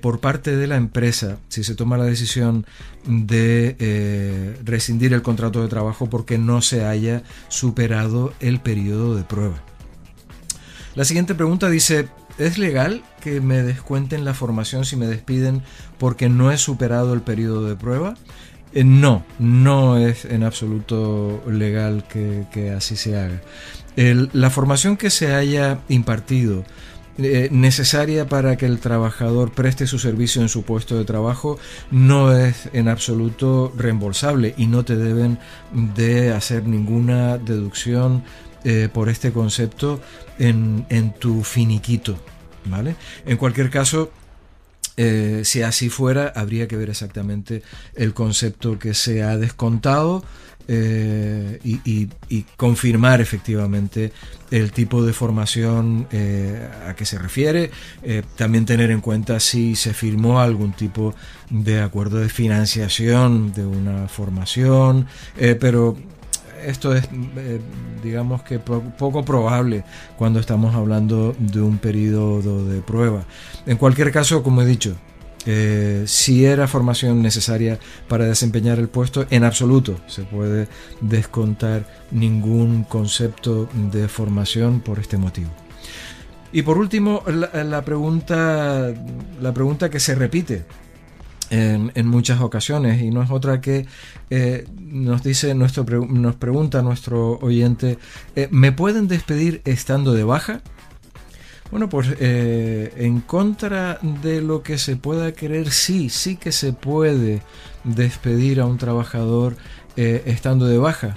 por 0.00 0.20
parte 0.20 0.56
de 0.56 0.68
la 0.68 0.76
empresa 0.76 1.38
si 1.48 1.64
se 1.64 1.74
toma 1.74 1.98
la 1.98 2.04
decisión 2.04 2.66
de 3.04 4.54
rescindir 4.64 5.12
el 5.12 5.22
contrato 5.22 5.60
de 5.60 5.66
trabajo 5.66 6.08
porque 6.08 6.38
no 6.38 6.62
se 6.62 6.84
haya 6.84 7.24
superado 7.48 8.32
el 8.38 8.60
periodo 8.60 9.16
de 9.16 9.24
prueba. 9.24 9.60
La 10.94 11.06
siguiente 11.06 11.34
pregunta 11.34 11.70
dice, 11.70 12.08
¿es 12.38 12.58
legal 12.58 13.02
que 13.20 13.40
me 13.40 13.62
descuenten 13.62 14.24
la 14.24 14.34
formación 14.34 14.84
si 14.84 14.96
me 14.96 15.06
despiden 15.06 15.62
porque 15.98 16.28
no 16.28 16.50
he 16.50 16.58
superado 16.58 17.14
el 17.14 17.22
periodo 17.22 17.66
de 17.66 17.76
prueba? 17.76 18.14
Eh, 18.74 18.84
no, 18.84 19.24
no 19.38 19.98
es 19.98 20.24
en 20.24 20.42
absoluto 20.42 21.42
legal 21.46 22.04
que, 22.08 22.70
así 22.70 22.96
se 22.96 23.18
haga. 23.18 23.40
la 23.96 24.50
formación 24.50 24.96
que 24.96 25.10
se 25.10 25.34
haya 25.34 25.80
impartido 25.88 26.64
eh, 27.18 27.50
necesaria 27.52 28.26
para 28.26 28.56
que 28.56 28.64
el 28.64 28.78
trabajador 28.78 29.52
preste 29.52 29.86
su 29.86 29.98
servicio 29.98 30.40
en 30.40 30.48
su 30.48 30.62
puesto 30.62 30.96
de 30.96 31.04
trabajo 31.04 31.58
no 31.90 32.34
es 32.34 32.70
en 32.72 32.88
absoluto 32.88 33.70
reembolsable 33.76 34.54
y 34.56 34.66
no 34.66 34.82
te 34.86 34.96
deben 34.96 35.38
de 35.72 36.32
hacer 36.32 36.66
ninguna 36.66 37.36
deducción 37.36 38.22
eh, 38.64 38.88
por 38.92 39.08
este 39.08 39.32
concepto 39.32 40.00
en, 40.38 40.86
en 40.88 41.12
tu 41.14 41.42
finiquito. 41.42 42.16
¿vale? 42.64 42.94
En 43.26 43.36
cualquier 43.36 43.70
caso, 43.70 44.12
eh, 44.96 45.42
si 45.44 45.62
así 45.62 45.88
fuera, 45.88 46.32
habría 46.36 46.68
que 46.68 46.76
ver 46.76 46.90
exactamente 46.90 47.62
el 47.94 48.14
concepto 48.14 48.78
que 48.78 48.94
se 48.94 49.22
ha 49.24 49.36
descontado 49.36 50.22
eh, 50.68 51.58
y, 51.64 52.08
confirmar 52.56 53.20
efectivamente 53.20 54.12
el 54.52 54.70
tipo 54.70 55.04
de 55.04 55.12
formación 55.12 56.06
a 56.88 56.94
que 56.94 57.04
se 57.04 57.18
refiere. 57.18 57.70
también 58.36 58.64
tener 58.64 58.92
en 58.92 59.00
cuenta 59.00 59.40
si 59.40 59.74
se 59.74 59.92
firmó 59.92 60.40
algún 60.40 60.72
tipo 60.72 61.14
de 61.50 61.80
acuerdo 61.80 62.18
de 62.18 62.28
financiación 62.28 63.52
de 63.52 63.66
una 63.66 64.06
formación, 64.06 65.08
pero 65.58 65.96
esto 66.64 66.94
es, 66.94 67.04
eh, 67.36 67.60
digamos 68.02 68.42
que 68.42 68.58
poco 68.58 69.24
probable 69.24 69.84
cuando 70.16 70.40
estamos 70.40 70.74
hablando 70.74 71.34
de 71.38 71.60
un 71.60 71.78
periodo 71.78 72.64
de 72.64 72.80
prueba. 72.80 73.24
En 73.66 73.76
cualquier 73.76 74.12
caso, 74.12 74.42
como 74.42 74.62
he 74.62 74.66
dicho, 74.66 74.96
eh, 75.44 76.04
si 76.06 76.44
era 76.44 76.68
formación 76.68 77.20
necesaria 77.20 77.78
para 78.08 78.26
desempeñar 78.26 78.78
el 78.78 78.88
puesto, 78.88 79.26
en 79.30 79.44
absoluto 79.44 79.98
se 80.06 80.22
puede 80.22 80.68
descontar 81.00 81.84
ningún 82.10 82.84
concepto 82.84 83.68
de 83.90 84.08
formación 84.08 84.80
por 84.80 84.98
este 84.98 85.16
motivo. 85.16 85.50
Y 86.52 86.62
por 86.62 86.76
último, 86.76 87.22
la 87.26 87.82
pregunta, 87.82 88.92
la 89.40 89.54
pregunta 89.54 89.88
que 89.88 89.98
se 89.98 90.14
repite 90.14 90.64
en, 91.52 92.06
muchas 92.06 92.40
ocasiones 92.40 93.02
y 93.02 93.10
no 93.10 93.22
es 93.22 93.30
otra 93.30 93.60
que 93.60 93.86
eh, 94.30 94.66
nos 94.80 95.22
dice 95.22 95.54
nuestro 95.54 95.84
nos 95.84 96.36
pregunta 96.36 96.82
nuestro 96.82 97.38
oyente 97.40 97.98
eh, 98.36 98.48
¿me 98.50 98.72
pueden 98.72 99.06
despedir 99.06 99.60
estando 99.64 100.12
de 100.12 100.24
baja? 100.24 100.62
Bueno, 101.70 101.88
pues 101.88 102.08
eh, 102.20 102.92
en 102.98 103.20
contra 103.20 103.98
de 104.22 104.42
lo 104.42 104.62
que 104.62 104.76
se 104.76 104.96
pueda 104.96 105.32
querer, 105.32 105.70
sí, 105.70 106.10
sí 106.10 106.36
que 106.36 106.52
se 106.52 106.74
puede 106.74 107.40
despedir 107.84 108.60
a 108.60 108.66
un 108.66 108.76
trabajador 108.76 109.56
estando 109.96 110.66
de 110.66 110.78
baja. 110.78 111.16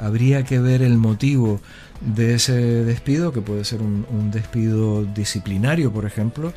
habría 0.00 0.44
que 0.44 0.60
ver 0.60 0.82
el 0.82 0.96
motivo 0.96 1.60
de 2.04 2.34
ese 2.34 2.52
despido, 2.84 3.32
que 3.32 3.40
puede 3.40 3.64
ser 3.64 3.80
un, 3.82 4.30
despido 4.30 5.04
disciplinario, 5.04 5.92
por 5.92 6.04
ejemplo, 6.04 6.52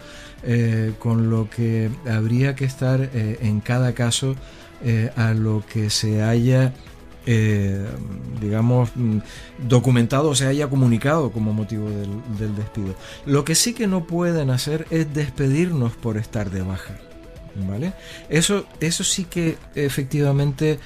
eh, 0.48 0.94
con 1.00 1.32
lo 1.32 1.50
que 1.50 1.90
habría 2.08 2.56
que 2.56 2.66
estar 2.66 3.02
eh, 3.02 3.40
en 3.42 3.62
cada 3.62 3.94
caso 3.94 4.36
eh, 4.84 5.10
a 5.16 5.34
lo 5.34 5.64
que 5.66 5.90
se 5.90 6.22
haya, 6.22 6.72
digamos, 8.40 8.92
mm, 8.94 9.18
documentado 9.68 10.30
o 10.30 10.36
se 10.36 10.46
haya 10.46 10.68
comunicado 10.68 11.32
como 11.32 11.52
motivo 11.52 11.90
del, 11.90 12.12
del 12.38 12.56
despido. 12.56 12.94
Lo 13.26 13.44
que 13.44 13.56
sí 13.56 13.74
que 13.74 13.88
no 13.88 14.06
pueden 14.06 14.52
hacer 14.52 14.86
es 14.92 15.12
despedirnos 15.12 15.94
por 15.94 16.18
estar 16.18 16.52
de 16.52 16.62
baja. 16.62 16.96
¿Vale? 17.68 17.94
Eso, 18.30 18.68
eso 18.82 19.04
sí 19.04 19.24
que 19.24 19.58
efectivamente 19.74 20.78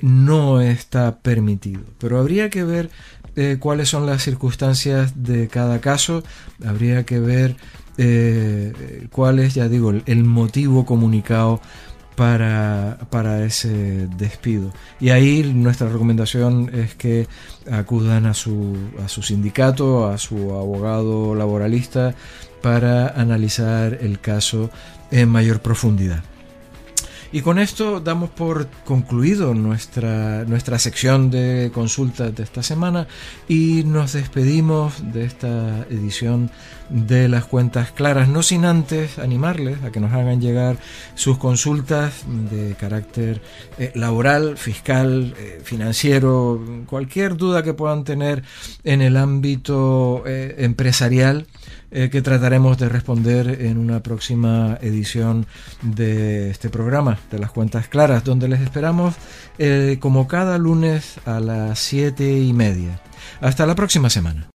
no 0.00 0.62
está 0.62 1.18
permitido. 1.18 1.82
Pero 1.98 2.20
habría 2.20 2.48
que 2.48 2.64
ver 2.64 2.88
cuáles 3.58 3.90
son 3.90 4.06
las 4.06 4.22
circunstancias 4.22 5.22
de 5.22 5.48
cada 5.48 5.80
caso, 5.80 6.22
habría 6.64 7.04
que 7.04 7.18
ver 7.18 7.56
eh, 7.98 9.08
cuál 9.10 9.40
es, 9.40 9.54
ya 9.54 9.68
digo, 9.68 9.90
el, 9.90 10.24
motivo 10.24 10.86
comunicado 10.86 11.60
para, 12.16 12.98
para, 13.10 13.44
ese 13.44 14.08
despido. 14.16 14.72
Y 15.00 15.10
ahí 15.10 15.42
nuestra 15.54 15.88
recomendación 15.88 16.70
es 16.72 16.94
que 16.94 17.26
acudan 17.70 18.26
a 18.26 18.34
su, 18.34 18.76
a 19.04 19.08
su 19.08 19.22
sindicato, 19.22 20.06
a 20.06 20.16
su 20.16 20.54
abogado 20.54 21.34
laboralista, 21.34 22.14
para 22.62 23.08
analizar 23.08 23.98
el 24.00 24.20
caso 24.20 24.70
en 25.10 25.28
mayor 25.28 25.60
profundidad. 25.60 26.22
Y 27.30 27.42
con 27.42 27.58
esto 27.58 28.00
damos 28.00 28.30
por 28.30 28.68
concluido 28.86 29.52
nuestra, 29.52 30.44
nuestra 30.44 30.78
sección 30.78 31.30
de 31.30 31.70
consultas 31.74 32.34
de 32.34 32.42
esta 32.42 32.62
semana 32.62 33.06
y 33.48 33.82
nos 33.84 34.14
despedimos 34.14 35.12
de 35.12 35.24
esta 35.26 35.80
edición 35.90 36.50
de 36.88 37.28
las 37.28 37.44
cuentas 37.44 37.90
claras, 37.92 38.28
no 38.28 38.42
sin 38.42 38.64
antes 38.64 39.18
animarles 39.18 39.82
a 39.82 39.90
que 39.90 40.00
nos 40.00 40.12
hagan 40.14 40.40
llegar 40.40 40.78
sus 41.14 41.36
consultas 41.36 42.24
de 42.50 42.74
carácter 42.76 43.42
eh, 43.78 43.92
laboral, 43.94 44.56
fiscal, 44.56 45.34
eh, 45.38 45.60
financiero, 45.62 46.64
cualquier 46.86 47.36
duda 47.36 47.62
que 47.62 47.74
puedan 47.74 48.04
tener 48.04 48.42
en 48.84 49.02
el 49.02 49.18
ámbito 49.18 50.22
eh, 50.26 50.54
empresarial 50.60 51.46
eh, 51.90 52.10
que 52.10 52.22
trataremos 52.22 52.76
de 52.78 52.88
responder 52.88 53.62
en 53.62 53.78
una 53.78 54.02
próxima 54.02 54.78
edición 54.82 55.46
de 55.82 56.50
este 56.50 56.68
programa, 56.68 57.18
de 57.30 57.38
las 57.38 57.50
cuentas 57.50 57.88
claras, 57.88 58.24
donde 58.24 58.48
les 58.48 58.60
esperamos 58.60 59.14
eh, 59.58 59.96
como 60.00 60.28
cada 60.28 60.58
lunes 60.58 61.16
a 61.24 61.40
las 61.40 61.78
siete 61.78 62.38
y 62.38 62.52
media. 62.52 63.00
Hasta 63.40 63.66
la 63.66 63.74
próxima 63.74 64.10
semana. 64.10 64.50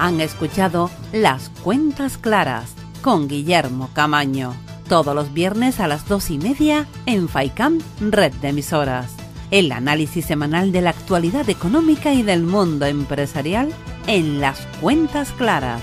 Han 0.00 0.20
escuchado 0.22 0.90
Las 1.12 1.50
Cuentas 1.62 2.16
Claras 2.16 2.74
con 3.02 3.28
Guillermo 3.28 3.90
Camaño 3.92 4.54
todos 4.90 5.14
los 5.14 5.32
viernes 5.32 5.78
a 5.78 5.86
las 5.86 6.08
dos 6.08 6.30
y 6.30 6.38
media 6.38 6.84
en 7.06 7.28
FAICAM, 7.28 7.78
red 8.00 8.32
de 8.42 8.48
emisoras. 8.48 9.14
El 9.52 9.70
análisis 9.70 10.26
semanal 10.26 10.72
de 10.72 10.80
la 10.80 10.90
actualidad 10.90 11.48
económica 11.48 12.12
y 12.12 12.24
del 12.24 12.42
mundo 12.42 12.86
empresarial 12.86 13.72
en 14.08 14.40
las 14.40 14.66
cuentas 14.80 15.30
claras 15.30 15.80